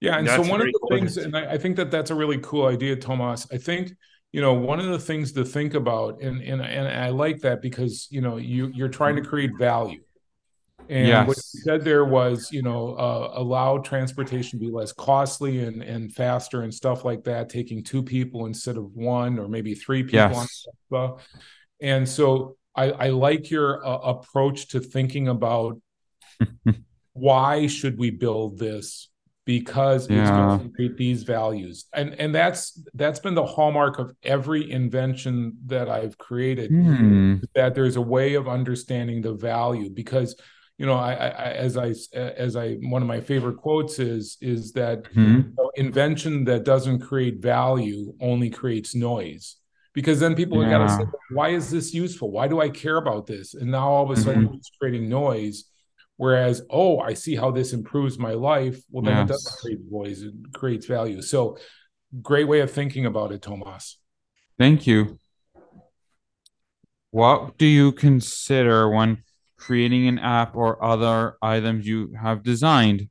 Yeah, 0.00 0.18
and 0.18 0.28
that's 0.28 0.44
so 0.44 0.48
one 0.48 0.60
of 0.60 0.66
the 0.66 0.78
cool. 0.78 0.96
things, 0.96 1.16
and 1.16 1.36
I, 1.36 1.52
I, 1.52 1.58
think 1.58 1.76
that 1.76 1.90
that's 1.90 2.10
a 2.10 2.14
really 2.14 2.38
cool 2.42 2.66
idea, 2.66 2.94
Tomas. 2.94 3.46
I 3.50 3.56
think 3.56 3.92
you 4.30 4.40
know 4.40 4.52
one 4.52 4.78
of 4.78 4.86
the 4.86 5.00
things 5.00 5.32
to 5.32 5.44
think 5.44 5.74
about, 5.74 6.20
and 6.20 6.40
and 6.42 6.62
and 6.62 6.86
I 6.86 7.08
like 7.08 7.40
that 7.40 7.60
because 7.60 8.06
you 8.08 8.20
know 8.20 8.36
you 8.36 8.70
you're 8.72 8.88
trying 8.88 9.16
to 9.16 9.22
create 9.22 9.50
value. 9.58 10.00
And 10.88 11.08
yes. 11.08 11.26
what 11.26 11.36
you 11.36 11.60
said 11.62 11.82
there 11.82 12.04
was, 12.04 12.52
you 12.52 12.62
know, 12.62 12.94
uh, 12.94 13.32
allow 13.34 13.78
transportation 13.78 14.60
to 14.60 14.64
be 14.64 14.70
less 14.70 14.92
costly 14.92 15.64
and 15.64 15.82
and 15.82 16.14
faster 16.14 16.62
and 16.62 16.72
stuff 16.72 17.04
like 17.04 17.24
that, 17.24 17.48
taking 17.48 17.82
two 17.82 18.04
people 18.04 18.46
instead 18.46 18.76
of 18.76 18.94
one 18.94 19.40
or 19.40 19.48
maybe 19.48 19.74
three 19.74 20.04
people. 20.04 20.20
Yes. 20.30 20.66
On 20.92 21.18
and 21.80 22.08
so 22.08 22.56
I, 22.76 22.90
I 22.90 23.08
like 23.08 23.50
your 23.50 23.84
uh, 23.84 23.98
approach 23.98 24.68
to 24.68 24.80
thinking 24.80 25.28
about 25.28 25.80
why 27.12 27.66
should 27.66 27.98
we 27.98 28.10
build 28.10 28.58
this 28.58 29.08
because 29.46 30.10
yeah. 30.10 30.20
it's 30.20 30.30
going 30.30 30.60
to 30.60 30.74
create 30.74 30.96
these 30.96 31.22
values 31.22 31.86
and 31.94 32.14
and 32.14 32.34
that's 32.34 32.82
that's 32.94 33.20
been 33.20 33.34
the 33.34 33.46
hallmark 33.46 33.98
of 33.98 34.12
every 34.22 34.70
invention 34.70 35.56
that 35.66 35.88
i've 35.88 36.18
created 36.18 36.70
mm. 36.70 37.40
that 37.54 37.74
there's 37.74 37.96
a 37.96 38.00
way 38.00 38.34
of 38.34 38.48
understanding 38.48 39.22
the 39.22 39.32
value 39.32 39.88
because 39.88 40.34
you 40.78 40.84
know 40.84 40.94
I, 40.94 41.12
I, 41.12 41.52
as 41.52 41.76
i 41.78 41.94
as 42.12 42.56
i 42.56 42.74
one 42.74 43.02
of 43.02 43.08
my 43.08 43.20
favorite 43.20 43.56
quotes 43.58 43.98
is 43.98 44.36
is 44.40 44.72
that 44.72 45.04
mm-hmm. 45.04 45.36
you 45.36 45.52
know, 45.56 45.70
invention 45.76 46.44
that 46.44 46.64
doesn't 46.64 47.00
create 47.00 47.40
value 47.40 48.12
only 48.20 48.50
creates 48.50 48.94
noise 48.94 49.56
because 49.96 50.20
then 50.20 50.34
people 50.34 50.62
yeah. 50.62 50.68
got 50.68 50.86
to 50.86 50.88
say, 50.90 51.10
why 51.30 51.48
is 51.48 51.70
this 51.70 51.94
useful? 51.94 52.30
Why 52.30 52.48
do 52.48 52.60
I 52.60 52.68
care 52.68 52.98
about 52.98 53.26
this? 53.26 53.54
And 53.54 53.70
now 53.70 53.88
all 53.88 54.04
of 54.04 54.16
a 54.16 54.20
sudden 54.20 54.44
mm-hmm. 54.44 54.56
it's 54.56 54.70
creating 54.78 55.08
noise. 55.08 55.64
Whereas, 56.18 56.62
oh, 56.68 57.00
I 57.00 57.14
see 57.14 57.34
how 57.34 57.50
this 57.50 57.72
improves 57.72 58.18
my 58.18 58.32
life. 58.32 58.78
Well, 58.90 59.02
then 59.02 59.16
yes. 59.16 59.24
it 59.24 59.32
doesn't 59.32 59.58
create 59.58 59.80
noise; 59.90 60.22
it 60.22 60.34
creates 60.54 60.86
value. 60.86 61.22
So, 61.22 61.56
great 62.20 62.46
way 62.46 62.60
of 62.60 62.70
thinking 62.70 63.06
about 63.06 63.32
it, 63.32 63.40
Tomas. 63.40 63.98
Thank 64.58 64.86
you. 64.86 65.18
What 67.10 67.56
do 67.56 67.66
you 67.66 67.92
consider 67.92 68.90
when 68.90 69.24
creating 69.56 70.08
an 70.08 70.18
app 70.18 70.56
or 70.56 70.82
other 70.84 71.36
items 71.40 71.86
you 71.86 72.14
have 72.20 72.42
designed? 72.42 73.08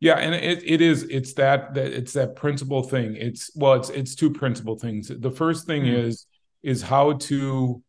Yeah, 0.00 0.14
and 0.14 0.34
it, 0.34 0.62
it 0.64 0.80
is 0.80 1.04
it's 1.04 1.32
that 1.34 1.74
that 1.74 1.92
it's 1.92 2.12
that 2.12 2.36
principal 2.36 2.82
thing. 2.82 3.16
It's 3.16 3.50
well, 3.56 3.74
it's 3.74 3.88
it's 3.90 4.14
two 4.14 4.30
principal 4.30 4.78
things. 4.78 5.08
The 5.08 5.30
first 5.30 5.66
thing 5.66 5.84
mm-hmm. 5.84 6.08
is 6.08 6.26
is 6.62 6.82
how 6.82 7.14
to 7.14 7.82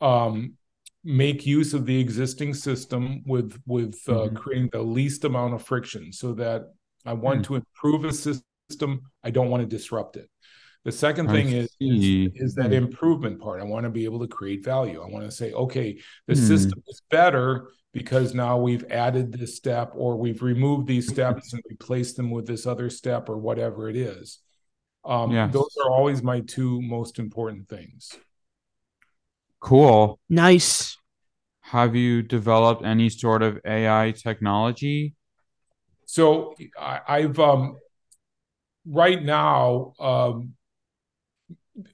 um, 0.00 0.54
make 1.04 1.46
use 1.46 1.72
of 1.72 1.86
the 1.86 1.98
existing 1.98 2.52
system 2.54 3.22
with 3.24 3.58
with 3.66 3.98
uh, 4.08 4.12
mm-hmm. 4.12 4.36
creating 4.36 4.68
the 4.72 4.82
least 4.82 5.24
amount 5.24 5.54
of 5.54 5.62
friction, 5.62 6.12
so 6.12 6.34
that 6.34 6.64
I 7.06 7.14
want 7.14 7.42
mm-hmm. 7.42 7.54
to 7.54 7.62
improve 7.62 8.04
a 8.04 8.12
system. 8.12 9.00
I 9.22 9.30
don't 9.30 9.48
want 9.48 9.62
to 9.62 9.66
disrupt 9.66 10.16
it. 10.16 10.28
The 10.84 10.92
second 10.92 11.30
thing 11.30 11.48
is, 11.48 11.74
is, 11.80 12.30
is 12.34 12.54
that 12.56 12.66
hmm. 12.66 12.74
improvement 12.74 13.40
part. 13.40 13.62
I 13.62 13.64
want 13.64 13.84
to 13.84 13.90
be 13.90 14.04
able 14.04 14.20
to 14.20 14.28
create 14.28 14.62
value. 14.62 15.00
I 15.02 15.08
want 15.08 15.24
to 15.24 15.30
say, 15.30 15.52
okay, 15.52 15.98
the 16.26 16.34
mm. 16.34 16.46
system 16.46 16.82
is 16.86 17.00
better 17.10 17.70
because 17.94 18.34
now 18.34 18.58
we've 18.58 18.84
added 18.90 19.32
this 19.32 19.56
step 19.56 19.92
or 19.94 20.16
we've 20.16 20.42
removed 20.42 20.88
these 20.88 21.08
steps 21.08 21.52
and 21.52 21.62
replaced 21.70 22.16
them 22.16 22.30
with 22.30 22.44
this 22.44 22.66
other 22.66 22.90
step 22.90 23.28
or 23.28 23.38
whatever 23.38 23.88
it 23.88 23.96
is. 23.96 24.40
Um, 25.04 25.30
yes. 25.30 25.52
Those 25.52 25.76
are 25.82 25.90
always 25.90 26.22
my 26.22 26.40
two 26.40 26.82
most 26.82 27.20
important 27.20 27.68
things. 27.68 28.12
Cool. 29.60 30.18
Nice. 30.28 30.98
Have 31.60 31.94
you 31.94 32.22
developed 32.22 32.84
any 32.84 33.08
sort 33.08 33.42
of 33.42 33.60
AI 33.64 34.12
technology? 34.12 35.14
So 36.04 36.54
I, 36.78 37.20
have 37.22 37.38
um, 37.38 37.76
right 38.84 39.22
now 39.22 39.94
um, 40.00 40.54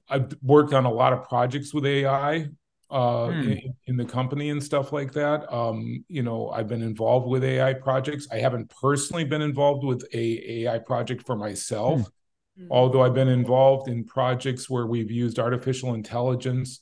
I've 0.08 0.34
worked 0.42 0.72
on 0.72 0.86
a 0.86 0.92
lot 0.92 1.12
of 1.12 1.28
projects 1.28 1.74
with 1.74 1.84
AI 1.84 2.48
uh, 2.90 3.29
hmm. 3.29 3.53
in, 3.53 3.74
in, 3.87 3.96
the 3.96 4.05
company 4.05 4.50
and 4.50 4.62
stuff 4.62 4.92
like 4.92 5.12
that. 5.12 5.53
Um, 5.53 6.05
you 6.09 6.22
know, 6.22 6.50
I've 6.50 6.66
been 6.66 6.83
involved 6.83 7.29
with 7.29 7.44
AI 7.44 7.74
projects. 7.74 8.26
I 8.33 8.38
haven't 8.38 8.72
personally 8.81 9.24
been 9.24 9.42
involved 9.42 9.85
with 9.85 10.05
a 10.12 10.64
AI 10.64 10.79
project 10.79 11.24
for 11.24 11.37
myself, 11.37 12.11
hmm. 12.59 12.66
although 12.70 13.03
I've 13.03 13.14
been 13.14 13.29
involved 13.29 13.88
in 13.88 14.05
projects 14.05 14.68
where 14.68 14.87
we've 14.87 15.11
used 15.11 15.38
artificial 15.38 15.94
intelligence 15.94 16.81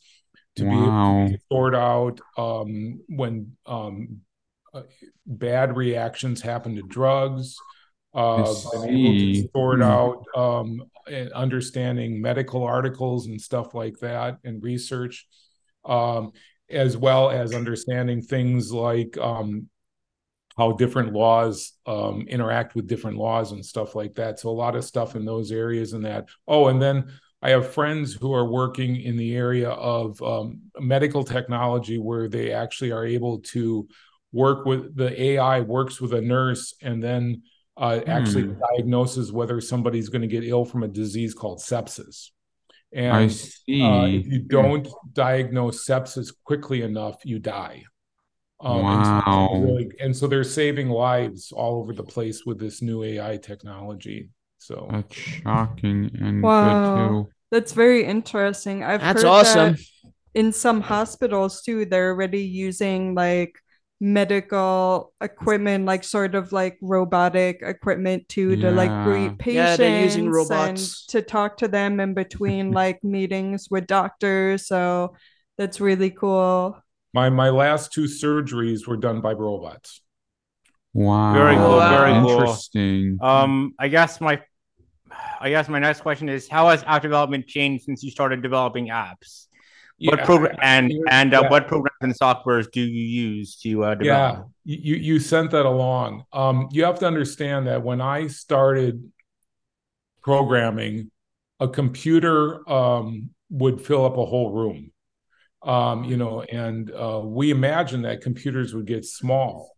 to 0.57 0.64
wow. 0.64 0.73
be 0.73 0.77
able 0.77 1.29
to 1.29 1.38
sort 1.53 1.75
out 1.75 2.21
um, 2.38 3.01
when 3.09 3.53
um, 3.66 4.21
uh, 4.73 4.83
bad 5.27 5.77
reactions 5.77 6.40
happen 6.40 6.75
to 6.77 6.83
drugs. 6.83 7.57
Uh, 8.14 8.38
to 8.47 9.49
sort 9.53 9.79
hmm. 9.79 9.83
out 9.83 10.25
um, 10.35 10.83
understanding 11.35 12.23
medical 12.23 12.64
articles 12.64 13.27
and 13.27 13.38
stuff 13.38 13.75
like 13.75 13.99
that 13.99 14.38
and 14.44 14.62
research 14.62 15.27
um, 15.88 16.33
as 16.70 16.96
well 16.96 17.31
as 17.31 17.55
understanding 17.55 18.20
things 18.20 18.72
like 18.72 19.16
um, 19.18 19.68
how 20.57 20.72
different 20.72 21.12
laws 21.12 21.72
um, 21.87 22.27
interact 22.29 22.74
with 22.74 22.88
different 22.88 23.16
laws 23.16 23.53
and 23.53 23.64
stuff 23.64 23.94
like 23.94 24.14
that. 24.16 24.38
So 24.38 24.51
a 24.51 24.51
lot 24.51 24.77
of 24.77 24.85
stuff 24.85 25.16
in 25.16 25.24
those 25.24 25.51
areas 25.53 25.92
and 25.92 26.05
that. 26.05 26.29
Oh, 26.46 26.66
and 26.66 26.83
then 26.83 27.12
I 27.40 27.51
have 27.51 27.72
friends 27.72 28.12
who 28.12 28.35
are 28.35 28.44
working 28.44 29.01
in 29.01 29.16
the 29.16 29.37
area 29.37 29.70
of 29.70 30.20
um, 30.20 30.62
medical 30.79 31.22
technology 31.22 31.98
where 31.98 32.29
they 32.29 32.53
actually 32.53 32.90
are 32.90 33.07
able 33.07 33.38
to 33.40 33.88
work 34.33 34.66
with 34.66 34.96
the 34.96 35.20
AI 35.22 35.61
works 35.61 36.01
with 36.01 36.12
a 36.12 36.20
nurse 36.20 36.74
and 36.83 37.03
then 37.03 37.42
uh, 37.77 38.01
actually 38.09 38.42
mm. 38.42 38.61
diagnoses 38.74 39.33
whether 39.33 39.61
somebody's 39.61 40.09
going 40.09 40.22
to 40.22 40.29
get 40.29 40.44
ill 40.44 40.64
from 40.64 40.83
a 40.83 40.88
disease 40.88 41.33
called 41.33 41.61
sepsis. 41.61 42.31
And 42.92 43.12
i 43.12 43.24
uh, 43.24 44.07
if 44.07 44.27
you 44.27 44.40
don't 44.40 44.88
diagnose 45.12 45.87
sepsis 45.87 46.33
quickly 46.44 46.83
enough, 46.83 47.16
you 47.24 47.38
die. 47.38 47.85
Um, 48.61 48.83
wow. 48.83 49.48
And 49.53 49.62
so, 49.62 49.66
really, 49.66 49.90
and 50.01 50.16
so 50.16 50.27
they're 50.27 50.44
saving 50.44 50.88
lives 50.88 51.53
all 51.53 51.81
over 51.81 51.92
the 51.92 52.03
place 52.03 52.44
with 52.44 52.59
this 52.59 52.83
new 52.83 53.03
AI 53.05 53.37
technology. 53.37 54.31
So 54.59 54.88
that's 54.90 55.14
shocking 55.14 56.11
and 56.20 56.42
wow. 56.42 57.29
That's 57.51 57.72
very 57.72 58.05
interesting. 58.05 58.85
I've 58.85 59.01
that's 59.01 59.22
heard 59.22 59.29
awesome. 59.29 59.72
That 59.74 60.12
in 60.35 60.53
some 60.53 60.81
hospitals 60.81 61.62
too, 61.62 61.85
they're 61.87 62.11
already 62.11 62.42
using 62.42 63.14
like 63.14 63.59
medical 64.00 65.12
equipment, 65.20 65.84
like 65.84 66.04
sort 66.04 66.34
of 66.34 66.52
like 66.52 66.78
robotic 66.80 67.61
equipment 67.62 68.28
too, 68.28 68.50
yeah. 68.54 68.70
to 68.70 68.70
like 68.70 69.04
greet 69.04 69.38
patients 69.38 69.80
yeah, 69.80 70.02
using 70.02 70.30
robots. 70.30 71.04
and 71.04 71.11
to 71.11 71.22
talk 71.22 71.58
to 71.58 71.68
them 71.68 72.00
in 72.00 72.14
between 72.14 72.72
like 72.82 73.02
meetings 73.02 73.68
with 73.70 73.87
doctors. 73.87 74.66
So 74.66 75.16
that's 75.56 75.80
really 75.80 76.11
cool. 76.11 76.76
My 77.14 77.30
my 77.30 77.50
last 77.50 77.92
two 77.92 78.04
surgeries 78.04 78.87
were 78.87 78.96
done 78.96 79.20
by 79.20 79.32
robots. 79.32 80.00
Wow. 80.94 81.34
Very 81.34 81.56
cool. 81.56 81.76
Wow. 81.76 81.98
Very 81.98 82.14
interesting. 82.14 83.18
Cool. 83.20 83.28
Um, 83.28 83.74
I 83.78 83.88
guess 83.88 84.20
my 84.20 84.40
I 85.40 85.50
guess 85.50 85.68
my 85.68 85.78
next 85.78 86.00
question 86.00 86.28
is 86.28 86.48
how 86.48 86.68
has 86.68 86.82
app 86.84 87.02
development 87.02 87.46
changed 87.46 87.84
since 87.84 88.02
you 88.02 88.11
started 88.11 88.42
developing 88.42 88.88
apps? 88.88 89.47
What 90.00 90.24
program 90.24 90.56
and 90.62 90.92
and 91.11 91.34
uh, 91.34 91.40
yeah. 91.42 91.50
what 91.50 91.66
programs 91.66 91.96
and 92.00 92.14
softwares 92.18 92.70
do 92.70 92.80
you 92.80 93.28
use 93.30 93.56
to 93.62 93.84
uh, 93.84 93.96
Yeah, 94.00 94.42
you 94.64 94.94
you 94.94 95.18
sent 95.18 95.50
that 95.50 95.66
along. 95.66 96.24
Um, 96.32 96.68
you 96.70 96.84
have 96.84 97.00
to 97.00 97.06
understand 97.06 97.66
that 97.66 97.82
when 97.82 98.00
I 98.00 98.28
started 98.28 99.11
programming, 100.22 101.11
a 101.58 101.68
computer 101.68 102.68
um, 102.70 103.30
would 103.50 103.80
fill 103.80 104.04
up 104.04 104.16
a 104.16 104.24
whole 104.24 104.52
room. 104.52 104.92
Um, 105.62 106.04
you 106.04 106.16
know, 106.16 106.42
and 106.42 106.90
uh, 106.92 107.20
we 107.24 107.50
imagined 107.50 108.04
that 108.04 108.20
computers 108.20 108.74
would 108.74 108.87
get 108.87 109.04
small, 109.04 109.74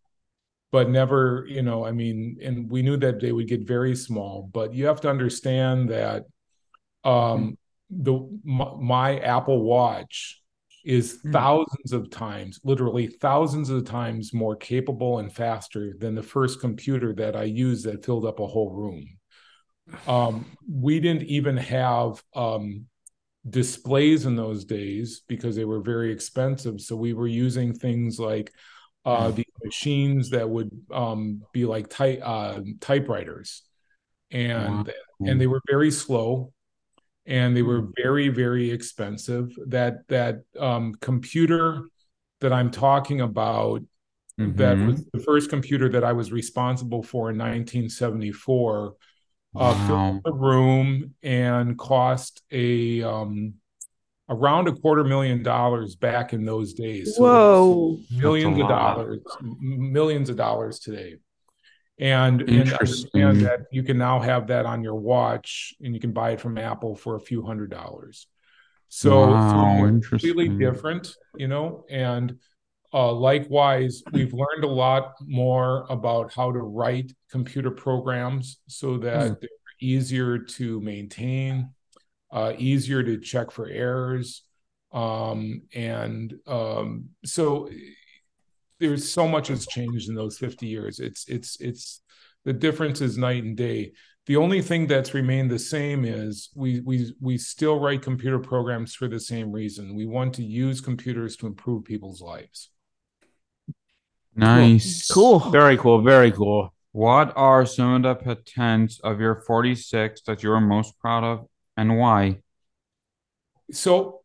but 0.71 0.91
never, 0.91 1.47
you 1.49 1.63
know, 1.63 1.87
I 1.87 1.93
mean, 1.93 2.37
and 2.43 2.71
we 2.71 2.83
knew 2.83 2.99
that 2.99 3.21
they 3.21 3.33
would 3.33 3.49
get 3.49 3.67
very 3.67 3.97
small. 3.97 4.51
But 4.53 4.75
you 4.75 4.87
have 4.87 5.01
to 5.01 5.09
understand 5.09 5.89
that 5.89 6.25
um, 7.05 7.57
the 7.91 8.29
my, 8.45 8.73
my 8.81 9.19
Apple 9.19 9.63
Watch 9.63 10.43
is 10.85 11.21
Hmm. 11.23 11.33
thousands 11.33 11.93
of 11.93 12.11
times, 12.11 12.59
literally 12.65 13.07
thousands 13.07 13.69
of 13.69 13.85
times 13.85 14.33
more 14.33 14.57
capable 14.57 15.19
and 15.19 15.33
faster 15.33 15.95
than 15.99 16.15
the 16.15 16.23
first 16.23 16.61
computer 16.61 17.13
that 17.15 17.37
I 17.37 17.45
used 17.45 17.85
that 17.85 18.05
filled 18.05 18.25
up 18.25 18.41
a 18.41 18.47
whole 18.47 18.71
room. 18.73 19.07
Um, 20.07 20.47
we 20.71 21.01
didn't 21.01 21.25
even 21.25 21.57
have 21.57 22.23
um, 22.35 22.87
displays 23.49 24.27
in 24.27 24.37
those 24.37 24.65
days 24.65 25.23
because 25.29 25.57
they 25.57 25.65
were 25.65 25.81
very 25.81 26.13
expensive. 26.13 26.81
So 26.81 26.97
we 26.97 27.13
were 27.13 27.27
using 27.27 27.75
things 27.75 28.19
like 28.19 28.53
uh, 29.05 29.31
the 29.31 29.45
machines 29.65 30.31
that 30.31 30.49
would 30.49 30.71
um, 30.93 31.43
be 31.53 31.65
like 31.65 31.89
type 31.89 32.21
uh, 32.23 32.61
typewriters, 32.81 33.63
and 34.31 34.87
Wow. 34.87 35.27
and 35.27 35.41
they 35.41 35.47
were 35.47 35.61
very 35.69 35.91
slow 35.91 36.53
and 37.27 37.57
they 37.57 37.63
were 37.63 37.89
very 38.03 38.29
very 38.29 38.71
expensive. 38.71 39.53
That 39.67 40.07
that 40.09 40.43
um, 40.59 40.95
computer 41.01 41.83
that 42.41 42.53
i'm 42.53 42.71
talking 42.71 43.21
about 43.21 43.83
that 44.39 44.79
Mhm. 44.79 44.87
was 44.87 45.05
the 45.13 45.19
first 45.21 45.51
computer 45.51 45.91
that 45.91 46.03
i 46.05 46.13
was 46.13 46.33
responsible 46.33 47.03
for 47.03 47.29
in 47.31 47.37
1974 47.37 48.95
uh, 49.55 49.75
filled 49.87 50.23
the 50.25 50.33
room 50.33 51.15
and 51.23 51.77
cost 51.79 52.41
a 52.51 53.03
um, 53.03 53.55
around 54.31 54.69
a 54.69 54.73
quarter 54.73 55.05
million 55.05 55.43
dollars 55.43 55.97
back 55.97 56.33
in 56.33 56.45
those 56.45 56.73
days. 56.73 57.17
So 57.17 57.25
Whoa. 57.25 57.99
millions 58.11 58.59
of 58.59 58.69
dollars 58.69 59.21
millions 59.61 60.31
of 60.31 60.37
dollars 60.37 60.79
today 60.79 61.17
and 62.01 62.43
and 62.43 62.75
understand 62.75 63.41
that 63.43 63.67
you 63.73 63.85
can 63.85 63.99
now 63.99 64.21
have 64.21 64.49
that 64.49 64.67
on 64.67 64.85
your 64.85 64.97
watch 64.97 65.75
and 65.83 65.95
you 65.95 66.01
can 66.01 66.13
buy 66.13 66.33
it 66.33 66.43
from 66.43 66.59
apple 66.59 66.97
for 66.97 67.17
a 67.17 67.21
few 67.21 67.45
hundred 67.45 67.71
dollars. 67.71 68.29
So, 68.89 69.39
Wow, 69.43 69.43
so 69.47 70.01
completely 70.11 70.51
different 70.51 71.17
you 71.37 71.49
know 71.49 71.85
and 71.91 72.39
uh, 72.93 73.13
likewise 73.13 74.03
we've 74.11 74.35
learned 74.35 74.65
a 74.65 74.69
lot 74.69 75.15
more 75.23 75.87
about 75.91 76.33
how 76.35 76.53
to 76.53 76.59
write 76.61 77.13
computer 77.31 77.71
programs 77.71 78.59
so 78.69 78.99
that 78.99 79.33
Hmm. 79.33 79.35
they're 79.41 79.51
easier 79.81 80.39
to 80.39 80.81
maintain 80.81 81.71
uh, 82.33 82.53
easier 82.59 83.03
to 83.03 83.19
check 83.19 83.51
for 83.51 83.69
errors 83.69 84.43
um, 84.93 85.63
and 85.75 86.35
um, 86.47 87.11
so 87.25 87.69
there's 88.81 89.11
so 89.11 89.29
much 89.29 89.49
has 89.49 89.67
changed 89.67 90.09
in 90.09 90.15
those 90.15 90.39
50 90.39 90.67
years 90.67 90.99
it's 90.99 91.29
it's 91.29 91.61
it's 91.61 92.03
the 92.45 92.53
difference 92.53 93.01
is 93.01 93.19
night 93.19 93.45
and 93.45 93.57
day 93.57 93.93
the 94.27 94.37
only 94.37 94.63
thing 94.63 94.87
that's 94.87 95.15
remained 95.15 95.51
the 95.51 95.59
same 95.59 96.05
is 96.05 96.51
we 96.55 96.81
we 96.81 97.13
we 97.21 97.39
still 97.39 97.79
write 97.79 98.03
computer 98.03 98.39
programs 98.39 98.95
for 98.95 99.09
the 99.09 99.21
same 99.21 99.53
reason 99.53 99.95
we 99.95 100.07
want 100.07 100.35
to 100.35 100.43
use 100.43 100.81
computers 100.81 101.37
to 101.37 101.47
improve 101.47 101.85
people's 101.85 102.21
lives 102.21 102.71
Nice. 104.37 105.11
Cool. 105.11 105.39
Very 105.51 105.77
cool. 105.77 106.03
Very 106.03 106.33
cool. 106.33 106.73
What 106.93 107.33
are 107.37 107.67
some 107.67 107.95
of 107.95 108.03
the 108.03 108.15
patents 108.15 109.01
of 109.01 109.21
your 109.21 109.43
46 109.43 110.23
that 110.23 110.43
you 110.43 110.53
are 110.53 110.61
most 110.61 110.99
proud 110.99 111.25
of 111.25 111.47
and 111.77 111.99
why? 111.99 112.39
so 113.73 114.20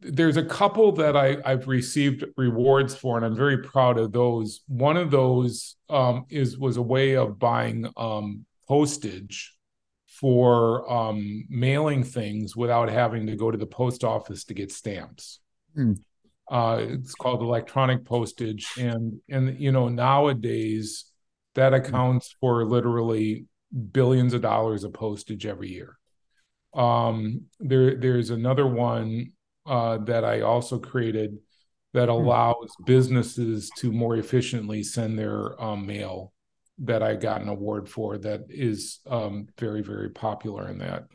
there's 0.00 0.36
a 0.36 0.44
couple 0.44 0.92
that 0.92 1.16
I, 1.16 1.36
I've 1.44 1.68
received 1.68 2.24
rewards 2.36 2.94
for, 2.94 3.16
and 3.16 3.26
I'm 3.26 3.36
very 3.36 3.58
proud 3.58 3.98
of 3.98 4.12
those. 4.12 4.60
One 4.66 4.96
of 4.96 5.10
those 5.10 5.76
um, 5.90 6.26
is 6.30 6.58
was 6.58 6.76
a 6.76 6.82
way 6.82 7.16
of 7.16 7.38
buying 7.38 7.90
um, 7.96 8.46
postage 8.66 9.54
for 10.06 10.90
um, 10.90 11.44
mailing 11.48 12.02
things 12.02 12.56
without 12.56 12.88
having 12.88 13.26
to 13.26 13.36
go 13.36 13.50
to 13.50 13.58
the 13.58 13.66
post 13.66 14.04
office 14.04 14.44
to 14.44 14.54
get 14.54 14.72
stamps. 14.72 15.40
Hmm. 15.74 15.92
Uh, 16.50 16.78
it's 16.80 17.14
called 17.14 17.42
electronic 17.42 18.04
postage, 18.04 18.66
and 18.78 19.20
and 19.28 19.60
you 19.60 19.70
know 19.70 19.88
nowadays 19.88 21.04
that 21.54 21.74
accounts 21.74 22.34
for 22.40 22.64
literally 22.64 23.46
billions 23.92 24.32
of 24.32 24.40
dollars 24.40 24.84
of 24.84 24.92
postage 24.94 25.44
every 25.44 25.68
year. 25.68 25.98
Um, 26.74 27.46
there, 27.58 27.96
there's 27.96 28.30
another 28.30 28.66
one 28.66 29.32
uh, 29.68 29.98
that 29.98 30.24
I 30.24 30.40
also 30.40 30.78
created 30.78 31.38
that 31.94 32.08
allows 32.08 32.68
businesses 32.84 33.70
to 33.78 33.92
more 33.92 34.16
efficiently 34.16 34.82
send 34.82 35.18
their 35.18 35.60
um, 35.62 35.86
mail. 35.86 36.32
That 36.82 37.02
I 37.02 37.16
got 37.16 37.40
an 37.40 37.48
award 37.48 37.88
for. 37.88 38.18
That 38.18 38.42
is 38.50 39.00
um, 39.06 39.48
very, 39.58 39.82
very 39.82 40.10
popular 40.10 40.68
in 40.68 40.78
that. 40.78 41.06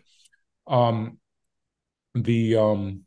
Um, 0.68 1.20
the 2.14 2.58
um, 2.58 3.02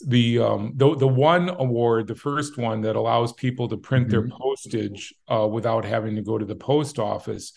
the 0.00 0.38
um, 0.38 0.72
the 0.76 0.96
the 0.96 1.06
one 1.06 1.50
award, 1.50 2.06
the 2.06 2.14
first 2.14 2.56
one 2.56 2.80
that 2.82 2.96
allows 2.96 3.34
people 3.34 3.68
to 3.68 3.76
print 3.76 4.08
their 4.08 4.26
postage 4.28 5.12
uh, 5.28 5.46
without 5.46 5.84
having 5.84 6.16
to 6.16 6.22
go 6.22 6.38
to 6.38 6.44
the 6.46 6.56
post 6.56 6.98
office 6.98 7.52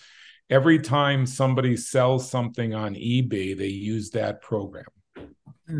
every 0.49 0.79
time 0.79 1.25
somebody 1.25 1.75
sells 1.75 2.29
something 2.29 2.73
on 2.73 2.95
eBay, 2.95 3.57
they 3.57 3.67
use 3.67 4.11
that 4.11 4.41
program. 4.41 4.85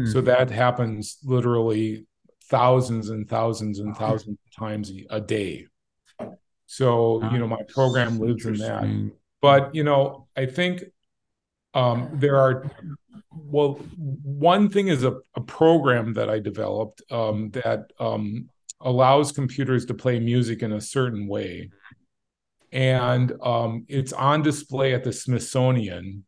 So 0.06 0.22
that 0.22 0.50
happens 0.50 1.18
literally 1.24 2.06
thousands 2.46 3.10
and 3.10 3.28
thousands 3.28 3.80
and 3.80 3.96
thousands 3.96 4.38
of 4.46 4.56
times 4.56 4.92
a 5.10 5.22
day. 5.22 5.68
So, 6.66 7.24
you 7.32 7.40
know, 7.40 7.48
my 7.48 7.62
program 7.70 8.20
lives 8.20 8.46
in 8.46 8.58
that. 8.58 9.12
But, 9.42 9.74
you 9.74 9.84
know, 9.84 10.28
I 10.36 10.46
think 10.46 10.84
um, 11.74 12.10
there 12.14 12.38
are, 12.38 12.70
well, 13.32 13.74
one 13.98 14.70
thing 14.70 14.90
is 14.90 15.04
a, 15.04 15.18
a 15.36 15.42
program 15.42 16.14
that 16.14 16.30
I 16.30 16.40
developed 16.40 17.02
um, 17.12 17.52
that 17.52 17.92
um, 18.00 18.50
allows 18.82 19.32
computers 19.32 19.86
to 19.86 19.94
play 19.94 20.20
music 20.20 20.64
in 20.64 20.74
a 20.74 20.82
certain 20.82 21.28
way 21.28 21.70
and 22.72 23.32
um, 23.42 23.86
it's 23.88 24.14
on 24.14 24.42
display 24.42 24.94
at 24.94 25.04
the 25.04 25.14
Smithsonian. 25.14 26.26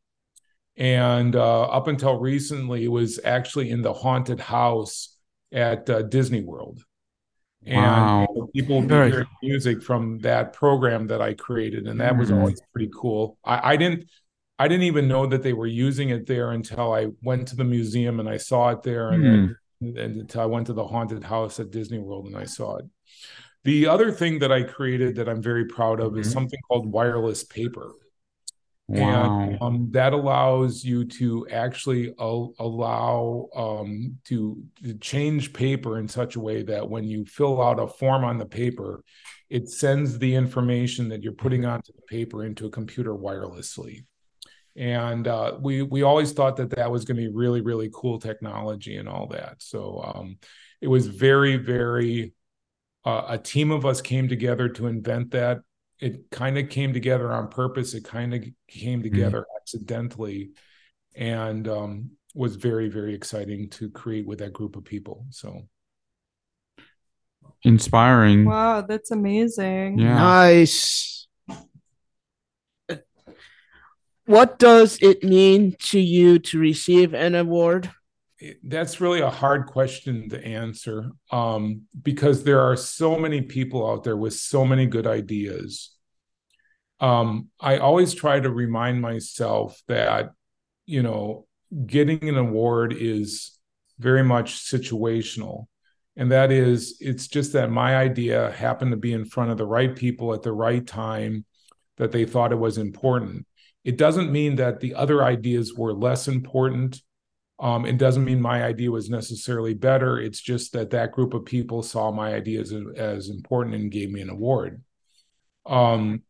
And 0.80 1.36
uh, 1.36 1.64
up 1.64 1.88
until 1.88 2.18
recently, 2.20 2.86
it 2.86 2.88
was 2.88 3.20
actually 3.24 3.70
in 3.70 3.82
the 3.82 3.94
haunted 3.94 4.40
house 4.40 5.16
at 5.52 5.90
uh, 5.90 6.04
Disney 6.04 6.42
World. 6.42 6.84
Wow. 7.68 8.26
And 8.30 8.54
people 8.54 8.78
would 8.78 8.88
be 8.88 8.96
Very 8.96 9.12
hearing 9.12 9.28
music 9.44 9.84
from 9.84 10.20
that 10.20 10.54
program 10.54 11.08
that 11.08 11.22
I 11.22 11.34
created, 11.34 11.88
and 11.88 12.00
that 12.00 12.18
was 12.18 12.32
Mhm. 12.32 12.38
always 12.40 12.62
pretty 12.72 12.90
cool. 12.96 13.38
I, 13.44 13.74
I 13.74 13.76
didn't, 13.76 14.06
I 14.58 14.70
didn't 14.70 14.84
even 14.84 15.10
know 15.10 15.28
that 15.28 15.44
they 15.44 15.52
were 15.52 15.68
using 15.68 16.10
it 16.10 16.26
there 16.26 16.52
until 16.52 16.94
I 16.94 17.08
went 17.22 17.50
to 17.50 17.58
the 17.58 17.66
museum 17.66 18.22
and 18.22 18.30
I 18.30 18.38
saw 18.38 18.70
it 18.70 18.82
there, 18.82 19.12
and 19.12 19.24
then 19.24 19.56
and 19.82 19.98
until 20.22 20.42
I 20.42 20.46
went 20.46 20.68
to 20.68 20.74
the 20.74 20.86
haunted 20.88 21.24
house 21.24 21.60
at 21.60 21.72
Disney 21.72 22.00
World 22.00 22.26
and 22.28 22.36
I 22.38 22.46
saw 22.46 22.78
it. 22.78 22.86
The 23.64 23.88
other 23.88 24.12
thing 24.12 24.40
that 24.40 24.52
I 24.52 24.64
created 24.64 25.16
that 25.16 25.28
I'm 25.30 25.42
very 25.42 25.66
proud 25.66 26.00
of 26.00 26.18
is 26.18 26.28
Mhm. 26.28 26.34
something 26.34 26.60
called 26.70 26.92
wireless 26.92 27.44
paper. 27.44 27.92
Wow. 28.90 29.42
And 29.42 29.62
um, 29.62 29.88
that 29.92 30.14
allows 30.14 30.84
you 30.84 31.06
to 31.06 31.48
actually 31.52 32.12
al- 32.20 32.56
allow 32.58 33.48
um, 33.56 34.18
to, 34.26 34.64
to 34.84 34.96
change 34.96 35.54
paper 35.54 36.00
in 36.00 36.08
such 36.08 36.36
a 36.36 36.40
way 36.40 36.64
that 36.64 36.90
when 36.90 37.04
you 37.04 37.24
fill 37.26 37.62
out 37.62 37.80
a 37.80 37.86
form 37.86 38.24
on 38.24 38.40
the 38.40 38.48
paper, 38.48 39.04
it 39.48 39.70
sends 39.70 40.18
the 40.18 40.34
information 40.34 41.08
that 41.10 41.22
you're 41.22 41.34
putting 41.34 41.66
onto 41.66 41.94
the 41.94 42.02
paper 42.02 42.44
into 42.44 42.66
a 42.66 42.72
computer 42.72 43.14
wirelessly. 43.14 44.06
And 44.76 45.28
uh, 45.28 45.58
we 45.60 45.84
we 45.84 46.02
always 46.02 46.32
thought 46.32 46.56
that 46.58 46.72
that 46.72 46.90
was 46.90 47.06
going 47.06 47.18
to 47.18 47.24
be 47.24 47.36
really 47.36 47.62
really 47.62 47.90
cool 47.94 48.18
technology 48.18 48.98
and 48.98 49.10
all 49.10 49.28
that. 49.28 49.56
So 49.60 50.02
um, 50.04 50.38
it 50.82 50.88
was 50.88 51.06
very 51.08 51.58
very 51.58 52.34
uh, 53.06 53.26
a 53.30 53.38
team 53.38 53.72
of 53.72 53.86
us 53.86 54.02
came 54.02 54.28
together 54.28 54.70
to 54.70 54.88
invent 54.88 55.32
that 55.32 55.60
it 56.00 56.30
kind 56.32 56.58
of 56.58 56.70
came 56.70 56.94
together 56.94 57.32
on 57.32 57.48
purpose 57.50 57.94
it 57.94 58.04
kind 58.04 58.34
of 58.34 58.44
came 58.68 59.04
together 59.04 59.46
accidentally 59.60 60.52
and 61.16 61.68
um, 61.68 62.12
was 62.36 62.56
very 62.56 62.90
very 62.90 63.14
exciting 63.14 63.70
to 63.70 63.90
create 63.90 64.26
with 64.26 64.40
that 64.40 64.54
group 64.54 64.76
of 64.76 64.84
people 64.84 65.26
so 65.30 65.62
Inspiring. 67.64 68.46
Wow, 68.46 68.82
that's 68.82 69.12
amazing. 69.12 70.00
Yeah. 70.00 70.16
Nice. 70.16 71.28
What 74.26 74.60
does 74.60 75.00
it 75.02 75.24
mean 75.24 75.76
to 75.80 76.00
you 76.00 76.40
to 76.40 76.60
receive 76.60 77.14
an 77.14 77.34
award 77.34 77.90
that's 78.64 79.02
really 79.02 79.20
a 79.20 79.30
hard 79.30 79.68
question 79.68 80.30
to 80.30 80.44
answer 80.44 81.12
um, 81.32 81.82
because 82.02 82.44
there 82.44 82.62
are 82.62 82.76
so 82.76 83.18
many 83.18 83.42
people 83.42 83.90
out 83.90 84.04
there 84.04 84.18
with 84.18 84.34
so 84.34 84.66
many 84.66 84.86
good 84.86 85.08
ideas. 85.08 85.96
Um, 87.02 87.50
I 87.60 87.78
always 87.78 88.14
try 88.14 88.40
to 88.40 88.50
remind 88.50 89.02
myself 89.02 89.82
that, 89.88 90.32
you 90.86 91.04
know, 91.04 91.48
getting 91.86 92.28
an 92.30 92.38
award 92.38 92.94
is 92.98 93.58
very 94.00 94.24
much 94.24 94.64
situational. 94.64 95.68
And 96.16 96.32
that 96.32 96.52
is, 96.52 96.98
it's 97.00 97.28
just 97.28 97.54
that 97.54 97.72
my 97.72 97.96
idea 97.96 98.52
happened 98.52 98.92
to 98.92 98.98
be 98.98 99.14
in 99.14 99.26
front 99.26 99.52
of 99.52 99.58
the 99.58 99.68
right 99.68 99.96
people 99.96 100.34
at 100.34 100.44
the 100.44 100.52
right 100.52 100.86
time 100.86 101.46
that 101.98 102.12
they 102.12 102.26
thought 102.26 102.52
it 102.52 102.60
was 102.60 102.78
important. 102.78 103.46
It 103.84 103.98
doesn't 103.98 104.32
mean 104.32 104.56
that 104.56 104.80
the 104.80 104.96
other 104.96 105.24
ideas 105.24 105.74
were 105.74 105.94
less 105.94 106.28
important 106.28 107.02
um, 107.60 107.86
it 107.86 107.98
doesn't 107.98 108.24
mean 108.24 108.42
my 108.42 108.64
idea 108.64 108.90
was 108.90 109.10
necessarily 109.10 109.74
better. 109.74 110.18
It's 110.20 110.40
just 110.40 110.72
that 110.74 110.92
that 110.92 111.12
group 111.12 111.34
of 111.34 111.44
people 111.44 111.84
saw 111.84 112.10
my 112.10 112.34
ideas 112.34 112.72
as, 112.72 112.84
as 112.96 113.30
important 113.30 113.76
and 113.76 113.92
gave 113.92 114.12
me 114.12 114.22
an 114.22 114.30
award. 114.30 114.82
Um, 115.66 116.24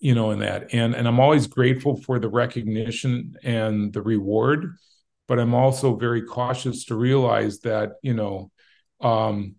you 0.00 0.14
know, 0.14 0.32
in 0.32 0.40
that, 0.40 0.74
and 0.74 0.94
and 0.94 1.06
I'm 1.08 1.20
always 1.20 1.46
grateful 1.46 2.02
for 2.02 2.18
the 2.18 2.28
recognition 2.28 3.36
and 3.42 3.92
the 3.92 4.02
reward, 4.02 4.76
but 5.28 5.38
I'm 5.38 5.54
also 5.54 5.96
very 5.96 6.22
cautious 6.22 6.84
to 6.86 6.94
realize 6.94 7.60
that 7.60 7.92
you 8.02 8.12
know, 8.12 8.50
um, 9.00 9.54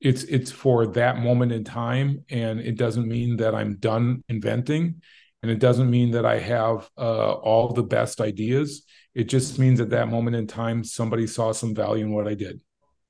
it's 0.00 0.24
it's 0.24 0.50
for 0.50 0.88
that 0.88 1.20
moment 1.20 1.52
in 1.52 1.64
time, 1.64 2.24
and 2.28 2.60
it 2.60 2.76
doesn't 2.76 3.08
mean 3.08 3.38
that 3.38 3.54
I'm 3.54 3.76
done 3.76 4.24
inventing, 4.28 5.00
and 5.42 5.50
it 5.50 5.58
doesn't 5.58 5.90
mean 5.90 6.10
that 6.10 6.26
I 6.26 6.38
have 6.38 6.90
uh, 6.98 7.32
all 7.32 7.72
the 7.72 7.82
best 7.82 8.20
ideas 8.20 8.84
it 9.14 9.24
just 9.24 9.58
means 9.58 9.80
at 9.80 9.90
that 9.90 10.08
moment 10.08 10.36
in 10.36 10.46
time, 10.46 10.84
somebody 10.84 11.26
saw 11.26 11.52
some 11.52 11.74
value 11.74 12.04
in 12.04 12.12
what 12.12 12.26
I 12.28 12.34
did. 12.34 12.60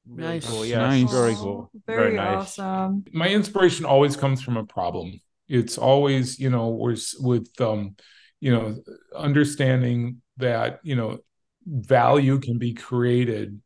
Nice. 0.06 0.46
Cool. 0.48 0.66
Yeah, 0.66 0.78
Nice. 0.78 1.10
very 1.10 1.34
cool. 1.34 1.70
Very, 1.86 2.02
Very 2.02 2.16
nice. 2.16 2.58
awesome. 2.58 3.04
My 3.12 3.28
inspiration 3.28 3.84
always 3.84 4.16
comes 4.16 4.42
from 4.42 4.56
a 4.56 4.64
problem. 4.64 5.20
It's 5.48 5.78
always, 5.78 6.40
you 6.40 6.50
know, 6.50 6.70
with 6.70 7.14
with 7.20 7.48
um, 7.60 7.94
you 8.40 8.52
know, 8.52 8.82
understanding 9.14 10.22
that 10.38 10.80
you 10.82 10.96
know 10.96 11.18
value 11.66 12.40
can 12.40 12.58
be 12.58 12.74
created 12.74 13.60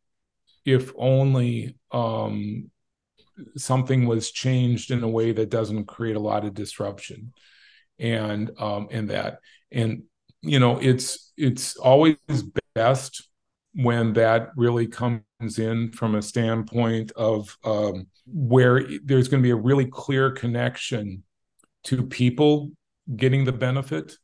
if 0.67 0.93
only 0.99 1.79
um, 1.93 2.71
something 3.57 4.07
was 4.07 4.31
changed 4.31 4.91
in 4.91 5.03
a 5.03 5.09
way 5.09 5.33
that 5.33 5.49
doesn't 5.49 5.87
create 5.87 6.17
a 6.17 6.21
lot 6.21 6.45
of 6.45 6.53
disruption 6.55 7.33
and 7.99 8.51
um, 8.59 8.89
and 8.91 9.09
that 9.11 9.39
and 9.73 10.03
you 10.47 10.59
know 10.61 10.79
it's 10.81 11.33
it's 11.37 11.77
always 11.77 12.17
best 12.75 13.29
when 13.75 14.13
that 14.15 14.51
really 14.57 14.87
comes 14.87 15.59
in 15.59 15.93
from 15.93 16.15
a 16.15 16.23
standpoint 16.23 17.13
of 17.13 17.57
um, 17.65 18.07
where 18.27 18.83
there's 19.05 19.29
going 19.29 19.43
to 19.43 19.47
be 19.47 19.51
a 19.51 19.57
really 19.57 19.85
clear 19.85 20.31
connection 20.31 21.23
to 21.85 22.03
people 22.05 22.71
getting 23.17 23.45
the 23.45 23.53
benefit 23.53 24.17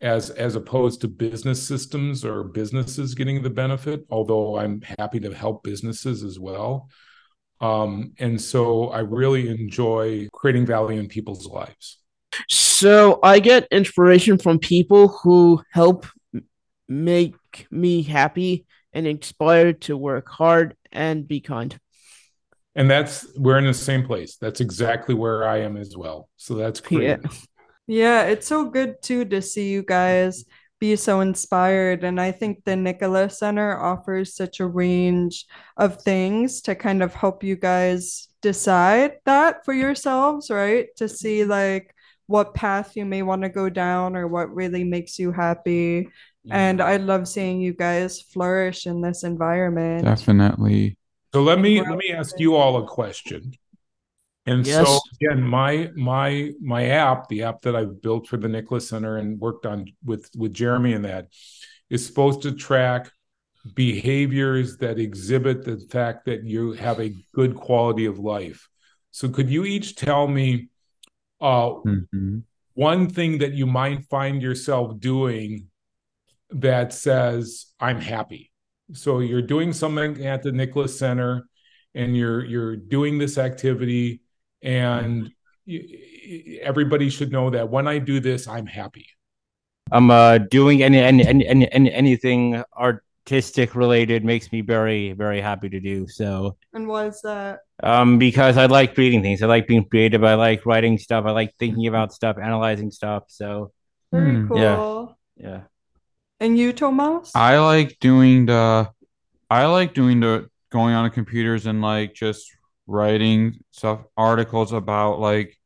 as 0.00 0.30
as 0.30 0.56
opposed 0.56 1.02
to 1.02 1.08
business 1.08 1.62
systems 1.62 2.24
or 2.24 2.44
businesses 2.44 3.14
getting 3.14 3.42
the 3.42 3.50
benefit 3.50 4.00
although 4.10 4.58
i'm 4.58 4.80
happy 4.98 5.20
to 5.20 5.32
help 5.32 5.62
businesses 5.62 6.24
as 6.24 6.38
well. 6.38 6.88
Um, 7.60 8.14
and 8.18 8.40
so 8.40 8.88
i 8.88 9.00
really 9.00 9.48
enjoy 9.48 10.28
creating 10.32 10.64
value 10.64 10.98
in 10.98 11.08
people's 11.08 11.46
lives 11.46 11.98
So 12.80 13.18
I 13.22 13.40
get 13.40 13.68
inspiration 13.70 14.38
from 14.38 14.58
people 14.58 15.08
who 15.08 15.62
help 15.70 16.06
make 16.88 17.36
me 17.70 18.02
happy 18.02 18.64
and 18.94 19.06
inspired 19.06 19.82
to 19.82 19.96
work 19.98 20.30
hard 20.30 20.74
and 20.90 21.28
be 21.28 21.40
kind. 21.40 21.78
and 22.74 22.90
that's 22.90 23.26
we're 23.36 23.58
in 23.58 23.66
the 23.66 23.74
same 23.74 24.04
place 24.06 24.36
that's 24.36 24.60
exactly 24.60 25.14
where 25.14 25.46
i 25.46 25.58
am 25.58 25.76
as 25.76 25.96
well 25.96 26.28
so 26.36 26.54
that's 26.54 26.80
great 26.80 27.02
Yeah. 27.02 27.16
Yeah, 27.86 28.22
it's 28.22 28.46
so 28.46 28.70
good 28.70 29.02
too 29.02 29.24
to 29.24 29.42
see 29.42 29.68
you 29.70 29.82
guys 29.82 30.44
be 30.78 30.94
so 30.94 31.20
inspired. 31.20 32.04
And 32.04 32.20
I 32.20 32.30
think 32.30 32.62
the 32.64 32.76
Nicholas 32.76 33.40
Center 33.40 33.76
offers 33.76 34.36
such 34.36 34.60
a 34.60 34.66
range 34.66 35.46
of 35.76 36.00
things 36.02 36.60
to 36.62 36.74
kind 36.76 37.02
of 37.02 37.12
help 37.14 37.42
you 37.42 37.56
guys 37.56 38.28
decide 38.42 39.18
that 39.26 39.64
for 39.64 39.74
yourselves, 39.74 40.50
right? 40.50 40.86
To 40.98 41.08
see 41.08 41.44
like 41.44 41.92
what 42.30 42.54
path 42.54 42.94
you 42.94 43.04
may 43.04 43.22
want 43.22 43.42
to 43.42 43.48
go 43.48 43.68
down 43.68 44.14
or 44.14 44.28
what 44.28 44.54
really 44.54 44.84
makes 44.84 45.18
you 45.18 45.32
happy. 45.32 46.08
And 46.48 46.80
I 46.80 46.96
love 46.96 47.28
seeing 47.28 47.60
you 47.60 47.74
guys 47.74 48.20
flourish 48.20 48.86
in 48.86 49.00
this 49.02 49.24
environment. 49.24 50.04
Definitely. 50.04 50.96
So 51.34 51.42
let 51.42 51.60
me 51.60 51.80
let 51.80 51.98
me 51.98 52.12
ask 52.12 52.38
you 52.38 52.56
all 52.56 52.82
a 52.82 52.86
question. 52.86 53.52
And 54.46 54.64
so 54.64 54.72
Yes. 54.72 55.00
again, 55.20 55.42
my 55.42 55.90
my 55.94 56.52
my 56.60 56.86
app, 56.86 57.28
the 57.28 57.42
app 57.42 57.62
that 57.62 57.76
I've 57.76 58.00
built 58.00 58.26
for 58.26 58.36
the 58.36 58.48
Nicholas 58.48 58.88
Center 58.88 59.16
and 59.18 59.38
worked 59.38 59.66
on 59.66 59.86
with 60.04 60.30
with 60.36 60.54
Jeremy 60.54 60.92
and 60.94 61.04
that, 61.04 61.28
is 61.90 62.06
supposed 62.06 62.42
to 62.42 62.52
track 62.52 63.10
behaviors 63.74 64.78
that 64.78 64.98
exhibit 64.98 65.64
the 65.64 65.78
fact 65.90 66.24
that 66.24 66.44
you 66.44 66.72
have 66.72 67.00
a 67.00 67.14
good 67.34 67.54
quality 67.54 68.06
of 68.06 68.18
life. 68.18 68.68
So 69.10 69.28
could 69.28 69.50
you 69.50 69.64
each 69.64 69.96
tell 69.96 70.26
me 70.26 70.69
uh, 71.40 71.70
Mhm. 71.86 72.42
one 72.74 73.08
thing 73.08 73.38
that 73.38 73.52
you 73.54 73.66
might 73.66 74.04
find 74.06 74.40
yourself 74.42 74.98
doing 75.00 75.66
that 76.50 76.92
says 76.92 77.66
i'm 77.80 78.00
happy 78.00 78.50
so 78.92 79.20
you're 79.20 79.42
doing 79.42 79.72
something 79.72 80.24
at 80.26 80.42
the 80.42 80.50
nicholas 80.52 80.98
center 80.98 81.46
and 81.94 82.16
you're 82.16 82.44
you're 82.44 82.76
doing 82.76 83.18
this 83.18 83.38
activity 83.38 84.20
and 84.62 85.30
y- 85.66 86.58
everybody 86.62 87.08
should 87.08 87.30
know 87.30 87.50
that 87.50 87.68
when 87.70 87.86
i 87.86 87.98
do 87.98 88.18
this 88.20 88.48
i'm 88.48 88.66
happy 88.66 89.06
I'm 89.92 90.10
uh 90.10 90.38
doing 90.38 90.82
any 90.82 90.98
any 90.98 91.26
any, 91.26 91.46
any, 91.46 91.68
any 91.72 91.90
anything 91.92 92.62
artistic 93.26 93.74
related 93.74 94.24
makes 94.24 94.50
me 94.52 94.60
very 94.60 95.12
very 95.12 95.40
happy 95.40 95.68
to 95.68 95.80
do 95.80 96.08
so. 96.08 96.56
And 96.72 96.86
was 96.88 97.20
that? 97.22 97.60
Um, 97.82 98.18
because 98.18 98.56
I 98.56 98.66
like 98.66 98.94
creating 98.94 99.22
things. 99.22 99.42
I 99.42 99.46
like 99.46 99.66
being 99.66 99.84
creative. 99.84 100.24
I 100.24 100.34
like 100.34 100.66
writing 100.66 100.98
stuff. 100.98 101.24
I 101.26 101.30
like 101.30 101.54
thinking 101.58 101.86
about 101.86 102.12
stuff, 102.12 102.36
analyzing 102.42 102.90
stuff. 102.90 103.24
So 103.28 103.72
Very 104.12 104.36
Hmm. 104.36 104.48
cool. 104.48 105.18
Yeah. 105.36 105.48
yeah. 105.48 105.60
And 106.40 106.58
you, 106.58 106.72
Tomas? 106.72 107.32
I 107.34 107.58
like 107.58 107.98
doing 108.00 108.46
the 108.46 108.90
I 109.50 109.66
like 109.66 109.94
doing 109.94 110.20
the 110.20 110.48
going 110.70 110.94
on 110.94 111.04
the 111.04 111.10
computers 111.10 111.66
and 111.66 111.82
like 111.82 112.14
just 112.14 112.50
writing 112.86 113.60
stuff 113.70 114.00
articles 114.16 114.72
about 114.72 115.20
like 115.20 115.56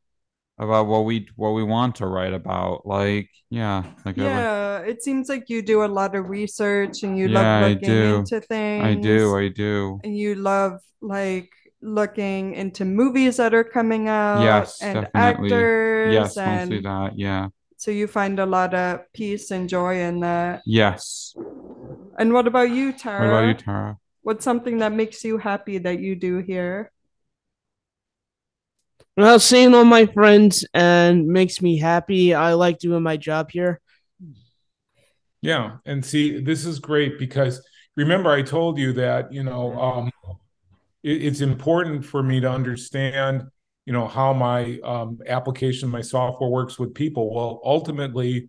about 0.59 0.87
what 0.87 1.05
we 1.05 1.29
what 1.37 1.51
we 1.51 1.63
want 1.63 1.97
to 1.97 2.07
write 2.07 2.33
about. 2.33 2.87
Like 2.87 3.31
yeah, 3.51 3.85
like 4.05 4.17
Yeah, 4.17 4.81
it 4.81 5.03
seems 5.03 5.29
like 5.29 5.49
you 5.51 5.63
do 5.63 5.85
a 5.85 5.91
lot 5.91 6.15
of 6.15 6.29
research 6.29 7.03
and 7.03 7.19
you 7.19 7.29
Yeah, 7.29 7.59
love 7.59 7.73
looking 7.73 7.91
into 7.91 8.41
things. 8.41 8.85
I 8.85 8.95
do, 8.95 9.37
I 9.37 9.49
do. 9.49 10.01
and 10.05 10.17
you 10.17 10.35
love 10.35 10.81
like 11.01 11.51
looking 11.83 12.55
into 12.55 12.85
movies 12.85 13.37
that 13.37 13.53
are 13.55 13.65
coming 13.65 14.09
out 14.09 14.43
Yes, 14.43 14.81
and 14.81 15.03
definitely. 15.03 15.51
actors 15.51 16.15
Yes, 16.15 16.37
and 16.37 16.71
mostly 16.71 16.81
that. 16.81 17.19
Yeah. 17.19 17.49
so 17.77 17.91
you 17.91 18.07
find 18.07 18.39
a 18.39 18.47
lot 18.47 18.75
of 18.75 19.01
peace 19.13 19.51
and 19.51 19.69
joy 19.69 20.01
in 20.01 20.21
that. 20.21 20.63
Yes. 20.65 21.35
And 22.19 22.33
what 22.33 22.47
about 22.47 22.71
you, 22.71 22.93
Tara? 22.93 23.21
What 23.21 23.29
about 23.29 23.49
you, 23.49 23.55
Tara? 23.55 23.99
What's 24.23 24.45
something 24.45 24.79
that 24.79 24.93
makes 24.93 25.25
you 25.25 25.37
happy 25.39 25.79
that 25.79 26.01
you 26.01 26.17
do 26.17 26.39
here? 26.39 26.91
Well, 29.17 29.39
seeing 29.39 29.75
all 29.75 29.85
my 29.85 30.07
friends 30.07 30.67
and 30.75 31.29
makes 31.29 31.63
me 31.63 31.79
happy. 31.79 32.35
I 32.35 32.55
like 32.55 32.79
doing 32.79 33.03
my 33.03 33.17
job 33.17 33.51
here. 33.51 33.81
yeah 35.43 35.77
and 35.85 36.03
see 36.05 36.41
this 36.41 36.65
is 36.65 36.79
great 36.79 37.19
because 37.19 37.61
remember 37.97 38.31
i 38.31 38.41
told 38.43 38.79
you 38.79 38.95
that 38.95 39.31
you 39.31 39.45
know 39.45 39.79
um 39.79 40.11
it, 41.03 41.23
it's 41.23 41.43
important 41.43 42.05
for 42.05 42.23
me 42.23 42.41
to 42.41 42.51
understand 42.51 43.43
you 43.85 43.93
know 43.93 44.09
how 44.09 44.33
my 44.33 44.79
um, 44.83 45.19
application 45.29 45.89
my 45.91 46.01
software 46.01 46.49
works 46.49 46.79
with 46.79 46.95
people 46.95 47.33
well 47.35 47.61
ultimately 47.63 48.49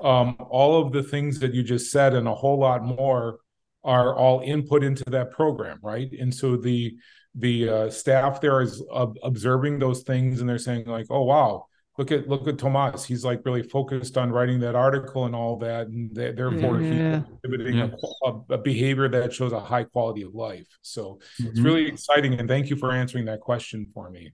um, 0.00 0.34
all 0.48 0.80
of 0.80 0.92
the 0.92 1.02
things 1.02 1.38
that 1.40 1.52
you 1.52 1.62
just 1.62 1.90
said 1.92 2.14
and 2.14 2.26
a 2.26 2.34
whole 2.34 2.58
lot 2.58 2.82
more 2.82 3.40
are 3.84 4.16
all 4.16 4.40
input 4.40 4.82
into 4.82 5.04
that 5.10 5.30
program 5.32 5.78
right 5.82 6.10
and 6.18 6.34
so 6.34 6.56
the 6.56 6.96
the 7.34 7.68
uh, 7.68 7.90
staff 7.90 8.40
there 8.40 8.60
is 8.60 8.82
ob- 8.90 9.16
observing 9.22 9.78
those 9.78 10.02
things 10.02 10.40
and 10.40 10.48
they're 10.48 10.58
saying 10.58 10.84
like 10.86 11.06
oh 11.10 11.22
wow 11.22 11.64
look 11.96 12.10
at 12.10 12.28
look 12.28 12.48
at 12.48 12.58
tomas 12.58 13.04
he's 13.04 13.24
like 13.24 13.40
really 13.44 13.62
focused 13.62 14.16
on 14.18 14.32
writing 14.32 14.58
that 14.58 14.74
article 14.74 15.26
and 15.26 15.34
all 15.34 15.56
that 15.56 15.86
and 15.86 16.14
th- 16.14 16.34
therefore 16.34 16.80
Yeah. 16.80 17.20
he's 17.20 17.34
exhibiting 17.44 17.76
Yeah. 17.78 17.90
a, 18.24 18.28
a, 18.28 18.40
a 18.54 18.58
behavior 18.58 19.08
that 19.08 19.32
shows 19.32 19.52
a 19.52 19.60
high 19.60 19.84
quality 19.84 20.22
of 20.22 20.34
life 20.34 20.66
so 20.82 21.20
it's 21.38 21.60
Mhm. 21.60 21.64
really 21.64 21.86
exciting 21.86 22.34
and 22.34 22.48
thank 22.48 22.68
you 22.68 22.76
for 22.76 22.90
answering 22.92 23.26
that 23.26 23.40
question 23.40 23.86
for 23.94 24.10
me 24.10 24.32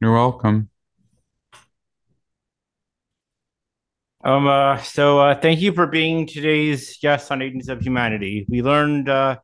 You're 0.00 0.12
welcome. 0.14 0.68
Um, 4.24 4.46
uh, 4.48 4.78
so 4.78 5.20
uh, 5.20 5.34
thank 5.40 5.60
you 5.60 5.72
for 5.72 5.86
being 5.86 6.26
today's 6.26 6.96
guest 7.00 7.30
on 7.30 7.42
Agents 7.42 7.68
of 7.68 7.80
Humanity. 7.80 8.44
We 8.48 8.60
learned 8.62 9.08
uh, 9.08 9.36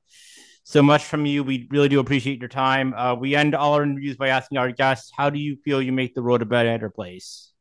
so 0.64 0.82
much 0.82 1.04
from 1.04 1.26
you. 1.26 1.44
We 1.44 1.68
really 1.70 1.88
do 1.88 2.00
appreciate 2.00 2.40
your 2.40 2.48
time. 2.48 2.94
Uh, 2.94 3.14
we 3.14 3.34
end 3.34 3.54
all 3.54 3.74
our 3.74 3.82
interviews 3.82 4.16
by 4.16 4.28
asking 4.28 4.58
our 4.58 4.70
guests, 4.70 5.10
"How 5.16 5.30
do 5.30 5.38
you 5.38 5.56
feel 5.64 5.82
you 5.82 5.92
make 5.92 6.14
the 6.14 6.22
road 6.22 6.42
a 6.42 6.46
better 6.46 6.90
place?" 6.90 7.52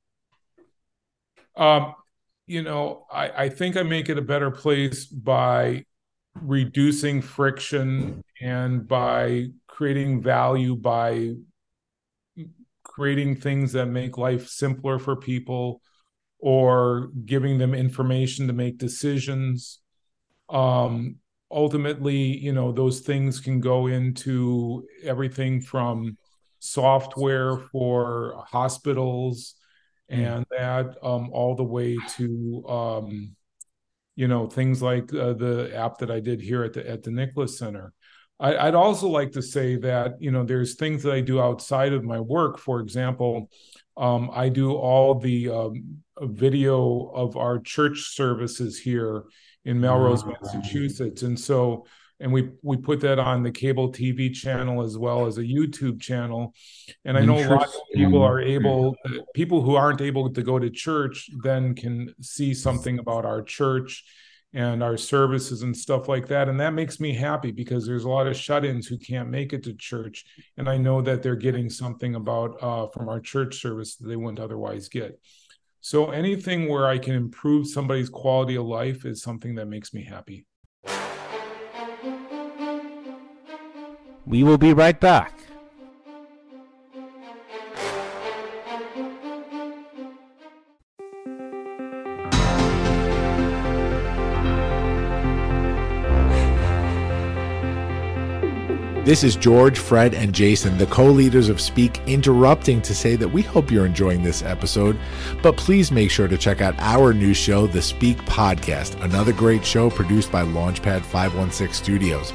Um, 1.56 1.96
you 2.48 2.64
know, 2.64 3.06
I, 3.12 3.44
I 3.44 3.50
think 3.50 3.78
I 3.78 3.84
make 3.84 4.10
it 4.10 4.18
a 4.18 4.22
better 4.22 4.52
place 4.52 5.06
by 5.06 5.86
reducing 6.42 7.22
friction 7.22 8.24
and 8.42 8.88
by 8.88 9.48
creating 9.68 10.22
value 10.22 10.76
by 10.76 11.34
creating 12.84 13.36
things 13.36 13.74
that 13.74 13.86
make 13.88 14.18
life 14.18 14.48
simpler 14.48 15.00
for 15.00 15.16
people 15.16 15.82
or 16.40 17.10
giving 17.26 17.58
them 17.58 17.74
information 17.74 18.48
to 18.48 18.54
make 18.54 18.78
decisions 18.78 19.80
um, 20.50 21.16
ultimately 21.52 22.16
you 22.16 22.54
know 22.54 22.72
those 22.72 23.02
things 23.02 23.40
can 23.40 23.60
go 23.60 23.88
into 23.88 24.86
everything 25.04 25.62
from 25.62 26.18
software 26.60 27.58
for 27.58 28.44
hospitals 28.48 29.56
hmm. 30.10 30.20
and 30.20 30.46
that 30.52 30.96
um, 31.04 31.30
all 31.32 31.56
the 31.56 31.64
way 31.64 31.98
to 32.16 32.64
um, 32.68 33.36
you 34.16 34.28
know 34.28 34.48
things 34.48 34.82
like 34.82 35.14
uh, 35.14 35.34
the 35.34 35.72
app 35.76 35.98
that 36.00 36.12
I 36.12 36.20
did 36.20 36.42
here 36.42 36.64
at 36.64 36.74
the 36.74 36.90
at 36.90 37.04
the 37.04 37.12
Nicholas 37.12 37.58
Center. 37.58 37.94
I, 38.40 38.66
would 38.66 38.76
also 38.76 39.08
like 39.08 39.34
to 39.34 39.42
say 39.42 39.76
that 39.78 40.16
you 40.20 40.32
know 40.32 40.44
there's 40.44 40.76
things 40.76 41.04
that 41.04 41.14
I 41.14 41.22
do 41.22 41.40
outside 41.40 41.94
of 41.94 42.04
my 42.04 42.20
work. 42.20 42.58
For 42.58 42.80
example, 42.80 43.50
um, 43.98 44.32
I 44.34 44.50
do 44.50 44.74
all 44.74 45.16
the 45.16 45.50
um, 45.50 45.98
video 46.20 47.12
of 47.14 47.38
our 47.38 47.60
church 47.60 48.16
services 48.16 48.80
here 48.80 49.26
in 49.66 49.80
Melrose, 49.80 50.24
oh, 50.24 50.34
Massachusetts, 50.42 51.24
and 51.24 51.40
so 51.40 51.86
and 52.22 52.32
we 52.32 52.50
we 52.62 52.78
put 52.78 53.02
that 53.02 53.20
on 53.20 53.44
the 53.44 53.52
cable 53.52 53.92
TV 53.92 54.34
channel 54.34 54.84
as 54.84 54.98
well 54.98 55.26
as 55.26 55.38
a 55.38 55.44
YouTube 55.44 56.00
channel. 56.00 56.54
And 57.04 57.18
I 57.18 57.26
know 57.26 57.38
a 57.38 57.48
lot 57.48 57.68
of 57.68 57.74
people 57.94 58.22
are 58.22 58.40
able, 58.40 58.96
people 59.34 59.62
who 59.62 59.76
aren't 59.76 60.02
able 60.02 60.32
to 60.32 60.44
go 60.44 60.60
to 60.60 60.70
church, 60.70 61.30
then 61.44 61.74
can 61.74 62.14
see 62.22 62.54
something 62.54 63.00
about 63.00 63.26
our 63.26 63.42
church 63.42 64.04
and 64.54 64.84
our 64.84 64.98
services 64.98 65.64
and 65.64 65.76
stuff 65.76 66.08
like 66.08 66.28
that. 66.28 66.50
And 66.50 66.60
that 66.60 66.74
makes 66.74 67.00
me 67.00 67.14
happy 67.14 67.52
because 67.52 67.88
there's 67.88 68.04
a 68.04 68.10
lot 68.10 68.28
of 68.28 68.36
shut-ins 68.36 68.86
who 68.86 68.98
can't 68.98 69.30
make 69.30 69.54
it 69.54 69.64
to 69.64 69.74
church, 69.74 70.26
and 70.58 70.70
I 70.70 70.78
know 70.78 71.02
that 71.02 71.24
they're 71.24 71.36
getting 71.36 71.70
something 71.70 72.16
about 72.16 72.62
uh, 72.62 72.88
from 72.88 73.10
our 73.10 73.20
church 73.20 73.62
service 73.62 73.96
that 73.96 74.08
they 74.08 74.16
wouldn't 74.16 74.40
otherwise 74.40 74.90
get. 74.90 75.20
So 75.84 76.12
anything 76.12 76.70
where 76.70 76.88
I 76.88 77.00
can 77.00 77.16
improve 77.16 77.68
somebody's 77.68 78.08
quality 78.08 78.56
of 78.56 78.68
life 78.68 79.04
is 79.04 79.24
something 79.24 79.56
that 79.56 79.66
makes 79.66 79.96
me 79.96 80.04
happy. 80.04 80.46
We 84.28 84.44
will 84.44 84.60
be 84.60 84.74
right 84.74 85.00
back. 85.00 85.41
This 99.12 99.26
is 99.26 99.36
George, 99.36 99.78
Fred, 99.78 100.14
and 100.14 100.32
Jason, 100.32 100.78
the 100.78 100.86
co 100.86 101.08
leaders 101.08 101.50
of 101.50 101.60
Speak, 101.60 102.00
interrupting 102.08 102.82
to 102.84 102.96
say 102.96 103.18
that 103.18 103.28
we 103.28 103.42
hope 103.42 103.70
you're 103.70 103.86
enjoying 103.86 104.24
this 104.24 104.42
episode. 104.42 104.98
But 105.44 105.58
please 105.58 105.92
make 105.92 106.10
sure 106.10 106.30
to 106.30 106.38
check 106.38 106.62
out 106.62 106.80
our 106.80 107.14
new 107.14 107.34
show, 107.34 107.68
The 107.68 107.82
Speak 107.82 108.20
Podcast, 108.20 108.98
another 109.04 109.34
great 109.34 109.66
show 109.66 109.90
produced 109.90 110.32
by 110.32 110.44
Launchpad 110.44 111.02
516 111.02 111.74
Studios. 111.74 112.32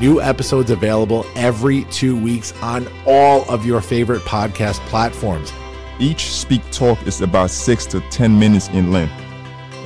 New 0.00 0.20
episodes 0.20 0.72
available 0.72 1.24
every 1.36 1.84
two 1.84 2.20
weeks 2.20 2.52
on 2.62 2.88
all 3.06 3.48
of 3.48 3.64
your 3.64 3.80
favorite 3.80 4.22
podcast 4.22 4.80
platforms. 4.88 5.52
Each 6.00 6.32
Speak 6.32 6.68
Talk 6.72 7.00
is 7.06 7.20
about 7.20 7.50
six 7.50 7.86
to 7.86 8.00
10 8.10 8.36
minutes 8.36 8.66
in 8.70 8.90
length, 8.90 9.14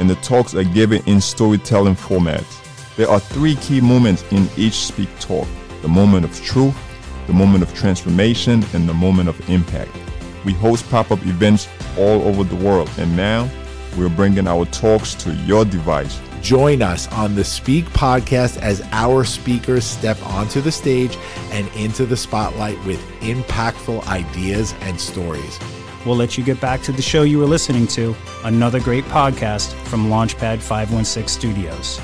and 0.01 0.09
the 0.09 0.17
talks 0.17 0.55
are 0.55 0.65
given 0.65 1.03
in 1.05 1.21
storytelling 1.21 1.97
format. 1.97 2.43
There 2.97 3.11
are 3.11 3.21
three 3.21 3.57
key 3.57 3.83
moments 3.83 4.25
in 4.33 4.49
each 4.57 4.87
Speak 4.87 5.11
Talk 5.21 5.47
the 5.83 5.89
moment 5.89 6.25
of 6.25 6.43
truth, 6.43 6.77
the 7.27 7.33
moment 7.33 7.63
of 7.63 7.75
transformation, 7.75 8.65
and 8.73 8.89
the 8.89 8.95
moment 8.95 9.29
of 9.29 9.51
impact. 9.51 9.91
We 10.45 10.55
host 10.55 10.89
pop 10.91 11.11
up 11.11 11.21
events 11.27 11.69
all 11.99 12.23
over 12.23 12.45
the 12.45 12.57
world, 12.57 12.91
and 12.99 13.17
now 13.17 13.49
we're 13.97 14.09
bringing 14.09 14.49
our 14.49 14.65
talks 14.67 15.15
to 15.17 15.35
your 15.35 15.65
device. 15.65 16.21
Join 16.41 16.83
us 16.83 17.07
on 17.13 17.35
the 17.37 17.45
Speak 17.45 17.85
podcast 17.87 18.61
as 18.61 18.83
our 18.91 19.25
speakers 19.25 19.85
step 19.85 20.21
onto 20.27 20.61
the 20.61 20.73
stage 20.73 21.17
and 21.53 21.69
into 21.77 22.05
the 22.05 22.17
spotlight 22.17 22.83
with 22.85 23.01
impactful 23.21 24.05
ideas 24.09 24.75
and 24.81 25.01
stories. 25.01 25.59
We'll 26.05 26.17
let 26.17 26.37
you 26.37 26.43
get 26.43 26.61
back 26.61 26.83
to 26.83 26.93
the 26.93 27.03
show 27.03 27.23
you 27.23 27.39
were 27.39 27.47
listening 27.47 27.87
to, 27.89 28.17
another 28.43 28.81
great 28.81 29.05
podcast 29.05 29.73
from 29.87 30.09
Launchpad 30.09 30.59
516 30.59 31.29
Studios. 31.29 32.01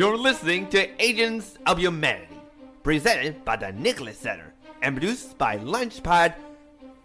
You're 0.00 0.16
listening 0.16 0.64
to 0.70 0.88
Agents 0.98 1.58
of 1.66 1.78
Humanity, 1.78 2.40
presented 2.82 3.44
by 3.44 3.56
the 3.56 3.70
Nicholas 3.70 4.16
Center 4.16 4.54
and 4.80 4.96
produced 4.96 5.36
by 5.36 5.58
Launchpad 5.58 6.36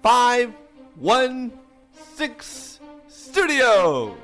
516 0.02 2.88
Studio. 3.10 4.16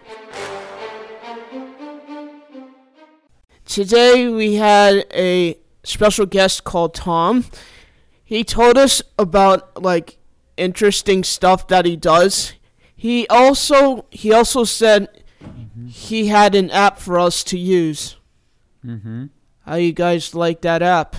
Today 3.65 4.29
we 4.29 4.55
had 4.55 5.05
a 5.13 5.57
special 5.83 6.25
guest 6.25 6.63
called 6.63 6.93
Tom. 6.93 7.43
He 8.23 8.45
told 8.45 8.77
us 8.77 9.01
about 9.19 9.83
like 9.83 10.17
interesting 10.55 11.25
stuff 11.25 11.67
that 11.67 11.85
he 11.85 11.97
does. 11.97 12.53
He 12.95 13.27
also 13.27 14.05
he 14.11 14.31
also 14.31 14.63
said 14.63 15.09
he 15.89 16.27
had 16.27 16.55
an 16.55 16.71
app 16.71 16.99
for 16.99 17.19
us 17.19 17.43
to 17.43 17.57
use. 17.57 18.15
Mm-hmm. 18.85 19.25
How 19.65 19.75
you 19.75 19.93
guys 19.93 20.33
like 20.33 20.61
that 20.61 20.81
app? 20.81 21.15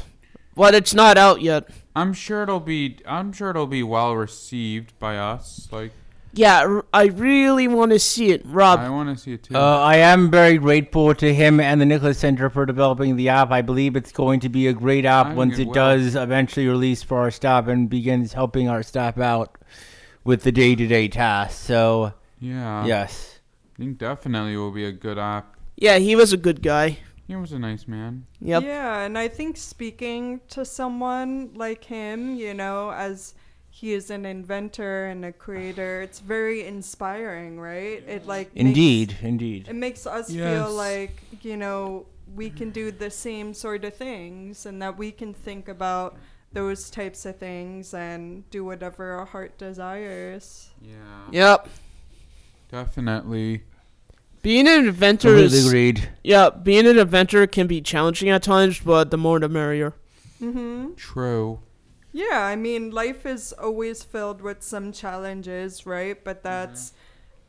But 0.54 0.74
it's 0.74 0.94
not 0.94 1.16
out 1.16 1.40
yet. 1.40 1.68
I'm 1.94 2.12
sure 2.12 2.42
it'll 2.42 2.60
be. 2.60 2.98
I'm 3.06 3.32
sure 3.32 3.50
it'll 3.50 3.66
be 3.66 3.82
well 3.82 4.16
received 4.16 4.98
by 4.98 5.16
us. 5.18 5.68
Like. 5.70 5.92
Yeah, 6.34 6.80
I 6.94 7.06
really 7.08 7.68
want 7.68 7.92
to 7.92 7.98
see 7.98 8.30
it, 8.30 8.40
Rob. 8.46 8.80
I 8.80 8.88
want 8.88 9.14
to 9.14 9.22
see 9.22 9.34
it 9.34 9.42
too. 9.42 9.54
Uh, 9.54 9.78
I 9.80 9.96
am 9.96 10.30
very 10.30 10.56
grateful 10.56 11.14
to 11.14 11.34
him 11.34 11.60
and 11.60 11.78
the 11.78 11.84
Nicholas 11.84 12.18
Center 12.18 12.48
for 12.48 12.64
developing 12.64 13.16
the 13.16 13.28
app. 13.28 13.50
I 13.50 13.60
believe 13.60 13.96
it's 13.96 14.12
going 14.12 14.40
to 14.40 14.48
be 14.48 14.66
a 14.66 14.72
great 14.72 15.04
app 15.04 15.26
I 15.26 15.34
once 15.34 15.58
it, 15.58 15.68
it 15.68 15.74
does 15.74 16.16
eventually 16.16 16.66
release 16.68 17.02
for 17.02 17.18
our 17.18 17.30
staff 17.30 17.68
and 17.68 17.90
begins 17.90 18.32
helping 18.32 18.70
our 18.70 18.82
staff 18.82 19.18
out 19.18 19.58
with 20.24 20.42
the 20.42 20.52
day-to-day 20.52 21.08
tasks. 21.08 21.60
So, 21.60 22.14
yeah, 22.40 22.86
yes, 22.86 23.40
I 23.74 23.78
think 23.82 23.98
definitely 23.98 24.56
will 24.56 24.72
be 24.72 24.86
a 24.86 24.92
good 24.92 25.18
app. 25.18 25.54
Yeah, 25.76 25.98
he 25.98 26.16
was 26.16 26.32
a 26.32 26.38
good 26.38 26.62
guy. 26.62 26.96
He 27.32 27.36
was 27.36 27.52
a 27.52 27.58
nice 27.58 27.88
man. 27.88 28.26
Yep. 28.42 28.62
Yeah, 28.62 29.00
and 29.04 29.16
I 29.16 29.26
think 29.26 29.56
speaking 29.56 30.42
to 30.50 30.66
someone 30.66 31.52
like 31.54 31.82
him, 31.82 32.34
you 32.34 32.52
know, 32.52 32.90
as 32.92 33.32
he 33.70 33.94
is 33.94 34.10
an 34.10 34.26
inventor 34.26 35.06
and 35.06 35.24
a 35.24 35.32
creator, 35.32 36.02
it's 36.02 36.20
very 36.20 36.66
inspiring, 36.66 37.58
right? 37.58 38.06
It 38.06 38.26
like 38.26 38.50
Indeed, 38.54 39.12
makes, 39.12 39.22
indeed. 39.22 39.68
It 39.68 39.76
makes 39.76 40.06
us 40.06 40.30
yes. 40.30 40.44
feel 40.44 40.74
like, 40.74 41.22
you 41.40 41.56
know, 41.56 42.04
we 42.34 42.50
can 42.50 42.68
do 42.68 42.90
the 42.90 43.08
same 43.08 43.54
sort 43.54 43.86
of 43.86 43.94
things 43.94 44.66
and 44.66 44.82
that 44.82 44.98
we 44.98 45.10
can 45.10 45.32
think 45.32 45.68
about 45.68 46.18
those 46.52 46.90
types 46.90 47.24
of 47.24 47.38
things 47.38 47.94
and 47.94 48.44
do 48.50 48.62
whatever 48.62 49.12
our 49.12 49.24
heart 49.24 49.56
desires. 49.56 50.68
Yeah. 50.82 51.30
Yep. 51.30 51.68
Definitely. 52.70 53.62
Being 54.42 54.66
an 54.66 54.86
inventor 54.86 55.36
is 55.36 55.66
agreed. 55.66 56.08
yeah. 56.24 56.50
Being 56.50 56.86
an 56.86 56.98
inventor 56.98 57.46
can 57.46 57.68
be 57.68 57.80
challenging 57.80 58.28
at 58.28 58.42
times, 58.42 58.80
but 58.80 59.10
the 59.10 59.16
more 59.16 59.38
the 59.38 59.48
merrier. 59.48 59.94
Mm-hmm. 60.40 60.94
True. 60.94 61.60
Yeah, 62.12 62.44
I 62.44 62.56
mean, 62.56 62.90
life 62.90 63.24
is 63.24 63.52
always 63.54 64.02
filled 64.02 64.42
with 64.42 64.62
some 64.62 64.92
challenges, 64.92 65.86
right? 65.86 66.22
But 66.22 66.42
that's 66.42 66.90
mm-hmm. 66.90 66.96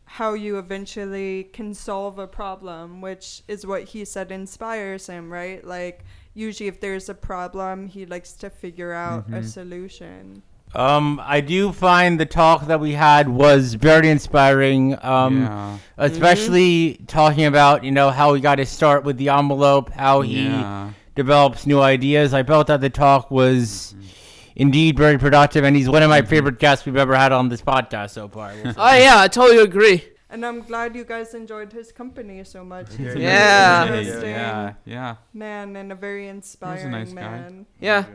how 0.06 0.34
you 0.34 0.58
eventually 0.58 1.46
can 1.46 1.74
solve 1.74 2.20
a 2.20 2.28
problem, 2.28 3.02
which 3.02 3.42
is 3.48 3.66
what 3.66 3.84
he 3.86 4.06
said 4.06 4.32
inspires 4.32 5.08
him, 5.08 5.34
right? 5.34 5.66
Like, 5.66 6.06
usually, 6.34 6.68
if 6.70 6.80
there's 6.80 7.10
a 7.10 7.14
problem, 7.16 7.88
he 7.88 8.06
likes 8.06 8.34
to 8.34 8.50
figure 8.50 8.94
out 8.94 9.26
mm-hmm. 9.26 9.34
a 9.34 9.44
solution. 9.44 10.44
Um, 10.76 11.22
I 11.24 11.42
do 11.42 11.72
find 11.72 12.20
the 12.20 12.26
talk 12.26 12.68
that 12.68 12.80
we 12.80 12.94
had 12.94 13.30
was 13.30 13.76
very 13.76 14.10
inspiring. 14.10 14.98
Um, 15.04 15.44
yeah. 15.44 15.78
especially 15.98 16.94
mm-hmm. 16.94 17.06
talking 17.06 17.46
about 17.46 17.84
you 17.84 17.92
know 17.92 18.10
how 18.10 18.34
he 18.34 18.42
got 18.42 18.56
to 18.56 18.66
start 18.66 19.04
with 19.04 19.18
the 19.18 19.30
envelope, 19.30 19.92
how 19.92 20.22
he 20.22 20.46
yeah. 20.46 20.92
develops 21.16 21.66
new 21.68 21.80
ideas. 21.80 22.34
I 22.34 22.44
felt 22.44 22.68
that 22.68 22.82
the 22.82 22.90
talk 22.90 23.30
was 23.30 23.94
mm-hmm. 23.96 24.08
indeed 24.56 24.98
very 24.98 25.18
productive, 25.18 25.64
and 25.64 25.76
he's 25.76 25.90
one 25.90 26.02
of 26.02 26.10
my 26.10 26.24
favorite 26.24 26.60
guests 26.60 26.86
we've 26.86 26.98
ever 26.98 27.16
had 27.16 27.32
on 27.32 27.50
this 27.50 27.62
podcast 27.62 28.12
so 28.12 28.28
far. 28.28 28.52
oh 28.66 28.98
yeah, 28.98 29.20
I 29.20 29.28
totally 29.28 29.64
agree. 29.64 30.04
And 30.34 30.44
I'm 30.44 30.62
glad 30.62 30.96
you 30.96 31.04
guys 31.04 31.36
enjoyed 31.36 31.72
his 31.72 31.92
company 31.92 32.44
so 32.44 32.66
much. 32.66 32.96
He's 32.96 33.14
yeah. 33.14 33.86
yeah, 33.86 34.22
yeah, 34.24 34.74
yeah. 34.84 35.16
Man, 35.32 35.76
and 35.76 35.92
a 35.92 35.96
very 35.96 36.28
inspiring 36.28 36.90
nice 36.90 37.12
man. 37.12 37.60
Guy. 37.60 37.66
Yeah. 37.80 38.06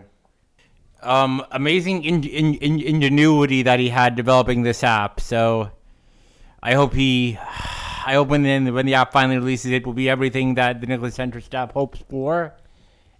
Um, 1.01 1.45
amazing 1.53 2.05
in, 2.05 2.25
in, 2.25 2.55
in, 2.55 2.81
ingenuity 2.81 3.63
that 3.63 3.79
he 3.79 3.89
had 3.89 4.17
developing 4.17 4.63
this 4.63 4.83
app. 4.83 5.21
So, 5.21 5.71
I 6.63 6.75
hope 6.75 6.95
he, 6.95 7.39
I 8.07 8.15
hope 8.15 8.29
when 8.29 8.43
the, 8.43 8.71
when 8.71 8.87
the 8.87 8.95
app 8.95 9.13
finally 9.13 9.39
releases, 9.39 9.71
it 9.71 9.87
will 9.87 9.93
be 9.93 10.09
everything 10.09 10.55
that 10.55 10.81
the 10.81 10.87
Nicholas 10.87 11.15
Center 11.15 11.41
staff 11.41 11.73
hopes 11.73 12.03
for 12.09 12.55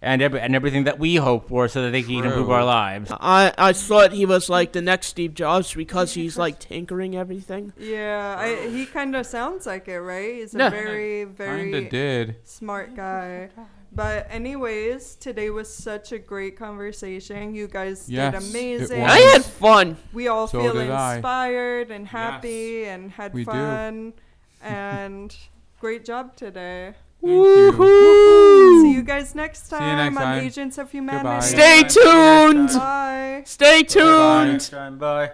and 0.01 0.21
every, 0.21 0.39
and 0.39 0.55
everything 0.55 0.85
that 0.85 0.97
we 0.97 1.15
hope 1.15 1.49
for, 1.49 1.67
so 1.67 1.83
that 1.83 1.91
they 1.91 2.03
can 2.03 2.23
improve 2.23 2.49
our 2.49 2.63
lives. 2.63 3.11
I 3.11 3.53
I 3.57 3.73
thought 3.73 4.13
he 4.13 4.25
was 4.25 4.49
like 4.49 4.71
the 4.71 4.81
next 4.81 5.07
Steve 5.07 5.33
Jobs 5.33 5.73
because 5.73 6.13
he's 6.13 6.37
like 6.37 6.59
tinkering 6.59 7.15
everything. 7.15 7.73
Yeah, 7.77 8.35
I, 8.37 8.69
he 8.69 8.85
kind 8.85 9.15
of 9.15 9.25
sounds 9.25 9.65
like 9.65 9.87
it, 9.87 9.99
right? 9.99 10.35
He's 10.35 10.55
a 10.55 10.59
yeah. 10.59 10.69
very 10.69 11.23
very 11.25 11.89
did. 11.89 12.35
smart 12.45 12.95
guy. 12.95 13.49
But 13.91 14.27
anyways, 14.29 15.15
today 15.15 15.49
was 15.49 15.73
such 15.73 16.11
a 16.11 16.19
great 16.19 16.57
conversation. 16.57 17.55
You 17.55 17.67
guys 17.67 18.07
yes, 18.09 18.33
did 18.33 18.49
amazing. 18.49 19.03
I 19.03 19.17
had 19.17 19.43
fun. 19.43 19.97
We 20.13 20.27
all 20.27 20.47
so 20.47 20.61
feel 20.61 20.79
inspired 20.79 21.91
I. 21.91 21.95
and 21.95 22.07
happy 22.07 22.81
yes, 22.83 22.89
and 22.89 23.11
had 23.11 23.45
fun. 23.45 24.13
and 24.61 25.35
great 25.79 26.05
job 26.05 26.35
today. 26.35 26.93
Woohoo! 27.21 28.81
See 28.83 28.93
you 28.93 29.03
guys 29.03 29.35
next 29.35 29.67
time, 29.67 29.79
See 29.79 29.89
you 29.89 29.95
next 29.95 30.15
time. 30.15 30.45
Agents 30.45 30.77
of 30.77 30.91
Humanity. 30.91 31.23
Goodbye. 31.23 31.39
Stay 31.41 31.83
tuned. 31.83 32.69
Bye. 32.69 33.41
Stay 33.45 33.83
tuned. 33.83 34.69
Bye. 34.71 34.89
Bye. 34.91 35.31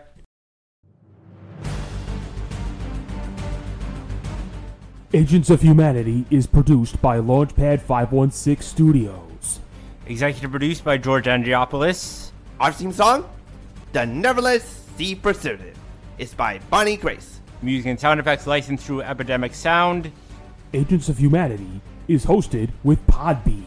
Agents 5.15 5.49
of 5.49 5.61
Humanity 5.61 6.25
is 6.29 6.45
produced 6.45 7.01
by 7.01 7.19
Launchpad 7.19 7.79
516 7.79 8.61
Studios. 8.61 9.61
Executive 10.07 10.51
produced 10.51 10.83
by 10.83 10.97
George 10.97 11.23
Andriopoulos. 11.23 12.31
Our 12.59 12.73
theme 12.73 12.91
song, 12.91 13.29
The 13.93 14.05
Nevertheless 14.05 14.83
Sea 14.97 15.15
Pursuited, 15.15 15.73
is 16.17 16.33
by 16.33 16.59
Bonnie 16.69 16.97
Grace. 16.97 17.39
Music 17.61 17.91
and 17.91 17.97
sound 17.97 18.19
effects 18.19 18.45
licensed 18.45 18.85
through 18.85 19.03
Epidemic 19.03 19.55
Sound. 19.55 20.11
Agents 20.73 21.07
of 21.07 21.17
Humanity 21.17 21.79
is 22.09 22.25
hosted 22.25 22.71
with 22.83 22.99
Podbean. 23.07 23.63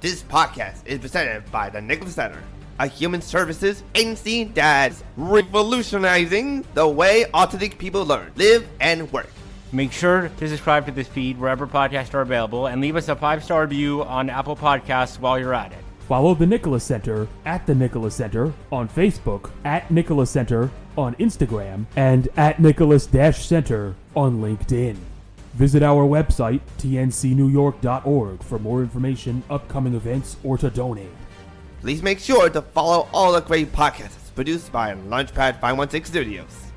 This 0.00 0.22
podcast 0.22 0.86
is 0.86 1.00
presented 1.00 1.44
by 1.52 1.68
the 1.68 1.82
Nicholas 1.82 2.14
Center, 2.14 2.42
a 2.78 2.86
human 2.86 3.20
services 3.20 3.82
agency 3.94 4.44
that's 4.44 5.04
revolutionizing 5.18 6.64
the 6.72 6.88
way 6.88 7.26
autistic 7.34 7.76
people 7.76 8.06
learn, 8.06 8.32
live, 8.36 8.66
and 8.80 9.12
work. 9.12 9.28
Make 9.74 9.90
sure 9.90 10.28
to 10.28 10.48
subscribe 10.48 10.84
to 10.84 10.92
this 10.92 11.08
feed 11.08 11.40
wherever 11.40 11.66
podcasts 11.66 12.12
are 12.12 12.20
available 12.20 12.66
and 12.66 12.82
leave 12.82 12.94
us 12.94 13.08
a 13.08 13.16
five 13.16 13.42
star 13.42 13.62
review 13.62 14.04
on 14.04 14.28
Apple 14.28 14.54
Podcasts 14.54 15.18
while 15.18 15.38
you're 15.38 15.54
at 15.54 15.72
it. 15.72 15.78
Follow 16.06 16.34
the 16.34 16.46
Nicholas 16.46 16.84
Center 16.84 17.26
at 17.46 17.66
the 17.66 17.74
Nicholas 17.74 18.14
Center 18.14 18.52
on 18.70 18.86
Facebook, 18.86 19.50
at 19.64 19.90
Nicholas 19.90 20.30
Center 20.30 20.70
on 20.98 21.14
Instagram, 21.14 21.86
and 21.96 22.28
at 22.36 22.60
Nicholas 22.60 23.04
Center 23.04 23.94
on 24.14 24.42
LinkedIn. 24.42 24.96
Visit 25.54 25.82
our 25.82 26.06
website, 26.06 26.60
tncnewyork.org, 26.78 28.42
for 28.42 28.58
more 28.58 28.82
information, 28.82 29.42
upcoming 29.48 29.94
events, 29.94 30.36
or 30.44 30.58
to 30.58 30.68
donate. 30.68 31.08
Please 31.80 32.02
make 32.02 32.18
sure 32.18 32.50
to 32.50 32.60
follow 32.60 33.08
all 33.12 33.32
the 33.32 33.40
great 33.40 33.72
podcasts 33.72 34.34
produced 34.34 34.70
by 34.70 34.94
Launchpad 34.94 35.60
516 35.60 36.04
Studios. 36.04 36.71